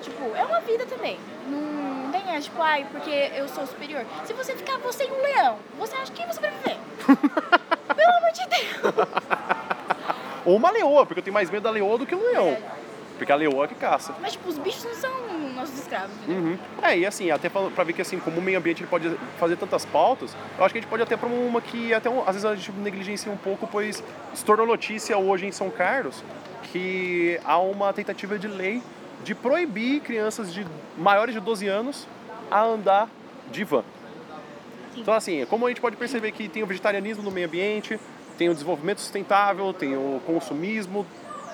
Tipo, 0.02 0.34
é 0.34 0.44
uma 0.44 0.60
vida 0.60 0.86
também. 0.86 1.18
Não 1.46 2.10
tem 2.10 2.22
essa, 2.34 2.42
tipo, 2.42 2.62
ai, 2.62 2.86
porque 2.90 3.10
eu 3.34 3.46
sou 3.48 3.66
superior. 3.66 4.04
Se 4.24 4.32
você 4.32 4.54
ficar 4.56 4.78
você 4.78 5.04
e 5.04 5.10
um 5.10 5.22
leão, 5.22 5.56
você 5.78 5.94
acha 5.96 6.10
que 6.12 6.22
vai 6.24 6.32
sobreviver? 6.32 6.76
Pelo 7.94 8.16
amor 8.16 8.32
de 8.32 8.46
Deus! 8.46 8.94
Ou 10.46 10.56
uma 10.56 10.70
leoa, 10.70 11.04
porque 11.04 11.20
eu 11.20 11.24
tenho 11.24 11.34
mais 11.34 11.50
medo 11.50 11.62
da 11.64 11.70
leoa 11.70 11.98
do 11.98 12.06
que 12.06 12.14
o 12.14 12.18
leão. 12.30 12.48
É. 12.48 12.62
Porque 13.18 13.30
a 13.30 13.36
leoa 13.36 13.64
é 13.66 13.68
que 13.68 13.74
caça. 13.74 14.14
Mas, 14.22 14.32
tipo, 14.32 14.48
os 14.48 14.56
bichos 14.56 14.84
não 14.84 14.94
são 14.94 15.10
nossos 15.61 15.79
escravos, 15.79 16.11
entendeu? 16.23 16.42
Uhum. 16.42 16.59
É, 16.83 16.99
e 16.99 17.07
assim, 17.07 17.31
até 17.31 17.49
pra 17.49 17.85
ver 17.85 17.92
que 17.92 18.03
assim, 18.03 18.18
como 18.18 18.38
o 18.38 18.42
meio 18.42 18.59
ambiente 18.59 18.83
ele 18.83 18.88
pode 18.90 19.11
fazer 19.38 19.57
tantas 19.57 19.85
pautas, 19.85 20.35
eu 20.59 20.64
acho 20.64 20.73
que 20.73 20.79
a 20.79 20.81
gente 20.81 20.90
pode 20.90 21.03
até 21.03 21.16
pra 21.16 21.29
uma 21.29 21.61
que 21.61 21.92
até 21.94 22.09
um- 22.11 22.20
às 22.20 22.29
vezes 22.35 22.44
a 22.44 22.55
gente 22.55 22.73
negligencia 22.73 23.31
um 23.31 23.37
pouco, 23.37 23.66
pois 23.66 24.03
se 24.35 24.44
tornou 24.44 24.66
notícia 24.66 25.16
hoje 25.18 25.46
em 25.46 25.53
São 25.53 25.70
Carlos 25.70 26.23
que 26.73 27.38
há 27.44 27.59
uma 27.59 27.92
tentativa 27.92 28.38
de 28.38 28.46
lei 28.46 28.83
de 29.25 29.35
proibir 29.35 30.01
crianças 30.01 30.53
de 30.53 30.66
maiores 30.96 31.35
de 31.35 31.40
12 31.40 31.66
anos 31.66 32.07
a 32.51 32.62
andar 32.62 33.09
de 33.51 33.64
van. 33.64 33.83
Sim. 34.94 35.01
Então 35.01 35.14
assim, 35.14 35.44
como 35.46 35.66
a 35.66 35.68
gente 35.68 35.81
pode 35.81 35.96
perceber 35.96 36.33
que 36.33 36.49
tem 36.49 36.62
o 36.62 36.66
vegetarianismo 36.66 37.23
no 37.23 37.31
meio 37.31 37.46
ambiente, 37.46 37.99
tem 38.38 38.49
o 38.49 38.53
desenvolvimento 38.53 39.01
sustentável, 39.01 39.73
tem 39.73 39.96
o 39.96 40.20
consumismo, 40.27 41.07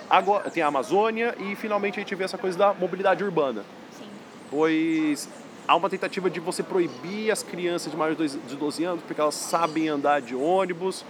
agora 0.08 0.48
tem 0.50 0.62
a 0.62 0.68
Amazônia 0.68 1.34
e 1.40 1.56
finalmente 1.56 1.98
a 1.98 2.02
gente 2.02 2.14
vê 2.14 2.24
essa 2.24 2.38
coisa 2.38 2.56
da 2.56 2.72
mobilidade 2.74 3.24
urbana. 3.24 3.64
Pois 4.50 5.28
há 5.68 5.74
uma 5.76 5.90
tentativa 5.90 6.30
de 6.30 6.38
você 6.40 6.62
proibir 6.62 7.30
as 7.30 7.42
crianças 7.42 7.90
de 7.90 7.96
maiores 7.96 8.16
de 8.32 8.38
dois- 8.38 8.48
de 8.50 8.56
12 8.56 8.84
anos 8.84 9.02
porque 9.06 9.20
elas 9.20 9.34
sabem 9.34 9.88
andar 9.88 10.20
de 10.22 10.34
ônibus, 10.34 11.04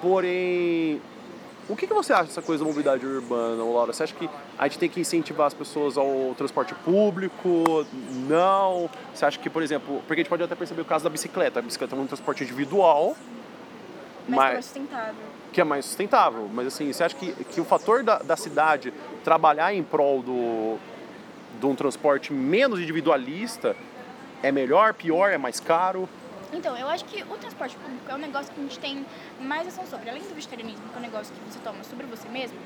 porém 0.00 1.00
o 1.68 1.76
que, 1.76 1.86
que 1.86 1.94
você 1.94 2.12
acha 2.12 2.24
dessa 2.24 2.42
coisa 2.42 2.62
da 2.64 2.68
mobilidade 2.68 3.06
urbana, 3.06 3.62
Laura? 3.62 3.92
Você 3.92 4.02
acha 4.02 4.14
que 4.14 4.28
a 4.58 4.64
gente 4.66 4.78
tem 4.78 4.88
que 4.88 5.00
incentivar 5.00 5.46
as 5.46 5.54
pessoas 5.54 5.96
ao 5.96 6.34
transporte 6.36 6.74
público? 6.74 7.86
Não? 8.28 8.90
Você 9.14 9.24
acha 9.24 9.38
que, 9.38 9.48
por 9.48 9.62
exemplo, 9.62 10.02
porque 10.06 10.14
a 10.14 10.16
gente 10.24 10.28
pode 10.28 10.42
até 10.42 10.56
perceber 10.56 10.82
o 10.82 10.84
caso 10.84 11.04
da 11.04 11.08
bicicleta. 11.08 11.60
A 11.60 11.62
bicicleta 11.62 11.94
é 11.94 11.98
um 11.98 12.06
transporte 12.06 12.42
individual 12.42 13.16
Mas, 14.28 14.28
que 14.28 14.32
é 14.32 14.36
Mas- 14.36 14.52
mais 14.54 14.64
sustentável. 14.64 15.14
que 15.52 15.60
é 15.60 15.64
mais 15.64 15.84
sustentável. 15.84 16.50
Mas 16.52 16.66
assim, 16.66 16.92
você 16.92 17.04
acha 17.04 17.14
que, 17.14 17.32
que 17.44 17.60
o 17.60 17.64
fator 17.64 18.02
da, 18.02 18.18
da 18.18 18.36
cidade 18.36 18.92
trabalhar 19.24 19.72
em 19.72 19.82
prol 19.84 20.20
do, 20.20 20.76
de 21.60 21.66
um 21.66 21.74
transporte 21.74 22.32
menos 22.32 22.80
individualista 22.80 23.76
é 24.42 24.50
melhor, 24.50 24.94
pior, 24.94 25.30
é 25.30 25.38
mais 25.38 25.60
caro? 25.60 26.08
Então, 26.52 26.76
eu 26.76 26.86
acho 26.88 27.04
que 27.06 27.22
o 27.22 27.36
transporte 27.38 27.76
público 27.76 28.10
é 28.10 28.14
um 28.14 28.18
negócio 28.18 28.52
que 28.52 28.60
a 28.60 28.62
gente 28.62 28.78
tem 28.78 29.06
mais 29.40 29.66
ação 29.68 29.86
sobre. 29.86 30.10
Além 30.10 30.22
do 30.22 30.34
vegetarianismo, 30.34 30.82
que 30.88 30.94
é 30.94 30.98
um 30.98 31.02
negócio 31.02 31.32
que 31.32 31.40
você 31.52 31.58
toma 31.60 31.82
sobre 31.84 32.04
você 32.06 32.28
mesmo, 32.28 32.58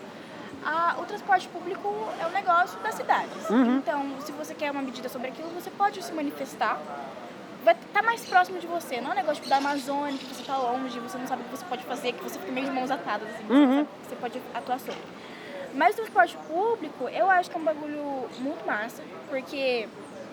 a- 0.64 0.96
o 0.98 1.04
transporte 1.04 1.46
público 1.48 1.88
é 2.20 2.26
um 2.26 2.30
negócio 2.32 2.78
das 2.80 2.94
cidades. 2.96 3.48
Uhum. 3.48 3.76
Então, 3.76 4.04
se 4.20 4.32
você 4.32 4.54
quer 4.54 4.72
uma 4.72 4.82
medida 4.82 5.08
sobre 5.08 5.28
aquilo, 5.28 5.48
você 5.50 5.70
pode 5.70 6.02
se 6.02 6.12
manifestar. 6.12 6.80
Vai 7.64 7.74
estar 7.74 8.02
mais 8.02 8.24
próximo 8.24 8.58
de 8.58 8.66
você. 8.66 9.00
Não 9.00 9.10
é 9.10 9.12
um 9.12 9.16
negócio 9.16 9.36
tipo, 9.36 9.48
da 9.48 9.56
Amazônia, 9.58 10.18
que 10.18 10.24
você 10.24 10.40
está 10.40 10.56
longe, 10.56 10.98
você 11.00 11.18
não 11.18 11.26
sabe 11.26 11.42
o 11.42 11.44
que 11.44 11.50
você 11.56 11.64
pode 11.66 11.84
fazer, 11.84 12.12
que 12.12 12.22
você 12.22 12.38
fica 12.38 12.50
meio 12.52 12.66
de 12.66 12.72
mãos 12.72 12.90
atadas, 12.90 13.28
assim, 13.28 13.44
você 13.46 13.52
Uhum. 13.54 13.84
que 13.84 14.08
você 14.08 14.16
pode 14.16 14.40
atuar 14.54 14.78
sobre. 14.80 15.00
Mas 15.76 15.94
o 15.94 15.98
transporte 15.98 16.36
público, 16.48 17.08
eu 17.10 17.30
acho 17.30 17.50
que 17.50 17.56
é 17.56 17.60
um 17.60 17.64
bagulho 17.64 18.24
muito 18.38 18.66
massa, 18.66 19.02
porque 19.28 19.86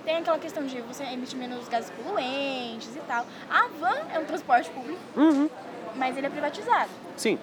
tem 0.06 0.18
aquela 0.18 0.40
questão 0.40 0.66
de 0.66 0.80
você 0.82 1.04
emitir 1.04 1.38
menos 1.38 1.68
gases 1.68 1.92
poluentes 1.92 2.96
e 2.96 3.00
tal. 3.08 3.26
A 3.50 3.68
van 3.80 3.98
é 4.14 4.20
um 4.20 4.26
transporte 4.26 4.70
público, 4.70 5.00
Uhum. 5.16 5.50
mas 5.96 6.18
ele 6.18 6.28
é 6.28 6.30
privatizado. 6.30 6.90
Sim. 7.18 7.38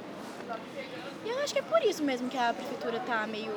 E 1.24 1.28
eu 1.28 1.38
acho 1.40 1.52
que 1.52 1.58
é 1.58 1.62
por 1.62 1.82
isso 1.82 2.02
mesmo 2.02 2.28
que 2.30 2.38
a 2.38 2.54
prefeitura 2.54 2.98
tá 3.00 3.26
meio, 3.26 3.52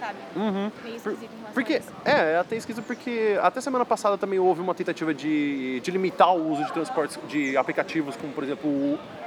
sabe, 0.00 0.18
Uhum. 0.34 0.72
meio 0.82 0.96
em 0.96 1.00
relação 1.00 1.16
Porque, 1.54 1.80
é, 2.04 2.32
é 2.32 2.36
até 2.38 2.56
esquisito 2.56 2.84
porque 2.84 3.38
até 3.40 3.60
semana 3.60 3.84
passada 3.86 4.18
também 4.18 4.40
houve 4.40 4.60
uma 4.60 4.74
tentativa 4.74 5.14
de, 5.14 5.78
de 5.78 5.90
limitar 5.92 6.34
o 6.34 6.50
uso 6.52 6.64
de 6.64 6.72
transportes, 6.72 7.16
de 7.28 7.56
aplicativos 7.56 8.16
como, 8.16 8.32
por 8.32 8.42
exemplo, 8.42 8.68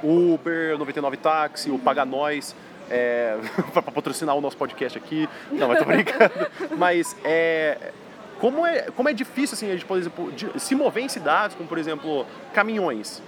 o 0.04 0.34
Uber, 0.34 0.76
o 0.76 0.78
99 0.78 1.16
Táxi, 1.16 1.72
o 1.72 1.80
Paga 1.80 2.04
Nós, 2.04 2.54
é, 2.90 3.38
para 3.74 3.82
patrocinar 3.82 4.36
o 4.36 4.42
nosso 4.42 4.58
podcast 4.58 4.98
aqui. 4.98 5.28
Não, 5.52 5.72
eu 5.72 5.80
tô 5.80 5.86
brincando. 5.86 6.48
Mas 6.78 7.16
é, 7.24 7.92
como, 8.40 8.66
é, 8.66 8.84
como 8.92 9.10
é 9.10 9.14
difícil, 9.14 9.56
assim, 9.56 9.70
a 9.70 9.74
gente, 9.74 9.86
por 9.86 9.98
exemplo, 9.98 10.32
se 10.58 10.76
mover 10.76 11.04
em 11.04 11.10
cidades, 11.10 11.56
como, 11.56 11.68
por 11.68 11.78
exemplo, 11.78 12.26
caminhões. 12.54 13.22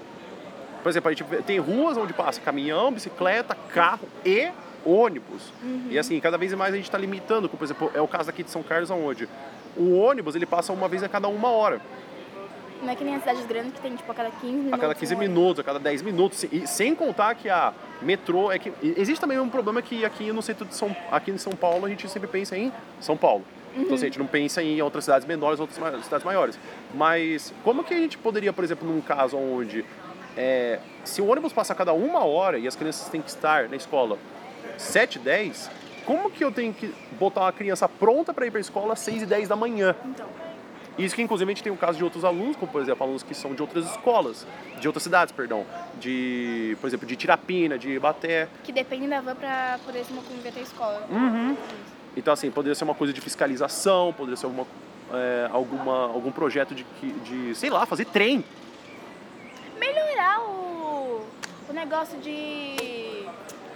Por 0.83 0.89
exemplo, 0.89 1.09
a 1.09 1.13
gente 1.13 1.43
tem 1.43 1.59
ruas 1.59 1.97
onde 1.97 2.13
passa 2.13 2.39
caminhão, 2.39 2.91
bicicleta, 2.91 3.55
carro 3.73 4.07
e 4.25 4.49
ônibus. 4.85 5.51
E 5.89 5.99
assim, 5.99 6.19
cada 6.19 6.37
vez 6.37 6.53
mais 6.53 6.73
a 6.73 6.77
gente 6.77 6.85
está 6.85 6.97
limitando, 6.97 7.49
como, 7.49 7.57
por 7.57 7.65
exemplo, 7.65 7.91
é 7.93 8.01
o 8.01 8.07
caso 8.07 8.29
aqui 8.29 8.43
de 8.43 8.51
São 8.51 8.63
Carlos, 8.63 8.89
onde 8.89 9.27
o 9.75 9.97
ônibus 9.97 10.35
ele 10.35 10.45
passa 10.45 10.71
uma 10.71 10.87
vez 10.87 11.03
a 11.03 11.09
cada 11.09 11.27
uma 11.27 11.49
hora, 11.49 11.81
Não 12.81 12.89
é 12.89 12.95
que 12.95 13.03
nem 13.03 13.15
as 13.15 13.21
cidades 13.21 13.45
grandes 13.45 13.73
que 13.73 13.81
tem, 13.81 13.95
tipo, 13.95 14.11
a 14.11 14.15
cada 14.15 14.31
15 14.31 14.47
minutos. 14.47 14.73
a 14.73 14.77
cada 14.77 14.95
15 14.95 15.13
um 15.13 15.17
ônibus. 15.17 15.35
minutos, 15.35 15.59
a 15.59 15.63
cada 15.63 15.79
10 15.79 16.01
minutos. 16.01 16.43
E 16.51 16.67
sem 16.67 16.95
contar 16.95 17.35
que 17.35 17.49
a 17.49 17.73
metrô 18.01 18.51
é 18.51 18.59
que. 18.59 18.71
Existe 18.81 19.19
também 19.19 19.39
um 19.39 19.49
problema 19.49 19.81
que 19.81 20.05
aqui 20.05 20.31
no 20.31 20.41
centro 20.41 20.65
de 20.65 20.75
São 20.75 20.95
aqui 21.11 21.31
em 21.31 21.37
São 21.37 21.53
Paulo 21.53 21.85
a 21.85 21.89
gente 21.89 22.07
sempre 22.09 22.29
pensa 22.29 22.57
em 22.57 22.71
São 22.99 23.17
Paulo. 23.17 23.43
Então 23.75 23.95
assim, 23.95 24.05
a 24.05 24.07
gente 24.07 24.19
não 24.19 24.25
pensa 24.25 24.63
em 24.63 24.81
outras 24.81 25.03
cidades 25.03 25.27
menores, 25.27 25.59
outras 25.59 25.77
cidades 26.03 26.25
maiores. 26.25 26.57
Mas 26.93 27.53
como 27.63 27.83
que 27.83 27.93
a 27.93 27.97
gente 27.97 28.17
poderia, 28.17 28.51
por 28.51 28.63
exemplo, 28.63 28.87
num 28.87 29.01
caso 29.01 29.37
onde 29.37 29.85
é, 30.35 30.79
se 31.03 31.21
o 31.21 31.27
ônibus 31.27 31.53
passa 31.53 31.73
a 31.73 31.75
cada 31.75 31.93
uma 31.93 32.23
hora 32.23 32.57
e 32.57 32.67
as 32.67 32.75
crianças 32.75 33.09
têm 33.09 33.21
que 33.21 33.29
estar 33.29 33.69
na 33.69 33.75
escola 33.75 34.17
7 34.77 35.19
10, 35.19 35.69
como 36.05 36.31
que 36.31 36.43
eu 36.43 36.51
tenho 36.51 36.73
que 36.73 36.93
botar 37.19 37.41
uma 37.41 37.51
criança 37.51 37.87
pronta 37.87 38.33
para 38.33 38.45
ir 38.45 38.51
para 38.51 38.59
a 38.59 38.61
escola 38.61 38.93
às 38.93 38.99
6 38.99 39.23
e 39.23 39.25
10 39.25 39.47
da 39.47 39.55
manhã? 39.55 39.95
Então, 40.05 40.27
Isso 40.97 41.15
que 41.15 41.21
inclusive 41.21 41.49
a 41.49 41.53
gente 41.53 41.63
tem 41.63 41.71
o 41.71 41.77
caso 41.77 41.97
de 41.97 42.03
outros 42.03 42.25
alunos, 42.25 42.57
como 42.57 42.71
por 42.71 42.81
exemplo 42.81 43.03
alunos 43.03 43.23
que 43.23 43.33
são 43.33 43.53
de 43.55 43.61
outras 43.61 43.89
escolas, 43.89 44.45
de 44.79 44.87
outras 44.87 45.03
cidades, 45.03 45.31
perdão, 45.31 45.65
de, 45.99 46.75
por 46.81 46.87
exemplo, 46.87 47.07
de 47.07 47.15
Tirapina, 47.15 47.77
de 47.77 47.91
Ibaté. 47.91 48.49
que 48.63 48.71
depende 48.71 49.07
da 49.07 49.21
van 49.21 49.35
pra 49.35 49.79
poder 49.85 50.03
se 50.03 50.11
locomover 50.11 50.51
até 50.51 50.59
a 50.59 50.63
escola. 50.63 51.07
Uhum. 51.09 51.55
Então 52.17 52.33
assim, 52.33 52.51
poderia 52.51 52.75
ser 52.75 52.83
uma 52.83 52.95
coisa 52.95 53.13
de 53.13 53.21
fiscalização, 53.21 54.13
poderia 54.13 54.35
ser 54.35 54.45
alguma, 54.45 54.67
é, 55.13 55.49
alguma, 55.51 56.07
algum 56.07 56.31
projeto 56.31 56.75
de, 56.75 56.85
de, 57.23 57.55
sei 57.55 57.69
lá, 57.69 57.85
fazer 57.85 58.05
trem. 58.05 58.43
Melhorar 59.79 60.41
o, 60.41 61.25
o 61.69 61.73
negócio 61.73 62.17
de... 62.19 63.25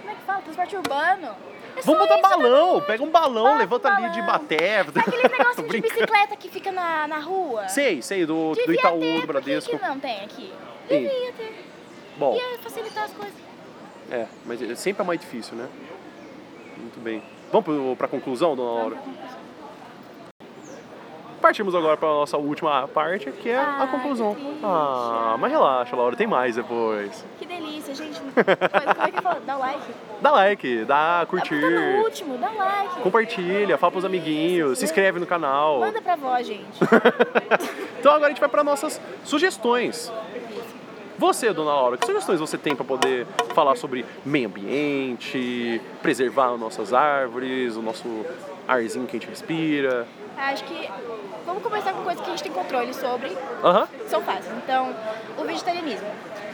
Como 0.00 0.10
é 0.10 0.14
que 0.14 0.22
fala? 0.26 0.42
Transporte 0.42 0.76
urbano. 0.76 1.34
É 1.76 1.80
Vamos 1.82 2.00
botar 2.00 2.18
isso, 2.18 2.22
balão, 2.28 2.80
pega 2.82 3.02
um 3.02 3.10
balão, 3.10 3.42
Bota 3.44 3.54
um 3.54 3.58
levanta 3.58 3.88
ali 3.88 4.10
de 4.10 4.20
balão. 4.22 4.36
Ibaté. 4.36 4.80
Aquele 4.80 5.28
negócio 5.38 5.68
de 5.68 5.80
bicicleta 5.80 6.36
que 6.36 6.48
fica 6.48 6.70
na, 6.72 7.08
na 7.08 7.18
rua. 7.18 7.68
Sei, 7.68 8.00
sei, 8.00 8.24
do, 8.24 8.52
do 8.54 8.72
Itaú, 8.72 9.00
ter, 9.00 9.20
do 9.20 9.26
Bradesco. 9.26 9.70
Por 9.70 9.78
que, 9.80 9.84
que 9.84 9.90
não 9.90 10.00
tem 10.00 10.20
aqui? 10.24 10.52
Sim. 10.88 11.00
Devia 11.08 11.32
ter. 11.32 11.64
Bom, 12.16 12.36
Ia 12.36 12.58
facilitar 12.58 13.04
as 13.04 13.12
coisas. 13.12 13.34
é, 14.10 14.26
mas 14.46 14.62
é- 14.62 14.74
sempre 14.76 15.02
é 15.02 15.06
mais 15.06 15.18
difícil, 15.20 15.56
né? 15.56 15.68
Muito 16.76 17.00
bem. 17.00 17.22
Vamos 17.50 17.98
pra 17.98 18.06
conclusão, 18.08 18.54
dona 18.54 18.70
Laura? 18.72 18.96
Partimos 21.44 21.74
agora 21.74 21.94
para 21.94 22.08
a 22.08 22.12
nossa 22.12 22.38
última 22.38 22.88
parte, 22.88 23.30
que 23.30 23.50
é 23.50 23.58
a 23.58 23.86
conclusão. 23.86 24.34
Ah, 24.62 25.36
mas 25.38 25.52
relaxa, 25.52 25.94
Laura, 25.94 26.16
tem 26.16 26.26
mais 26.26 26.56
depois. 26.56 27.22
Que 27.38 27.44
delícia, 27.44 27.94
gente. 27.94 28.18
Como 28.18 29.06
é 29.06 29.10
que 29.10 29.20
fala? 29.20 29.42
Dá 29.44 29.54
like. 29.58 29.94
Dá 30.22 30.30
like, 30.30 30.84
dá 30.86 31.20
Tá 31.20 31.26
curtir, 31.26 31.60
no 31.60 32.02
último, 32.02 32.38
dá 32.38 32.48
like. 32.48 33.00
compartilha, 33.02 33.76
fala 33.76 33.90
pros 33.92 34.06
amiguinhos, 34.06 34.78
se 34.78 34.86
inscreve 34.86 35.20
no 35.20 35.26
canal. 35.26 35.80
Manda 35.80 36.00
pra 36.00 36.14
avó, 36.14 36.40
gente. 36.40 36.64
Então 38.00 38.12
agora 38.12 38.28
a 38.28 38.30
gente 38.30 38.40
vai 38.40 38.48
para 38.48 38.64
nossas 38.64 38.98
sugestões. 39.22 40.10
Você, 41.18 41.52
dona 41.52 41.74
Laura, 41.74 41.98
que 41.98 42.06
sugestões 42.06 42.40
você 42.40 42.56
tem 42.56 42.74
para 42.74 42.86
poder 42.86 43.26
falar 43.54 43.76
sobre 43.76 44.06
meio 44.24 44.48
ambiente, 44.48 45.78
preservar 46.00 46.56
nossas 46.56 46.94
árvores, 46.94 47.76
o 47.76 47.82
nosso 47.82 48.24
arzinho 48.66 49.06
que 49.06 49.16
a 49.16 49.20
gente 49.20 49.28
respira? 49.28 50.06
Acho 50.36 50.64
que 50.64 50.90
vamos 51.46 51.62
começar 51.62 51.92
com 51.92 52.02
coisas 52.02 52.22
que 52.22 52.28
a 52.28 52.30
gente 52.30 52.42
tem 52.42 52.52
controle 52.52 52.92
sobre, 52.94 53.30
que 53.30 54.08
são 54.08 54.22
fáceis. 54.22 54.52
Então, 54.62 54.94
o 55.38 55.44
vegetarianismo. 55.44 56.08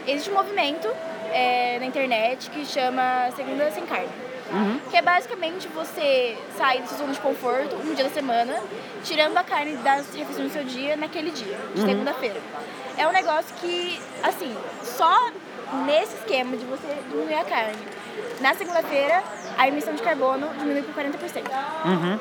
Existe 0.07 0.31
um 0.31 0.33
movimento 0.33 0.87
é, 1.31 1.77
na 1.79 1.85
internet 1.85 2.49
que 2.49 2.65
chama 2.65 3.29
Segunda 3.35 3.69
Sem 3.71 3.85
Carne. 3.85 4.09
Que 4.89 4.97
é 4.97 5.01
basicamente 5.01 5.67
você 5.69 6.37
sair 6.57 6.81
da 6.81 6.87
sua 6.87 6.97
zona 6.97 7.13
de 7.13 7.19
conforto 7.21 7.75
um 7.75 7.93
dia 7.93 8.03
da 8.03 8.09
semana, 8.09 8.59
tirando 9.03 9.37
a 9.37 9.43
carne 9.43 9.77
das 9.77 10.13
refeições 10.13 10.49
do 10.49 10.53
seu 10.53 10.63
dia 10.65 10.97
naquele 10.97 11.31
dia, 11.31 11.57
de 11.73 11.81
segunda-feira. 11.81 12.41
É 12.97 13.07
um 13.07 13.11
negócio 13.11 13.55
que, 13.61 13.99
assim, 14.23 14.53
só 14.83 15.31
nesse 15.85 16.15
esquema 16.15 16.57
de 16.57 16.65
você 16.65 16.87
diminuir 17.09 17.35
a 17.35 17.45
carne. 17.45 17.79
Na 18.41 18.53
segunda-feira, 18.53 19.23
a 19.57 19.67
emissão 19.67 19.93
de 19.93 20.01
carbono 20.01 20.49
diminui 20.59 20.81
por 20.83 20.95
40%. 20.95 21.43
Uhum. 21.85 22.19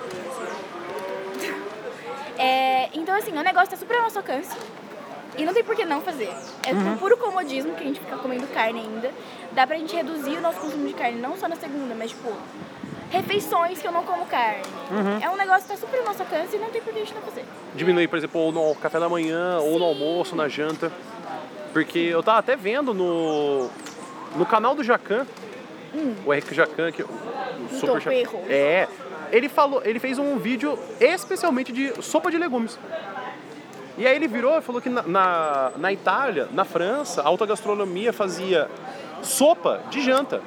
É, 2.40 2.88
então, 2.94 3.14
assim, 3.16 3.33
o 3.37 3.42
negócio 3.42 3.70
tá 3.70 3.76
super 3.76 3.96
ao 3.98 4.05
nosso 4.05 4.18
alcance. 4.18 4.57
E 5.37 5.44
não 5.44 5.55
tem 5.55 5.62
por 5.62 5.76
que 5.76 5.85
não 5.85 6.00
fazer. 6.00 6.31
É 6.66 6.72
Uhum. 6.72 6.96
puro 6.96 7.16
comodismo 7.16 7.74
que 7.74 7.83
a 7.83 7.87
gente 7.87 8.00
fica 8.00 8.16
comendo 8.16 8.46
carne 8.48 8.81
ainda. 8.81 9.11
Dá 9.53 9.66
pra 9.66 9.76
gente 9.76 9.94
reduzir 9.94 10.37
o 10.37 10.40
nosso 10.40 10.59
consumo 10.59 10.87
de 10.88 10.94
carne, 10.94 11.20
não 11.20 11.37
só 11.37 11.46
na 11.48 11.57
segunda, 11.57 11.94
mas, 11.94 12.11
tipo, 12.11 12.33
refeições 13.11 13.81
que 13.81 13.87
eu 13.87 13.92
não 13.92 14.03
como 14.05 14.24
carne. 14.26 14.62
Uhum. 14.90 15.18
É 15.22 15.31
um 15.31 15.37
negócio 15.37 15.62
que 15.62 15.68
tá 15.68 15.76
super 15.76 15.98
ao 16.00 16.07
nosso 16.07 16.22
alcance 16.22 16.57
e 16.57 16.59
não 16.59 16.68
tem 16.70 16.81
por 16.81 16.92
que 16.92 16.98
a 16.98 17.05
gente 17.05 17.14
não 17.14 17.22
fazer. 17.22 17.44
Diminuir, 17.74 18.09
por 18.09 18.16
exemplo, 18.18 18.40
ou 18.40 18.53
no 18.53 18.74
café 18.76 18.98
da 18.98 19.09
manhã, 19.09 19.59
ou 19.61 19.79
no 19.79 19.85
almoço, 19.85 20.35
na 20.35 20.48
janta. 20.48 20.90
Porque 21.72 21.98
eu 21.98 22.22
tava 22.22 22.38
até 22.40 22.57
vendo 22.57 22.92
no, 22.92 23.70
no 24.35 24.44
canal 24.46 24.74
do 24.74 24.83
Jacan, 24.83 25.26
o 26.26 26.33
Henrique 26.35 26.55
Jacan, 26.55 26.90
que 26.90 27.03
o 27.03 27.09
super 27.79 28.03
Toperro. 28.03 28.42
É. 28.48 28.88
Ele 29.30 29.48
falou, 29.48 29.82
ele 29.84 29.98
fez 29.98 30.18
um 30.18 30.36
vídeo 30.38 30.78
especialmente 31.00 31.72
de 31.72 32.02
sopa 32.02 32.30
de 32.30 32.38
legumes. 32.38 32.78
E 33.98 34.06
aí 34.06 34.14
ele 34.16 34.26
virou 34.28 34.56
e 34.58 34.62
falou 34.62 34.80
que 34.80 34.88
na, 34.88 35.02
na, 35.02 35.72
na 35.76 35.92
Itália, 35.92 36.48
na 36.52 36.64
França, 36.64 37.22
a 37.22 37.26
alta 37.26 37.44
gastronomia 37.46 38.12
fazia 38.12 38.68
sopa 39.22 39.82
de 39.90 40.00
janta. 40.00 40.40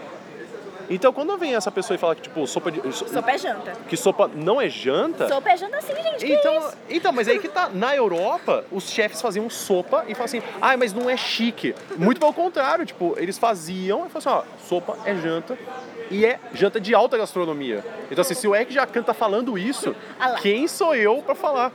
Então 0.89 1.13
quando 1.13 1.37
vem 1.37 1.55
essa 1.55 1.71
pessoa 1.71 1.95
e 1.95 1.97
fala 1.97 2.13
que 2.13 2.23
tipo 2.23 2.45
sopa 2.45 2.69
de 2.69 2.81
so- 2.91 3.07
Sopa 3.07 3.31
é 3.31 3.37
janta. 3.37 3.71
que 3.87 3.95
sopa 3.95 4.29
não 4.35 4.59
é 4.59 4.67
janta, 4.67 5.29
Sopa 5.29 5.49
é 5.51 5.55
janta 5.57 5.79
sim, 5.81 5.93
gente. 5.95 6.29
Então, 6.29 6.57
isso? 6.57 6.77
então, 6.89 7.11
mas 7.13 7.27
aí 7.29 7.39
que 7.39 7.47
tá. 7.47 7.69
Na 7.73 7.95
Europa, 7.95 8.65
os 8.69 8.89
chefes 8.89 9.21
faziam 9.21 9.49
sopa 9.49 9.99
e 10.09 10.13
falavam 10.13 10.25
assim, 10.25 10.41
ah, 10.61 10.75
mas 10.75 10.91
não 10.91 11.09
é 11.09 11.15
chique. 11.15 11.73
Muito 11.95 12.19
pelo 12.19 12.33
contrário, 12.33 12.85
tipo, 12.85 13.15
eles 13.17 13.37
faziam 13.37 14.05
e 14.05 14.09
falavam 14.09 14.41
assim, 14.43 14.49
ó, 14.61 14.67
sopa 14.67 14.97
é 15.05 15.15
janta 15.15 15.57
e 16.13 16.25
é 16.25 16.39
janta 16.53 16.79
de 16.79 16.93
alta 16.93 17.17
gastronomia. 17.17 17.83
Então, 18.11 18.21
assim, 18.21 18.33
se 18.35 18.47
o 18.47 18.55
Ek 18.55 18.71
Jacan 18.73 19.01
tá 19.01 19.13
falando 19.13 19.57
isso, 19.57 19.95
Ah 20.19 20.35
quem 20.41 20.67
sou 20.67 20.95
eu 20.95 21.21
pra 21.23 21.33
falar? 21.35 21.71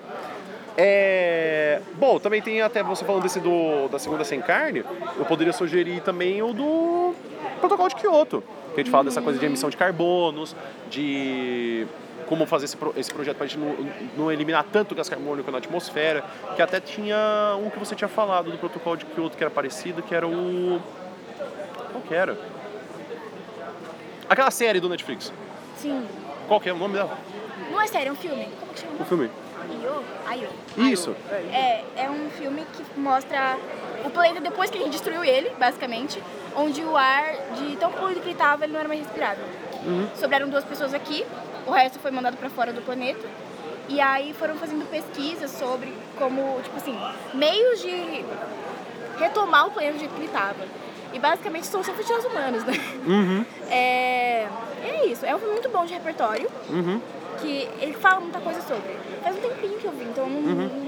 É... 0.77 1.81
Bom, 1.95 2.21
também 2.21 2.41
tem 2.41 2.63
até 2.63 2.83
você 2.85 3.05
falando 3.05 3.23
desse 3.25 3.41
do, 3.41 3.89
da 3.89 3.99
segunda 3.99 4.23
sem 4.23 4.41
carne, 4.41 4.85
eu 5.19 5.25
poderia 5.25 5.53
sugerir 5.53 6.01
também 6.03 6.41
o 6.41 6.53
do 6.53 7.15
protocolo 7.59 7.89
de 7.89 7.97
Kyoto. 7.97 8.45
Que 8.75 8.81
a 8.81 8.85
gente 8.85 8.91
fala 8.93 9.05
dessa 9.05 9.21
coisa 9.21 9.39
de 9.41 9.45
emissão 9.45 9.69
de 9.69 9.77
carbonos, 9.77 10.55
de 10.89 11.85
como 12.27 12.47
fazer 12.47 12.67
esse, 12.67 12.77
pro- 12.77 12.95
esse 12.97 13.13
projeto 13.13 13.37
para 13.39 13.47
a 13.47 13.49
gente 13.49 13.59
não, 13.59 13.75
não 14.17 14.31
eliminar 14.31 14.65
tanto 14.71 14.95
gás 14.95 15.09
carbônico 15.09 15.51
na 15.51 15.59
atmosfera, 15.59 16.23
que 16.55 16.63
até 16.63 16.79
tinha 16.79 17.57
um 17.59 17.71
que 17.71 17.79
você 17.79 17.97
tinha 17.97 18.07
falado 18.07 18.53
do 18.53 18.59
protocolo 18.59 18.97
de 18.97 19.05
Kyoto 19.07 19.37
que 19.37 19.43
era 19.43 19.51
parecido, 19.51 20.01
que 20.01 20.15
era 20.15 20.29
o 20.29 20.81
Não 21.93 22.03
quero. 22.07 22.37
Aquela 24.29 24.51
série 24.51 24.79
do 24.79 24.89
Netflix. 24.89 25.33
Sim. 25.77 26.07
Qual 26.47 26.61
que 26.61 26.69
é 26.69 26.73
o 26.73 26.77
nome 26.77 26.95
dela? 26.95 27.17
Não 27.71 27.81
é 27.81 27.87
sério, 27.87 28.09
é 28.09 28.13
um 28.13 28.17
filme. 28.17 28.49
Como 28.61 28.73
que 28.73 28.81
chama? 28.81 28.93
O 29.01 29.05
filme. 29.05 29.31
Io? 29.83 30.05
Ayo. 30.27 30.49
Isso. 30.77 31.17
É, 31.31 31.85
é 31.97 32.11
um 32.11 32.29
filme 32.31 32.65
que 32.73 33.01
mostra 33.01 33.57
o 34.05 34.11
planeta 34.11 34.41
depois 34.41 34.71
que 34.71 34.79
a 34.79 34.81
gente 34.81 34.93
destruiu 34.93 35.25
ele, 35.25 35.51
basicamente, 35.59 36.23
onde 36.57 36.83
o 36.83 36.97
ar, 36.97 37.35
de 37.57 37.77
tão 37.77 37.91
poluído 37.93 38.21
que 38.21 38.27
ele 38.27 38.33
estava, 38.33 38.65
ele 38.65 38.73
não 38.73 38.81
era 38.81 38.89
mais 38.89 39.01
respirável. 39.01 39.45
Sobraram 40.17 40.49
duas 40.49 40.65
pessoas 40.65 40.93
aqui, 40.93 41.25
o 41.67 41.71
resto 41.71 41.99
foi 41.99 42.11
mandado 42.11 42.37
para 42.37 42.51
fora 42.51 42.73
do 42.73 42.83
planeta. 42.83 43.27
E 43.89 44.01
aí 44.01 44.35
foram 44.35 44.57
fazendo 44.57 44.89
pesquisas 44.91 45.51
sobre 45.51 45.95
como, 46.19 46.61
tipo 46.63 46.77
assim, 46.77 46.99
meios 47.33 47.81
de 47.81 48.25
retomar 49.19 49.67
o 49.67 49.71
planeta 49.71 49.95
do 49.95 49.99
jeito 50.01 50.13
que 50.13 50.21
ele 50.21 50.27
estava. 50.27 50.67
E 51.13 51.19
basicamente 51.19 51.67
são 51.67 51.83
sempre 51.83 52.03
os 52.03 52.25
humanos, 52.25 52.65
né? 52.65 52.73
Uhum. 53.07 53.45
É, 53.71 54.47
é 54.85 55.07
isso, 55.07 55.25
é 55.25 55.35
um 55.35 55.39
filme 55.39 55.55
muito 55.55 55.69
bom 55.71 55.85
de 55.85 55.95
repertório, 55.95 56.49
Uhum. 56.69 57.01
que 57.41 57.69
ele 57.81 57.95
fala 57.95 58.21
muita 58.21 58.41
coisa 58.41 58.61
sobre. 58.63 58.95
Faz 59.23 59.37
um 59.37 59.41
tempinho 59.41 59.79
que 59.79 59.87
eu 59.87 59.93
vi, 59.93 60.05
então 60.05 60.25
eu 60.25 60.31
não, 60.31 60.41
Uhum. 60.41 60.88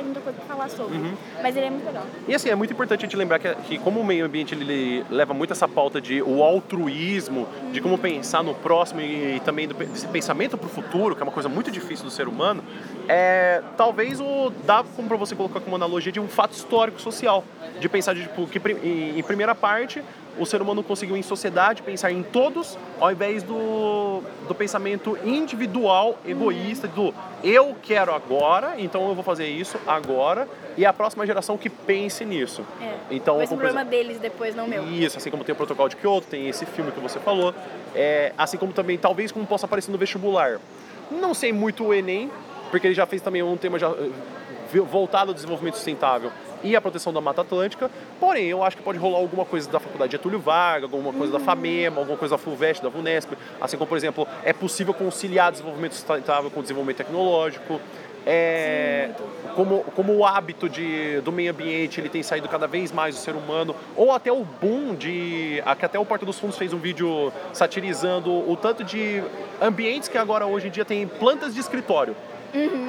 Tenho 0.00 0.06
muita 0.06 0.20
coisa 0.20 0.38
pra 0.38 0.48
falar 0.48 0.68
sobre. 0.68 0.98
Mas 1.42 1.56
ele 1.56 1.66
é 1.66 1.70
muito 1.70 1.86
legal. 1.86 2.04
E 2.26 2.34
assim, 2.34 2.48
é 2.48 2.54
muito 2.54 2.72
importante 2.72 3.00
a 3.00 3.02
gente 3.06 3.16
lembrar 3.16 3.38
que, 3.38 3.54
que 3.66 3.78
como 3.78 4.00
o 4.00 4.04
meio 4.04 4.24
ambiente 4.24 4.54
ele 4.54 5.04
leva 5.10 5.34
muito 5.34 5.52
essa 5.52 5.68
pauta 5.68 6.00
de 6.00 6.22
o 6.22 6.42
altruísmo, 6.42 7.46
de 7.72 7.80
como 7.80 7.98
pensar 7.98 8.42
no 8.42 8.54
próximo 8.54 9.00
e, 9.00 9.40
também 9.44 9.68
do, 9.68 9.74
desse 9.74 10.06
pensamento 10.08 10.56
para 10.56 10.66
o 10.66 10.70
futuro, 10.70 11.14
que 11.14 11.22
é 11.22 11.24
uma 11.24 11.32
coisa 11.32 11.48
muito 11.48 11.70
difícil 11.70 12.04
do 12.04 12.10
ser 12.10 12.28
humano, 12.28 12.64
é, 13.08 13.62
talvez 13.76 14.20
o 14.20 14.50
dá 14.64 14.84
como 14.96 15.08
para 15.08 15.16
você 15.16 15.34
colocar 15.34 15.60
como 15.60 15.76
analogia 15.76 16.12
de 16.12 16.20
um 16.20 16.28
fato 16.28 16.52
histórico 16.52 17.00
social, 17.00 17.44
de 17.78 17.88
pensar 17.88 18.14
de, 18.14 18.22
tipo, 18.22 18.46
que 18.46 18.60
em, 18.82 19.18
em 19.18 19.22
primeira 19.22 19.54
parte 19.54 20.02
o 20.38 20.46
ser 20.46 20.62
humano 20.62 20.82
conseguiu 20.82 21.16
em 21.16 21.22
sociedade 21.22 21.82
pensar 21.82 22.10
em 22.10 22.22
todos 22.22 22.78
ao 23.00 23.10
invés 23.10 23.42
do, 23.42 24.22
do 24.46 24.54
pensamento 24.54 25.18
individual, 25.24 26.18
egoísta, 26.24 26.86
do 26.88 27.14
eu 27.42 27.74
quero 27.82 28.12
agora, 28.12 28.74
então 28.78 29.08
eu 29.08 29.14
vou 29.14 29.24
fazer 29.24 29.46
isso 29.46 29.78
agora 29.86 30.46
e 30.76 30.84
a 30.84 30.92
próxima 30.92 31.26
geração 31.26 31.56
que 31.56 31.70
pense 31.70 32.24
nisso. 32.24 32.64
É. 32.80 32.94
Então, 33.10 33.36
um 33.36 33.46
como, 33.46 33.60
por 33.60 33.66
problema 33.66 33.84
deles 33.84 34.18
depois, 34.18 34.54
não 34.54 34.68
meu. 34.68 34.86
isso, 34.86 35.16
assim 35.16 35.30
como 35.30 35.44
tem 35.44 35.52
o 35.52 35.56
protocolo 35.56 35.88
de 35.88 35.96
Kyoto, 35.96 36.26
tem 36.26 36.48
esse 36.48 36.66
filme 36.66 36.92
que 36.92 37.00
você 37.00 37.18
falou, 37.18 37.54
é, 37.94 38.32
assim 38.36 38.56
como 38.56 38.72
também, 38.72 38.98
talvez 38.98 39.32
como 39.32 39.46
possa 39.46 39.66
aparecer 39.66 39.90
no 39.90 39.98
vestibular. 39.98 40.58
Não 41.10 41.34
sei 41.34 41.52
muito 41.52 41.84
o 41.84 41.94
Enem, 41.94 42.30
porque 42.70 42.86
ele 42.86 42.94
já 42.94 43.06
fez 43.06 43.20
também 43.20 43.42
um 43.42 43.56
tema 43.56 43.78
já, 43.78 43.88
eh, 43.88 44.80
voltado 44.80 45.30
ao 45.30 45.34
desenvolvimento 45.34 45.74
sustentável 45.74 46.30
e 46.62 46.76
à 46.76 46.80
proteção 46.80 47.12
da 47.12 47.20
Mata 47.20 47.40
Atlântica, 47.42 47.90
porém 48.18 48.46
eu 48.46 48.62
acho 48.62 48.76
que 48.76 48.82
pode 48.82 48.98
rolar 48.98 49.18
alguma 49.18 49.44
coisa 49.44 49.70
da 49.70 49.80
Faculdade 49.80 50.12
Getúlio 50.12 50.38
Vargas, 50.38 50.92
alguma 50.92 51.12
coisa 51.12 51.32
da 51.32 51.40
FAMEMA, 51.40 51.98
alguma 52.00 52.18
coisa 52.18 52.34
da 52.36 52.38
FUVEST, 52.38 52.82
da 52.82 52.88
VUNESP, 52.88 53.36
assim 53.60 53.76
como, 53.76 53.88
por 53.88 53.96
exemplo, 53.96 54.26
é 54.44 54.52
possível 54.52 54.92
conciliar 54.94 55.50
desenvolvimento 55.52 55.92
sustentável 55.94 56.50
com 56.50 56.60
desenvolvimento 56.60 56.98
tecnológico, 56.98 57.80
é, 58.26 59.10
como, 59.54 59.82
como 59.96 60.14
o 60.14 60.26
hábito 60.26 60.68
de, 60.68 61.20
do 61.22 61.32
meio 61.32 61.50
ambiente 61.52 61.98
ele 62.00 62.08
tem 62.10 62.22
saído 62.22 62.48
cada 62.48 62.66
vez 62.66 62.92
mais 62.92 63.14
do 63.14 63.20
ser 63.20 63.34
humano, 63.34 63.74
ou 63.96 64.12
até 64.12 64.30
o 64.30 64.44
boom 64.44 64.94
de. 64.94 65.62
a- 65.64 65.74
que 65.74 65.86
Até 65.86 65.98
o 65.98 66.04
Porta 66.04 66.26
dos 66.26 66.38
Fundos 66.38 66.58
fez 66.58 66.72
um 66.74 66.78
vídeo 66.78 67.32
satirizando 67.54 68.30
o 68.30 68.56
tanto 68.56 68.84
de 68.84 69.22
ambientes 69.60 70.08
que 70.08 70.18
agora 70.18 70.46
hoje 70.46 70.68
em 70.68 70.70
dia 70.70 70.84
tem 70.84 71.06
plantas 71.06 71.54
de 71.54 71.60
escritório. 71.60 72.14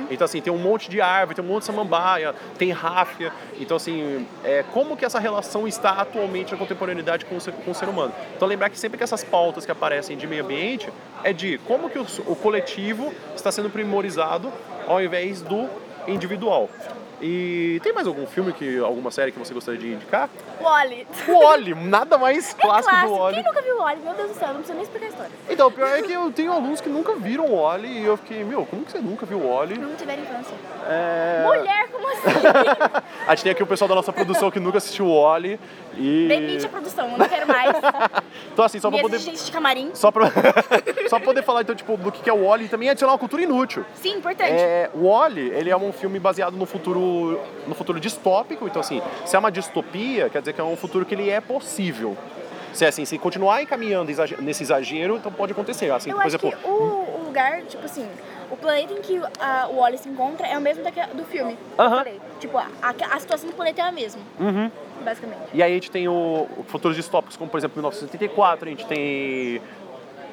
Então, 0.09 0.26
assim, 0.26 0.41
tem 0.41 0.51
um 0.51 0.57
monte 0.57 0.89
de 0.89 1.01
árvore, 1.01 1.36
tem 1.36 1.45
um 1.45 1.47
monte 1.47 1.62
de 1.62 1.66
samambaia, 1.68 2.36
tem 2.57 2.72
ráfia. 2.72 3.32
Então, 3.59 3.78
assim, 3.78 4.26
é, 4.43 4.64
como 4.72 4.97
que 4.97 5.05
essa 5.05 5.20
relação 5.20 5.68
está 5.68 5.91
atualmente 5.91 6.51
na 6.51 6.57
contemporaneidade 6.57 7.26
com 7.26 7.38
o, 7.38 7.41
ser, 7.41 7.51
com 7.53 7.72
o 7.72 7.76
ser 7.76 7.88
humano? 7.88 8.14
Então, 8.36 8.47
lembrar 8.47 8.70
que 8.70 8.80
sempre 8.80 8.97
que 8.97 9.03
essas 9.03 9.24
pautas 9.24 9.66
que 9.66 9.72
aparecem 9.72 10.18
de 10.18 10.28
meio 10.28 10.43
ambiente 10.43 10.89
é 11.24 11.32
de 11.32 11.57
como 11.59 11.89
que 11.89 11.99
o, 11.99 12.05
o 12.28 12.36
coletivo 12.36 13.14
está 13.36 13.51
sendo 13.51 13.70
primorizado 13.70 14.51
ao 14.88 15.01
invés 15.01 15.41
do 15.41 15.70
individual. 16.07 16.70
E 17.22 17.80
tem 17.84 17.93
mais 17.93 18.07
algum 18.07 18.26
filme, 18.26 18.51
que 18.51 18.80
alguma 18.80 19.11
série 19.11 19.32
que 19.32 19.38
você 19.38 19.53
gostaria 19.53 19.80
de 19.80 19.93
indicar? 19.93 20.28
Wally. 20.59 21.07
Oli, 21.28 21.76
nada 21.76 22.17
mais 22.17 22.49
É 22.57 22.61
clássico, 22.61 22.89
clássico. 22.89 23.13
do 23.13 23.22
Oli. 23.22 23.36
Quem 23.36 23.43
nunca 23.43 23.61
viu 23.61 23.76
o 23.76 23.80
Wally? 23.82 24.01
Meu 24.01 24.13
Deus 24.15 24.30
do 24.32 24.34
céu, 24.39 24.47
não 24.47 24.55
precisa 24.55 24.74
nem 24.74 24.84
explicar 24.84 25.05
a 25.05 25.09
história. 25.09 25.32
Então, 25.49 25.67
o 25.67 25.72
pior 25.72 25.88
é 25.88 26.01
que 26.01 26.11
eu 26.11 26.32
tenho 26.32 26.51
alunos 26.51 26.82
que 26.82 26.89
nunca 26.89 27.13
viram 27.15 27.45
o 27.45 27.53
Oli 27.53 27.88
e 27.88 28.03
eu 28.03 28.17
fiquei, 28.17 28.43
meu, 28.43 28.65
como 28.65 28.84
que 28.84 28.91
você 28.91 28.99
nunca 28.99 29.26
viu 29.26 29.38
o 29.39 29.47
Oli? 29.47 29.78
Não 29.78 29.95
tiveram 29.95 30.24
infância. 30.24 30.55
É... 30.89 31.43
Mulher, 31.45 31.88
como 31.91 32.07
assim? 32.07 32.22
A 33.28 33.36
gente 33.36 33.43
tem 33.43 33.51
aqui 33.51 33.63
o 33.63 33.67
pessoal 33.67 33.88
da 33.88 33.95
nossa 33.95 34.11
produção 34.11 34.49
que 34.49 34.59
nunca 34.59 34.80
assistiu 34.80 35.05
o 35.05 35.11
Oli 35.11 35.59
e... 35.97 36.27
Demite 36.27 36.65
a 36.65 36.69
produção, 36.69 37.09
eu 37.11 37.17
não 37.17 37.27
quero 37.27 37.47
mais. 37.47 37.71
Então 38.53 38.65
assim, 38.65 38.79
só 38.79 38.89
pra 38.89 38.97
Minha 38.97 39.03
poder... 39.03 39.15
exigência 39.15 39.45
de 39.45 39.51
camarim. 39.51 39.91
Só 39.93 40.11
pra... 40.11 40.25
só 41.07 41.17
pra 41.17 41.25
poder 41.25 41.43
falar 41.43 41.61
então, 41.61 41.73
tipo, 41.75 41.95
do 41.95 42.11
que 42.11 42.29
é 42.29 42.33
o 42.33 42.45
Oli 42.45 42.65
e 42.65 42.67
também 42.67 42.89
adicionar 42.89 43.13
uma 43.13 43.19
cultura 43.19 43.41
inútil. 43.41 43.85
Sim, 43.95 44.17
importante. 44.17 44.51
É, 44.51 44.89
o 44.93 45.05
Oli, 45.05 45.49
ele 45.49 45.69
é 45.69 45.77
um 45.77 45.91
filme 45.93 46.19
baseado 46.19 46.55
no 46.55 46.65
futuro, 46.65 47.39
no 47.67 47.73
futuro 47.73 47.99
distópico, 47.99 48.65
então 48.67 48.81
assim, 48.81 49.01
se 49.25 49.35
é 49.35 49.39
uma 49.39 49.51
distopia, 49.51 50.29
quer 50.29 50.41
dizer 50.41 50.53
que 50.53 50.61
é 50.61 50.63
um 50.63 50.75
futuro 50.75 51.05
que 51.05 51.15
ele 51.15 51.29
é 51.29 51.39
possível. 51.39 52.17
Se 52.73 52.85
é 52.85 52.87
assim, 52.87 53.05
se 53.05 53.17
continuar 53.17 53.61
encaminhando 53.61 54.11
nesse 54.39 54.63
exagero, 54.63 55.17
então 55.17 55.31
pode 55.31 55.51
acontecer. 55.51 55.91
Assim, 55.91 56.09
eu 56.09 56.15
por 56.15 56.25
acho 56.25 56.35
exemplo, 56.35 56.51
que 56.51 56.67
o, 56.67 56.71
o 56.71 57.23
lugar, 57.25 57.61
tipo 57.63 57.83
assim, 57.83 58.07
o 58.49 58.57
planeta 58.57 58.93
em 58.93 59.01
que 59.01 59.19
a, 59.39 59.67
o 59.69 59.77
Wally 59.77 59.97
se 59.97 60.09
encontra 60.09 60.45
é 60.47 60.57
o 60.57 60.61
mesmo 60.61 60.83
do 61.13 61.23
filme. 61.25 61.57
Aham. 61.79 61.97
falei. 61.97 62.19
Tipo, 62.39 62.57
a, 62.57 62.67
a, 62.81 63.19
situação 63.19 63.49
do 63.49 63.55
planeta 63.55 63.81
é 63.81 63.85
a 63.85 63.91
mesma. 63.91 64.21
Uhum. 64.39 64.71
Basicamente. 65.04 65.41
E 65.54 65.62
aí 65.62 65.72
a 65.72 65.74
gente 65.76 65.91
tem 65.91 66.08
o, 66.08 66.47
futuros 66.68 66.95
distópicos, 66.95 67.38
como 67.38 67.49
por 67.49 67.58
exemplo 67.58 67.76
1984, 67.78 68.68
a 68.68 68.70
gente 68.70 68.86
tem 68.86 69.62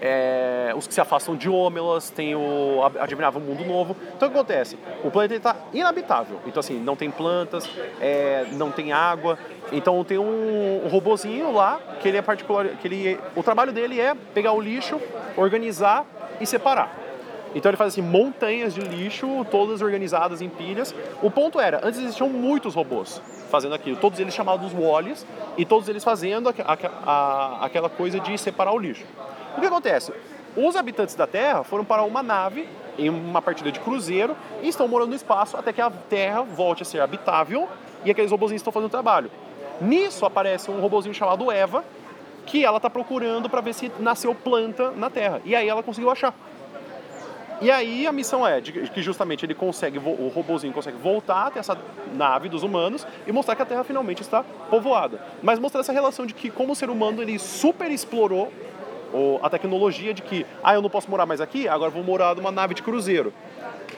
é, 0.00 0.72
os 0.76 0.86
que 0.86 0.94
se 0.94 1.00
afastam 1.00 1.34
de 1.36 1.48
Ômelas, 1.48 2.10
tem 2.10 2.34
o 2.34 2.82
Ad- 2.84 2.98
Admirável 2.98 3.40
Mundo 3.40 3.64
Novo. 3.64 3.96
Então 4.16 4.28
o 4.28 4.30
que 4.30 4.36
acontece? 4.38 4.78
O 5.02 5.10
planeta 5.10 5.34
está 5.34 5.56
inabitável. 5.72 6.40
Então 6.46 6.60
assim, 6.60 6.78
não 6.78 6.96
tem 6.96 7.10
plantas, 7.10 7.68
é, 8.00 8.46
não 8.52 8.70
tem 8.70 8.92
água. 8.92 9.38
Então 9.72 10.02
tem 10.04 10.18
um, 10.18 10.84
um 10.84 10.88
robozinho 10.88 11.52
lá 11.52 11.80
que 12.00 12.08
ele 12.08 12.16
é 12.18 12.22
particular, 12.22 12.66
que 12.80 12.86
ele, 12.88 13.20
o 13.34 13.42
trabalho 13.42 13.72
dele 13.72 14.00
é 14.00 14.14
pegar 14.34 14.52
o 14.52 14.60
lixo, 14.60 15.00
organizar 15.36 16.04
e 16.40 16.46
separar. 16.46 16.96
Então 17.54 17.70
ele 17.70 17.76
faz 17.76 17.94
assim 17.94 18.02
montanhas 18.02 18.74
de 18.74 18.80
lixo, 18.80 19.44
todas 19.50 19.80
organizadas 19.82 20.40
em 20.42 20.48
pilhas. 20.48 20.94
O 21.22 21.30
ponto 21.30 21.58
era, 21.58 21.80
antes 21.82 21.98
existiam 21.98 22.28
muitos 22.28 22.74
robôs 22.74 23.20
fazendo 23.48 23.74
aquilo, 23.74 23.96
todos 23.96 24.18
eles 24.20 24.34
chamados 24.34 24.72
Wallis 24.72 25.26
e 25.56 25.64
todos 25.64 25.88
eles 25.88 26.04
fazendo 26.04 26.48
aque- 26.48 26.62
aque- 26.64 26.86
a- 27.06 27.58
aquela 27.62 27.88
coisa 27.88 28.20
de 28.20 28.36
separar 28.38 28.72
o 28.72 28.78
lixo. 28.78 29.04
O 29.56 29.60
que 29.60 29.66
acontece? 29.66 30.12
Os 30.56 30.76
habitantes 30.76 31.14
da 31.14 31.26
Terra 31.26 31.64
foram 31.64 31.84
para 31.84 32.02
uma 32.02 32.22
nave 32.22 32.68
em 32.98 33.08
uma 33.08 33.40
partida 33.40 33.70
de 33.70 33.78
cruzeiro 33.80 34.36
e 34.62 34.68
estão 34.68 34.88
morando 34.88 35.10
no 35.10 35.14
espaço 35.16 35.56
até 35.56 35.72
que 35.72 35.80
a 35.80 35.90
Terra 35.90 36.42
volte 36.42 36.82
a 36.82 36.86
ser 36.86 37.00
habitável 37.00 37.68
e 38.04 38.10
aqueles 38.10 38.30
robôzinhos 38.30 38.60
estão 38.60 38.72
fazendo 38.72 38.88
o 38.88 38.90
trabalho. 38.90 39.30
Nisso 39.80 40.26
aparece 40.26 40.70
um 40.70 40.80
robozinho 40.80 41.14
chamado 41.14 41.50
Eva, 41.52 41.84
que 42.46 42.64
ela 42.64 42.78
está 42.78 42.88
procurando 42.90 43.48
para 43.48 43.60
ver 43.60 43.74
se 43.74 43.92
nasceu 44.00 44.34
planta 44.34 44.90
na 44.92 45.08
Terra. 45.10 45.40
E 45.44 45.54
aí 45.54 45.68
ela 45.68 45.82
conseguiu 45.82 46.10
achar. 46.10 46.34
E 47.60 47.70
aí 47.70 48.06
a 48.06 48.12
missão 48.12 48.46
é 48.46 48.60
de 48.60 48.72
que 48.72 49.02
justamente 49.02 49.44
ele 49.44 49.54
consegue, 49.54 49.98
o 49.98 50.28
robozinho 50.28 50.72
consegue 50.72 50.96
voltar 50.96 51.46
até 51.46 51.58
essa 51.58 51.76
nave 52.14 52.48
dos 52.48 52.62
humanos 52.62 53.06
e 53.26 53.32
mostrar 53.32 53.56
que 53.56 53.62
a 53.62 53.66
Terra 53.66 53.82
finalmente 53.82 54.22
está 54.22 54.44
povoada. 54.70 55.20
Mas 55.42 55.58
mostrar 55.58 55.80
essa 55.80 55.92
relação 55.92 56.24
de 56.24 56.34
que 56.34 56.50
como 56.50 56.72
o 56.72 56.76
ser 56.76 56.88
humano 56.88 57.20
ele 57.20 57.38
super 57.38 57.90
explorou 57.90 58.52
a 59.42 59.50
tecnologia 59.50 60.14
de 60.14 60.22
que, 60.22 60.46
ah, 60.62 60.74
eu 60.74 60.82
não 60.82 60.90
posso 60.90 61.10
morar 61.10 61.26
mais 61.26 61.40
aqui, 61.40 61.66
agora 61.66 61.90
vou 61.90 62.04
morar 62.04 62.36
numa 62.36 62.52
nave 62.52 62.74
de 62.74 62.82
cruzeiro. 62.82 63.32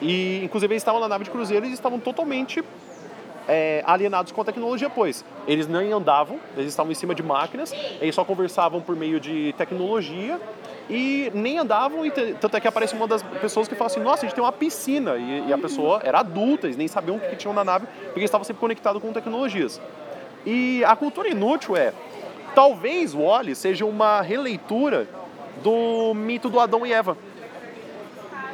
E 0.01 0.43
inclusive 0.43 0.73
eles 0.73 0.81
estavam 0.81 0.99
na 0.99 1.07
nave 1.07 1.25
de 1.25 1.29
cruzeiro 1.29 1.65
e 1.65 1.71
estavam 1.71 1.99
totalmente 1.99 2.63
é, 3.51 3.83
alienados 3.85 4.31
com 4.31 4.39
a 4.39 4.45
tecnologia, 4.45 4.89
pois 4.89 5.25
eles 5.45 5.67
nem 5.67 5.91
andavam, 5.91 6.39
eles 6.55 6.69
estavam 6.69 6.89
em 6.89 6.95
cima 6.95 7.13
de 7.13 7.21
máquinas, 7.21 7.73
eles 7.99 8.15
só 8.15 8.23
conversavam 8.23 8.79
por 8.79 8.95
meio 8.95 9.19
de 9.19 9.53
tecnologia 9.57 10.39
e 10.89 11.29
nem 11.33 11.59
andavam, 11.59 12.05
e 12.05 12.11
tanto 12.11 12.55
é 12.55 12.61
que 12.61 12.67
aparece 12.67 12.95
uma 12.95 13.07
das 13.07 13.21
pessoas 13.21 13.67
que 13.67 13.75
fala 13.75 13.87
assim, 13.87 13.99
nossa, 13.99 14.25
a 14.25 14.29
gente 14.29 14.35
tem 14.35 14.43
uma 14.43 14.53
piscina, 14.53 15.17
e, 15.17 15.49
e 15.49 15.53
a 15.53 15.57
pessoa 15.57 15.99
era 16.01 16.19
adulta, 16.19 16.65
eles 16.65 16.77
nem 16.77 16.87
sabiam 16.87 17.17
o 17.17 17.19
que 17.19 17.35
tinham 17.35 17.53
na 17.53 17.65
nave, 17.65 17.87
porque 17.87 18.19
eles 18.19 18.29
estavam 18.29 18.45
sempre 18.45 18.61
conectados 18.61 19.01
com 19.01 19.11
tecnologias. 19.11 19.81
E 20.45 20.81
a 20.85 20.95
cultura 20.95 21.27
inútil 21.27 21.75
é, 21.75 21.93
talvez 22.55 23.13
o 23.13 23.19
Wally 23.19 23.53
seja 23.53 23.85
uma 23.85 24.21
releitura 24.21 25.09
do 25.61 26.13
mito 26.13 26.49
do 26.49 26.57
Adão 26.57 26.85
e 26.85 26.93
Eva. 26.93 27.17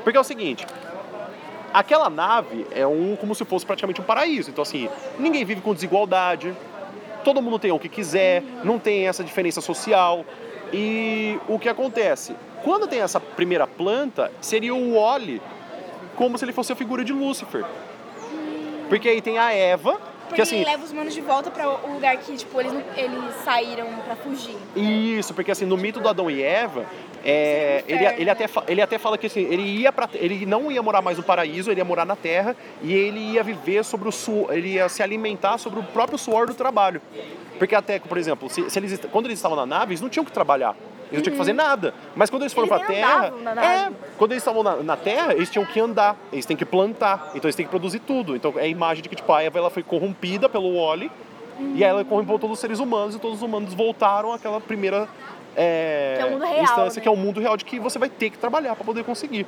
Porque 0.03 0.17
é 0.17 0.21
o 0.21 0.23
seguinte, 0.23 0.65
aquela 1.77 2.09
nave 2.09 2.65
é 2.71 2.87
um 2.87 3.15
como 3.15 3.35
se 3.35 3.45
fosse 3.45 3.65
praticamente 3.65 4.01
um 4.01 4.03
paraíso. 4.03 4.49
Então 4.49 4.63
assim, 4.63 4.89
ninguém 5.19 5.45
vive 5.45 5.61
com 5.61 5.73
desigualdade, 5.73 6.55
todo 7.23 7.41
mundo 7.41 7.59
tem 7.59 7.71
o 7.71 7.77
que 7.77 7.87
quiser, 7.87 8.41
não 8.63 8.79
tem 8.79 9.07
essa 9.07 9.23
diferença 9.23 9.61
social. 9.61 10.25
E 10.73 11.39
o 11.47 11.59
que 11.59 11.69
acontece? 11.69 12.35
Quando 12.63 12.87
tem 12.87 12.99
essa 12.99 13.19
primeira 13.19 13.67
planta, 13.67 14.31
seria 14.41 14.73
o 14.73 14.95
Wally 14.95 15.41
como 16.15 16.37
se 16.37 16.45
ele 16.45 16.51
fosse 16.51 16.73
a 16.73 16.75
figura 16.75 17.05
de 17.05 17.13
Lúcifer. 17.13 17.63
Porque 18.89 19.07
aí 19.07 19.21
tem 19.21 19.37
a 19.37 19.53
Eva, 19.53 19.99
Porque 20.27 20.41
assim, 20.41 20.63
leva 20.63 20.83
os 20.83 20.91
humanos 20.91 21.13
de 21.13 21.21
volta 21.21 21.49
para 21.49 21.69
o 21.69 21.93
lugar 21.93 22.17
que, 22.17 22.35
tipo, 22.35 22.59
eles, 22.59 22.73
eles 22.95 23.35
saíram 23.43 23.87
pra 24.05 24.15
fugir. 24.15 24.57
Isso, 24.75 25.33
porque 25.33 25.51
assim, 25.51 25.65
no 25.65 25.77
mito 25.77 25.99
do 25.99 26.09
Adão 26.09 26.29
e 26.29 26.41
Eva, 26.41 26.85
é, 27.23 27.83
Sim, 27.85 27.93
ele, 27.93 28.05
ele, 28.05 28.29
até, 28.29 28.45
né? 28.45 28.51
ele 28.67 28.81
até 28.81 28.97
fala 28.97 29.17
que 29.17 29.27
assim, 29.27 29.41
ele, 29.41 29.63
ia 29.63 29.91
pra, 29.91 30.09
ele 30.13 30.45
não 30.45 30.71
ia 30.71 30.81
morar 30.83 31.01
mais 31.01 31.17
no 31.17 31.23
paraíso, 31.23 31.71
ele 31.71 31.79
ia 31.79 31.85
morar 31.85 32.05
na 32.05 32.15
terra 32.15 32.55
e 32.81 32.93
ele 32.93 33.19
ia 33.19 33.43
viver 33.43 33.83
sobre 33.83 34.09
o 34.09 34.11
suor, 34.11 34.53
ele 34.53 34.73
ia 34.73 34.89
se 34.89 35.01
alimentar 35.01 35.57
sobre 35.57 35.79
o 35.79 35.83
próprio 35.83 36.17
suor 36.17 36.45
do 36.47 36.53
trabalho. 36.53 37.01
Porque 37.57 37.73
até, 37.73 37.99
por 37.99 38.17
exemplo, 38.17 38.49
se, 38.49 38.69
se 38.69 38.77
eles, 38.77 38.99
quando 39.11 39.25
eles 39.25 39.39
estavam 39.39 39.57
na 39.57 39.65
nave, 39.65 39.91
eles 39.91 40.01
não 40.01 40.09
tinham 40.09 40.25
que 40.25 40.31
trabalhar. 40.31 40.75
Eles 41.11 41.19
não 41.19 41.21
tinham 41.21 41.33
que 41.33 41.37
fazer 41.37 41.53
nada. 41.53 41.93
Mas 42.15 42.29
quando 42.29 42.43
eles 42.43 42.53
foram 42.53 42.67
Uhum. 42.69 42.77
Pra 42.77 42.87
nem 42.87 42.97
terra. 42.97 43.33
na 43.41 43.65
É, 43.65 43.91
quando 44.17 44.31
eles 44.31 44.41
estavam 44.41 44.61
na, 44.63 44.75
na 44.77 44.97
terra, 44.97 45.33
eles 45.33 45.49
tinham 45.49 45.65
que 45.65 45.79
andar, 45.79 46.15
eles 46.31 46.45
têm 46.45 46.57
que 46.57 46.65
plantar, 46.65 47.31
então 47.33 47.47
eles 47.47 47.55
têm 47.55 47.65
que 47.65 47.69
produzir 47.71 47.99
tudo. 47.99 48.35
Então 48.35 48.53
é 48.57 48.63
a 48.63 48.67
imagem 48.67 49.01
de 49.03 49.09
que 49.09 49.15
tipo, 49.15 49.31
a 49.31 49.41
Eva 49.41 49.57
ela 49.57 49.69
foi 49.69 49.83
corrompida 49.83 50.49
pelo 50.49 50.75
Wally 50.75 51.09
e 51.75 51.83
aí 51.83 51.89
ela 51.89 52.03
corrompeu 52.05 52.37
todos 52.37 52.55
os 52.55 52.59
seres 52.59 52.79
humanos 52.79 53.15
e 53.15 53.19
todos 53.19 53.37
os 53.37 53.43
humanos 53.43 53.73
voltaram 53.73 54.31
àquela 54.33 54.59
primeira 54.61 55.07
é, 55.55 56.15
Que 56.17 56.21
é 56.21 56.25
o 56.27 56.31
mundo 56.31 56.45
real, 56.45 56.63
instância, 56.63 56.99
né? 56.99 57.01
que 57.03 57.07
é 57.07 57.11
o 57.11 57.15
mundo 57.15 57.39
real 57.39 57.57
de 57.57 57.65
que 57.65 57.79
você 57.79 57.97
vai 57.97 58.09
ter 58.09 58.29
que 58.29 58.37
trabalhar 58.37 58.75
para 58.75 58.85
poder 58.85 59.03
conseguir. 59.03 59.45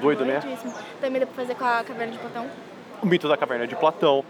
Doido, 0.00 0.24
né? 0.24 0.40
Também 1.00 1.20
dá 1.20 1.26
pra 1.26 1.36
fazer 1.36 1.54
com 1.54 1.64
a 1.64 1.84
caverna 1.84 2.12
de 2.12 2.18
Platão. 2.18 2.46
O 3.00 3.06
mito 3.06 3.28
da 3.28 3.36
caverna 3.36 3.66
de 3.66 3.76
Platão. 3.76 4.24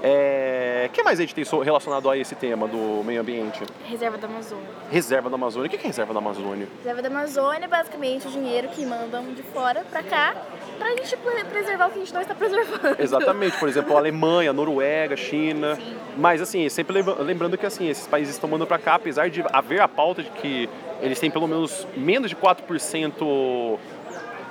O 0.00 0.90
que 0.90 1.02
mais 1.02 1.18
a 1.18 1.22
gente 1.22 1.34
tem 1.34 1.44
relacionado 1.62 2.08
a 2.08 2.16
esse 2.16 2.34
tema 2.34 2.66
do 2.68 3.02
meio 3.04 3.20
ambiente? 3.20 3.60
Reserva 3.84 4.16
da 4.16 4.26
Amazônia. 4.28 4.64
Reserva 4.90 5.28
da 5.28 5.34
Amazônia. 5.36 5.66
O 5.66 5.70
que 5.70 5.76
é 5.76 5.80
reserva 5.86 6.12
da 6.14 6.18
Amazônia? 6.20 6.68
Reserva 6.78 7.02
da 7.02 7.08
Amazônia 7.08 7.64
é 7.64 7.68
basicamente 7.68 8.26
o 8.28 8.30
dinheiro 8.30 8.68
que 8.68 8.86
mandam 8.86 9.24
de 9.34 9.42
fora 9.42 9.84
pra 9.90 10.02
cá 10.02 10.34
pra 10.78 10.90
gente 10.90 11.16
pre- 11.16 11.44
preservar 11.44 11.88
o 11.88 11.90
que 11.90 11.96
a 11.96 12.00
gente 12.00 12.14
não 12.14 12.20
está 12.22 12.34
preservando. 12.36 12.96
Exatamente, 13.00 13.58
por 13.58 13.68
exemplo, 13.68 13.94
a 13.96 13.98
Alemanha, 13.98 14.50
a 14.50 14.52
Noruega, 14.52 15.14
a 15.14 15.16
China. 15.16 15.74
Sim. 15.74 15.96
Mas 16.16 16.40
assim, 16.40 16.68
sempre 16.68 16.94
lembra- 16.94 17.14
lembrando 17.20 17.58
que 17.58 17.66
assim, 17.66 17.88
esses 17.88 18.06
países 18.06 18.34
estão 18.34 18.48
mandando 18.48 18.68
para 18.68 18.78
cá, 18.78 18.94
apesar 18.94 19.28
de 19.28 19.44
haver 19.52 19.80
a 19.80 19.88
pauta 19.88 20.22
de 20.22 20.30
que 20.30 20.70
eles 21.02 21.18
têm 21.18 21.30
pelo 21.30 21.48
menos 21.48 21.86
menos 21.96 22.30
de 22.30 22.36
4% 22.36 23.78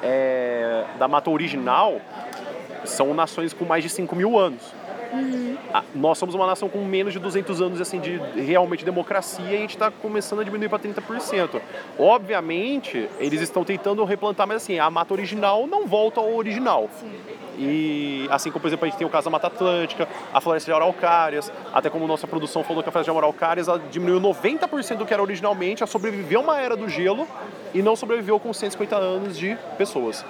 é, 0.04 0.84
da 1.00 1.08
mata 1.08 1.30
original, 1.30 2.00
são 2.84 3.14
nações 3.14 3.54
com 3.54 3.66
mais 3.66 3.84
de 3.84 3.90
5 3.90 4.16
mil 4.16 4.38
anos. 4.38 4.62
Ah, 5.74 5.84
Nós 5.94 6.18
somos 6.18 6.36
uma 6.36 6.46
nação 6.46 6.70
com 6.70 6.84
menos 6.84 7.14
de 7.14 7.20
200 7.20 7.62
anos 7.62 7.82
assim, 7.82 8.00
de 8.00 8.18
realmente 8.36 8.86
democracia 8.86 9.46
e 9.46 9.56
a 9.56 9.60
gente 9.60 9.72
está 9.72 9.92
começando 9.92 10.42
a 10.42 10.44
diminuir 10.44 10.70
para 10.70 10.80
30%. 10.80 11.62
Obviamente, 11.98 13.10
eles 13.20 13.42
estão 13.42 13.64
tentando 13.64 14.04
replantar, 14.04 14.48
mas 14.48 14.58
assim, 14.58 14.80
a 14.80 14.90
mata 14.90 15.14
original 15.14 15.68
não 15.68 15.88
volta 15.88 16.20
ao 16.20 16.34
original. 16.34 16.90
E 17.58 18.28
assim 18.30 18.52
como, 18.52 18.62
por 18.62 18.68
exemplo, 18.68 18.86
a 18.86 18.90
gente 18.90 18.98
tem 19.00 19.08
o 19.08 19.10
caso 19.10 19.26
da 19.26 19.32
Mata 19.32 19.48
Atlântica, 19.48 20.08
a 20.32 20.40
floresta 20.40 20.72
de 20.72 20.76
araucárias, 20.76 21.52
até 21.74 21.90
como 21.90 22.06
nossa 22.06 22.28
produção 22.28 22.64
falou 22.64 22.84
que 22.84 22.90
a 22.90 22.92
floresta 22.92 23.12
de 23.12 23.18
araucárias 23.18 23.68
ela 23.68 23.82
diminuiu 23.90 24.22
90% 24.22 24.98
do 24.98 25.06
que 25.06 25.14
era 25.14 25.24
originalmente, 25.24 25.84
a 25.84 25.88
sobreviveu 25.88 26.42
uma 26.42 26.62
era 26.62 26.76
do 26.76 26.88
gelo 26.88 27.28
e 27.74 27.82
não 27.82 27.96
sobreviveu 27.96 28.40
com 28.40 28.54
150 28.54 28.96
anos 28.96 29.38
de 29.38 29.58
pessoas. 29.76 30.24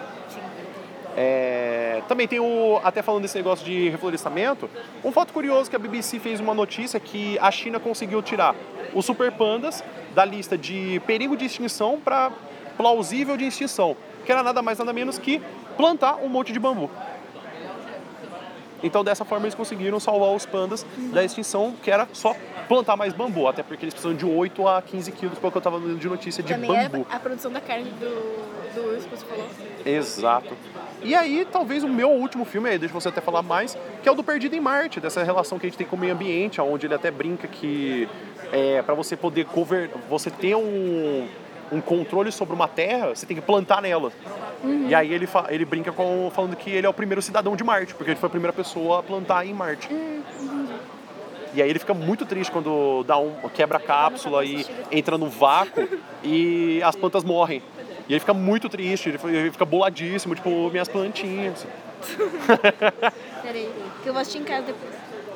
É, 1.18 1.67
também 2.08 2.28
tem 2.28 2.40
o, 2.40 2.80
até 2.84 3.02
falando 3.02 3.22
desse 3.22 3.38
negócio 3.38 3.66
de 3.66 3.90
reflorestamento, 3.90 4.70
um 5.04 5.12
fato 5.12 5.34
curioso 5.34 5.70
que 5.70 5.76
a 5.76 5.80
BBC 5.80 6.20
fez 6.20 6.40
uma 6.40 6.54
notícia 6.54 7.00
que 7.00 7.38
a 7.40 7.52
China 7.52 7.80
conseguiu 7.80 8.22
tirar 8.22 8.56
os 8.94 9.06
super 9.06 9.32
pandas 9.32 9.84
da 10.14 10.26
lista 10.26 10.58
de 10.58 11.02
perigo 11.06 11.38
de 11.38 11.46
extinção 11.46 12.00
para 12.00 12.32
plausível 12.78 13.36
de 13.38 13.46
extinção, 13.46 13.96
que 14.26 14.32
era 14.32 14.44
nada 14.44 14.62
mais 14.62 14.78
nada 14.78 14.94
menos 14.94 15.18
que 15.18 15.42
plantar 15.76 16.16
um 16.18 16.30
monte 16.30 16.52
de 16.52 16.60
bambu. 16.60 16.90
Então 18.84 19.04
dessa 19.04 19.26
forma 19.26 19.46
eles 19.46 19.56
conseguiram 19.56 20.00
salvar 20.00 20.34
os 20.34 20.46
pandas 20.46 20.86
da 21.12 21.24
extinção, 21.24 21.74
que 21.82 21.90
era 21.90 22.08
só 22.14 22.36
plantar 22.68 22.96
mais 22.96 23.14
bambu, 23.14 23.48
até 23.48 23.64
porque 23.64 23.86
eles 23.86 23.94
precisam 23.94 24.16
de 24.16 24.26
8 24.26 24.68
a 24.68 24.82
15 24.82 25.12
quilos, 25.14 25.40
pelo 25.40 25.52
que 25.52 25.58
eu 25.58 25.60
estava 25.60 25.78
lendo 25.78 26.00
de 26.00 26.08
notícia 26.08 26.44
de 26.44 26.54
Também 26.54 26.70
bambu. 26.70 27.08
é 27.10 27.16
a 27.16 27.20
produção 27.20 27.52
da 27.52 27.62
carne 27.62 27.90
do, 27.92 28.76
do 28.76 28.94
urso 28.94 29.08
que 29.08 29.16
você 29.16 29.26
falou. 29.26 29.46
Exato. 29.86 30.56
E 31.04 31.16
aí, 31.16 31.48
talvez 31.50 31.84
o 31.84 31.88
meu 31.88 32.10
último 32.10 32.44
filme, 32.44 32.70
aí 32.70 32.78
deixa 32.78 32.94
você 32.94 33.10
até 33.10 33.22
falar 33.22 33.42
mais, 33.42 33.78
que 34.02 34.10
é 34.10 34.12
o 34.12 34.16
do 34.16 34.24
Perdido 34.24 34.56
em 34.56 34.60
Marte, 34.60 35.00
dessa 35.00 35.24
relação 35.24 35.60
que 35.60 35.66
a 35.66 35.70
gente 35.70 35.78
tem 35.78 35.88
com 35.88 35.96
o 35.96 36.00
meio 36.00 36.14
ambiente, 36.14 36.60
onde 36.60 36.88
ele 36.88 36.96
até 36.96 37.12
brinca 37.12 37.48
que 37.48 38.10
é, 38.52 38.82
para 38.82 38.96
você 38.96 39.16
poder 39.16 39.46
governar, 39.46 39.98
você 40.10 40.30
ter 40.32 40.56
um, 40.56 41.28
um 41.72 41.82
controle 41.82 42.32
sobre 42.32 42.54
uma 42.56 42.68
terra, 42.68 43.10
você 43.16 43.26
tem 43.26 43.36
que 43.36 43.42
plantar 43.42 43.82
nela. 43.82 44.12
E 44.88 44.96
aí 44.96 45.14
ele, 45.14 45.28
ele 45.50 45.66
brinca 45.66 45.92
com 45.92 46.32
falando 46.34 46.56
que 46.56 46.70
ele 46.70 46.86
é 46.86 46.90
o 46.90 46.94
primeiro 46.94 47.22
cidadão 47.22 47.56
de 47.56 47.64
Marte, 47.64 47.94
porque 47.94 48.12
ele 48.12 48.20
foi 48.20 48.28
a 48.28 48.30
primeira 48.30 48.54
pessoa 48.54 49.00
a 49.00 49.04
plantar 49.04 49.46
em 49.46 49.54
Marte. 49.54 49.90
E 51.54 51.62
aí 51.62 51.70
ele 51.70 51.80
fica 51.80 51.94
muito 51.94 52.26
triste 52.26 52.52
quando 52.52 53.04
dá 53.04 53.18
um 53.18 53.34
quebra 53.54 53.78
a 53.78 53.82
cápsula 53.82 54.46
e 54.46 54.66
entra 54.92 55.18
no 55.18 55.28
vácuo 55.30 55.88
e 56.24 56.82
as 56.84 56.96
plantas 56.96 57.24
morrem. 57.24 57.62
E 58.08 58.14
ele 58.14 58.20
fica 58.20 58.34
muito 58.34 58.70
triste, 58.70 59.10
ele 59.10 59.52
fica- 59.52 59.66
boladíssimo, 59.66 60.34
tipo, 60.36 60.70
minhas 60.70 60.88
plantinhas. 60.88 61.66
Peraí, 63.42 63.70
que 64.04 64.08
eu 64.10 64.14
vou 64.14 64.22
assistir 64.22 64.40
em 64.40 64.44
casa 64.44 64.64
depois, 64.68 64.94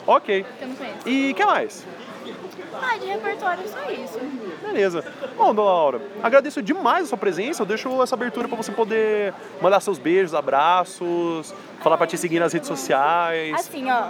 Ok. 0.07 0.45
eu 0.61 0.67
não 0.67 0.75
conheço. 0.75 1.09
E 1.09 1.31
o 1.31 1.35
que 1.35 1.45
mais? 1.45 1.85
Ah, 2.83 2.97
de 2.97 3.05
repertório 3.05 3.63
é 3.63 3.67
só 3.67 3.91
isso. 3.91 4.19
Beleza. 4.61 5.03
Bom, 5.37 5.53
dona 5.53 5.69
Laura, 5.69 6.01
agradeço 6.21 6.61
demais 6.61 7.05
a 7.05 7.07
sua 7.07 7.17
presença. 7.17 7.61
Eu 7.61 7.65
deixo 7.65 8.01
essa 8.01 8.15
abertura 8.15 8.47
para 8.47 8.57
você 8.57 8.71
poder 8.71 9.33
mandar 9.61 9.79
seus 9.79 9.97
beijos, 9.97 10.33
abraços, 10.33 11.53
falar 11.81 11.97
para 11.97 12.07
te 12.07 12.17
seguir 12.17 12.39
nas 12.39 12.51
redes 12.51 12.67
sociais. 12.67 13.53
Assim, 13.53 13.89
ó, 13.91 14.09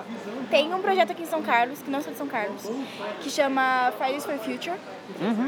tem 0.49 0.74
um 0.74 0.82
projeto 0.82 1.11
aqui 1.11 1.24
em 1.24 1.28
São 1.28 1.41
Carlos, 1.41 1.82
que 1.82 1.89
não 1.89 2.01
sou 2.01 2.11
de 2.11 2.17
São 2.17 2.28
Carlos, 2.28 2.69
que 3.22 3.30
chama 3.30 3.91
Fridays 3.97 4.26
for 4.26 4.38
Future, 4.39 4.78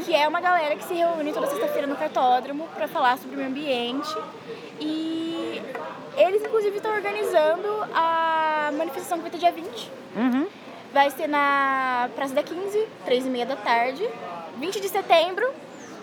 que 0.05 0.13
é 0.13 0.27
uma 0.27 0.41
galera 0.41 0.75
que 0.75 0.83
se 0.83 0.93
reúne 0.93 1.33
toda 1.33 1.47
sexta-feira 1.47 1.87
no 1.87 1.95
cartódromo 1.95 2.67
para 2.75 2.87
falar 2.87 3.17
sobre 3.17 3.35
o 3.35 3.37
meio 3.37 3.49
ambiente. 3.49 4.15
E 4.79 5.61
eles, 6.17 6.43
inclusive, 6.43 6.77
estão 6.77 6.93
organizando 6.93 7.67
a 7.93 8.71
manifestação 8.77 9.17
que 9.17 9.23
vai 9.23 9.31
ter 9.31 9.37
dia 9.37 9.51
20. 9.51 9.91
Vai 10.93 11.09
ser 11.09 11.27
na 11.27 12.09
Praça 12.15 12.33
da 12.33 12.43
15, 12.43 12.87
3 13.05 13.25
e 13.25 13.29
meia 13.29 13.45
da 13.45 13.55
tarde. 13.55 14.07
20 14.59 14.79
de 14.79 14.89
setembro. 14.89 15.49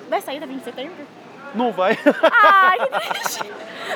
Vai 0.08 0.20
sair 0.20 0.40
da 0.40 0.46
20 0.46 0.58
de 0.58 0.64
setembro? 0.64 1.06
Não 1.54 1.72
vai. 1.72 1.98
Ah, 2.32 2.72
que 2.78 3.10
triste. 3.10 3.40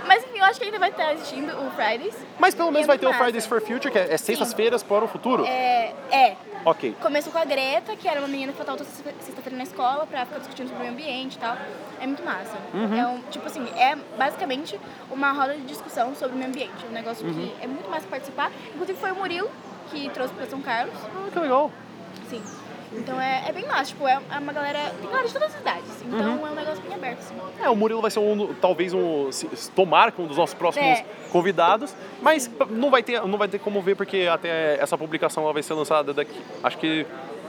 Mas 0.07 0.25
enfim, 0.25 0.39
eu 0.39 0.45
acho 0.45 0.59
que 0.59 0.67
ainda 0.67 0.79
vai 0.79 0.91
estar 0.91 1.13
existindo 1.15 1.53
o 1.57 1.71
Fridays. 1.73 2.15
Mas 2.39 2.55
pelo 2.55 2.71
menos 2.71 2.85
é 2.85 2.89
vai 2.89 2.99
ter 2.99 3.07
o. 3.07 3.13
Fridays 3.13 3.47
for 3.47 3.61
Future, 3.61 3.91
que 3.93 3.99
é, 3.99 4.13
é 4.13 4.17
sextas-feiras 4.17 4.83
para 4.83 5.05
o 5.05 5.09
futuro. 5.09 5.45
É, 5.45 5.93
é, 6.11 6.37
Ok. 6.65 6.97
Começou 7.01 7.31
com 7.33 7.39
a 7.39 7.45
Greta, 7.45 7.95
que 7.95 8.09
era 8.09 8.21
uma 8.21 8.29
menina 8.29 8.51
que 8.51 8.57
faltava 8.57 8.79
toda 8.79 8.89
sexta- 8.91 9.13
sexta-feira 9.21 9.57
na 9.57 9.65
escola 9.65 10.07
pra 10.07 10.25
ficar 10.25 10.39
discutindo 10.39 10.69
sobre 10.69 10.79
o 10.79 10.81
meio 10.87 10.93
ambiente 10.93 11.35
e 11.35 11.39
tal. 11.39 11.57
É 12.01 12.07
muito 12.07 12.25
massa. 12.25 12.57
É 12.99 13.07
um, 13.07 13.21
tipo 13.31 13.47
assim, 13.47 13.69
é 13.79 13.95
basicamente 14.17 14.81
uma 15.11 15.31
roda 15.33 15.55
de 15.55 15.63
discussão 15.63 16.15
sobre 16.17 16.35
o 16.35 16.39
meio 16.39 16.49
ambiente. 16.51 16.87
Um 16.89 16.93
negócio 16.93 17.25
que 17.25 17.55
é 17.61 17.67
muito 17.67 17.89
massa 17.91 18.07
participar. 18.09 18.51
Inclusive 18.75 18.99
foi 18.99 19.13
o 19.13 19.17
Murilo 19.17 19.51
que 19.95 20.11
trouxe 20.11 20.35
pra 20.35 20.47
São 20.47 20.61
Carlos. 20.61 20.95
Ah, 21.05 21.31
que 21.33 21.39
legal. 21.39 21.71
Sim. 22.29 22.43
Então 22.93 23.21
é, 23.21 23.45
é 23.49 23.53
bem 23.53 23.67
massa, 23.67 23.87
tipo, 23.87 24.07
é 24.07 24.21
é 24.31 24.39
uma 24.39 24.53
galera. 24.53 24.79
Tem 25.01 25.09
galera 25.11 25.27
de 25.27 25.33
todas 25.33 25.53
as 25.55 25.61
idades. 25.61 26.03
Então 26.07 26.47
é 26.47 26.51
um 26.51 26.55
negócio 26.55 26.81
bem 26.83 26.95
aberto, 26.95 27.19
assim. 27.19 27.35
É, 27.61 27.69
o 27.69 27.75
Murilo 27.75 28.01
vai 28.01 28.11
ser 28.11 28.21
um, 28.21 28.55
talvez 28.55 28.93
um, 28.95 29.33
se- 29.33 29.49
tomara 29.73 30.13
que 30.13 30.21
um 30.23 30.27
dos 30.29 30.37
nossos 30.37 30.55
próximos 30.55 30.99
É. 31.01 31.05
convidados, 31.33 31.93
mas 32.23 32.49
não 32.71 32.91
vai 32.91 33.03
ter, 33.03 33.21
não 33.27 33.37
vai 33.37 33.49
ter 33.49 33.59
como 33.59 33.83
ver 33.83 33.97
porque 33.97 34.29
até 34.33 34.79
essa 34.81 34.97
publicação 34.97 35.43
ela 35.43 35.53
vai 35.53 35.63
ser 35.63 35.75
lançada 35.75 36.13
daqui, 36.15 36.41
acho 36.63 36.79
que 36.79 37.05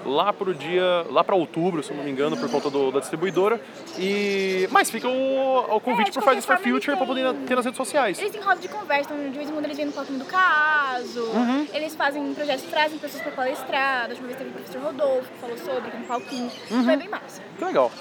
lá 0.05 0.31
pro 0.31 0.53
dia, 0.53 1.05
lá 1.09 1.23
para 1.23 1.35
outubro, 1.35 1.81
se 1.83 1.93
não 1.93 2.03
me 2.03 2.11
engano, 2.11 2.37
por 2.37 2.49
conta 2.49 2.69
do- 2.69 2.91
da 2.91 2.99
distribuidora. 2.99 3.59
E 3.97 4.67
mas 4.71 4.89
fica 4.91 5.07
o, 5.07 5.75
o 5.75 5.79
convite 5.81 6.09
É, 6.09 6.11
qualquer 6.13 6.21
Fridays 6.41 6.45
for 6.45 6.57
Future 6.59 6.95
para 6.97 7.05
poder 7.05 7.33
ter 7.47 7.55
nas 7.55 7.65
redes 7.65 7.77
sociais. 7.77 8.19
Eles 8.19 8.31
têm 8.31 8.41
roda 8.41 8.59
de 8.61 8.67
conversa, 8.67 9.13
então 9.13 9.29
de 9.31 9.37
vez 9.37 9.49
em 9.49 9.53
quando 9.53 9.65
eles 9.65 9.77
vêm 9.77 9.85
no 9.87 9.91
palquinho 9.91 10.19
do 10.19 10.25
caso, 10.25 11.21
Uhum. 11.23 11.67
eles 11.73 11.95
fazem 11.95 12.33
projetos, 12.33 12.65
trazem 12.65 12.97
pessoas 12.99 13.23
pra 13.23 13.31
palestrar. 13.31 14.03
Da 14.03 14.09
última 14.09 14.27
vez 14.27 14.37
teve 14.37 14.49
o 14.51 14.53
professor 14.53 14.81
Rodolfo 14.81 15.29
que 15.31 15.39
falou 15.39 15.57
sobre 15.57 15.97
no 15.97 16.05
palquinho. 16.05 16.51
Uhum. 16.71 16.83
Foi 16.83 16.97
bem 16.97 17.09
massa. 17.09 17.41
Que 17.57 17.65
legal. 17.65 17.91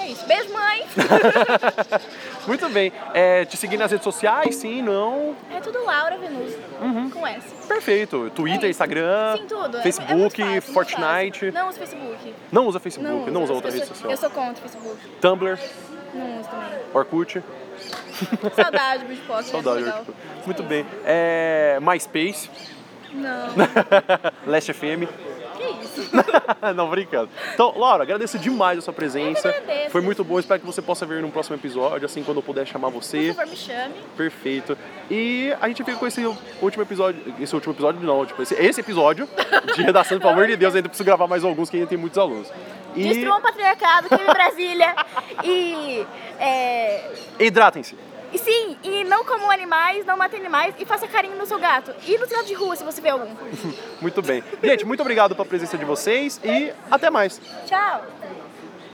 É 0.00 0.06
isso. 0.08 0.26
Beijo, 0.26 0.52
mãe! 0.52 0.84
Muito 2.46 2.68
bem. 2.70 2.92
É, 3.14 3.44
te 3.44 3.56
seguir 3.56 3.76
nas 3.76 3.90
redes 3.90 4.04
sociais, 4.04 4.56
sim, 4.56 4.82
não. 4.82 5.36
é 5.54 5.60
tudo 5.60 5.84
Laura 5.84 6.16
Venuso, 6.18 6.56
com 7.12 7.26
S. 7.26 7.46
Perfeito. 7.68 8.30
Twitter, 8.34 8.64
É. 8.66 8.70
Instagram, 8.70 9.36
Sim, 9.36 9.46
tudo. 9.46 9.76
É- 9.76 9.80
é 9.80 9.82
Facebook, 9.82 10.42
muito 10.42 10.62
fácil, 10.62 10.72
Fortnite. 10.74 11.50
Não 11.52 11.68
uso 11.68 11.78
Facebook. 11.78 12.34
Não 12.50 12.66
usa 12.66 12.80
Facebook, 12.80 13.30
não, 13.30 13.42
usa 13.42 13.52
uso. 13.52 13.52
outra 13.54 13.70
eu 13.70 13.74
rede 13.74 13.86
social. 13.86 14.10
Eu 14.10 14.16
sou 14.16 14.30
contra 14.30 14.52
o 14.64 14.68
Facebook. 14.68 14.96
Tumblr, 15.20 15.58
Não 16.14 16.40
uso 16.40 16.48
também. 16.48 16.68
Orkut. 16.94 17.42
Saudade 18.56 19.04
né? 19.04 19.16
Saudade. 19.44 19.82
Legal. 19.82 19.98
Orkut. 20.00 20.16
Muito 20.46 20.62
bem. 20.62 20.86
É, 21.04 21.78
MySpace, 21.80 22.50
Não. 23.12 23.48
Last 24.46 24.72
FM. 24.72 25.08
Que 25.60 25.84
isso? 25.84 26.10
Não, 26.74 26.88
brincando. 26.88 27.28
Então, 27.54 27.74
Laura, 27.76 28.02
agradeço 28.02 28.38
demais 28.38 28.78
a 28.78 28.80
sua 28.80 28.92
presença. 28.92 29.48
Eu 29.48 29.54
agradeço. 29.54 29.90
Foi 29.90 30.00
muito 30.00 30.24
bom. 30.24 30.38
Espero 30.38 30.58
que 30.60 30.66
você 30.66 30.80
possa 30.80 31.04
vir 31.04 31.20
num 31.20 31.30
próximo 31.30 31.56
episódio, 31.56 32.06
assim, 32.06 32.22
quando 32.22 32.38
eu 32.38 32.42
puder 32.42 32.66
chamar 32.66 32.90
Por 32.90 33.02
você. 33.02 33.32
favor, 33.34 33.50
me 33.50 33.56
chame. 33.56 33.94
Perfeito. 34.16 34.76
E 35.10 35.54
a 35.60 35.68
gente 35.68 35.84
fica 35.84 35.96
com 35.98 36.06
esse 36.06 36.24
último 36.62 36.82
episódio. 36.82 37.20
Esse 37.38 37.54
último 37.54 37.74
episódio, 37.74 38.00
não, 38.00 38.24
tipo, 38.24 38.42
esse, 38.42 38.54
esse 38.54 38.80
episódio 38.80 39.28
de 39.76 39.82
redação, 39.82 40.18
pelo 40.18 40.30
amor 40.32 40.46
de 40.46 40.56
Deus, 40.56 40.74
ainda 40.74 40.88
preciso 40.88 41.04
gravar 41.04 41.26
mais 41.26 41.44
alguns, 41.44 41.68
que 41.68 41.76
ainda 41.76 41.88
tem 41.88 41.98
muitos 41.98 42.18
alunos. 42.18 42.50
E 42.96 43.04
Destruam 43.08 43.38
o 43.38 43.42
patriarcado, 43.42 44.08
queime 44.08 44.24
Brasília. 44.32 44.94
e, 45.44 46.04
é, 46.38 47.10
hidratem-se. 47.38 47.96
E 48.32 48.38
sim, 48.38 48.76
e 48.82 49.04
não 49.04 49.24
comam 49.24 49.50
animais, 49.50 50.04
não 50.06 50.16
matem 50.16 50.40
animais 50.40 50.74
e 50.78 50.84
faça 50.84 51.06
carinho 51.06 51.36
no 51.36 51.46
seu 51.46 51.58
gato. 51.58 51.94
E 52.06 52.16
no 52.18 52.26
sinal 52.26 52.44
de 52.44 52.54
rua, 52.54 52.76
se 52.76 52.84
você 52.84 53.00
vê 53.00 53.10
algum. 53.10 53.34
Muito 54.00 54.22
bem. 54.22 54.42
Gente, 54.62 54.84
muito 54.84 55.00
obrigado 55.00 55.34
pela 55.34 55.46
presença 55.46 55.76
de 55.76 55.84
vocês 55.84 56.40
e 56.42 56.72
até 56.90 57.10
mais. 57.10 57.40
Tchau. 57.66 58.04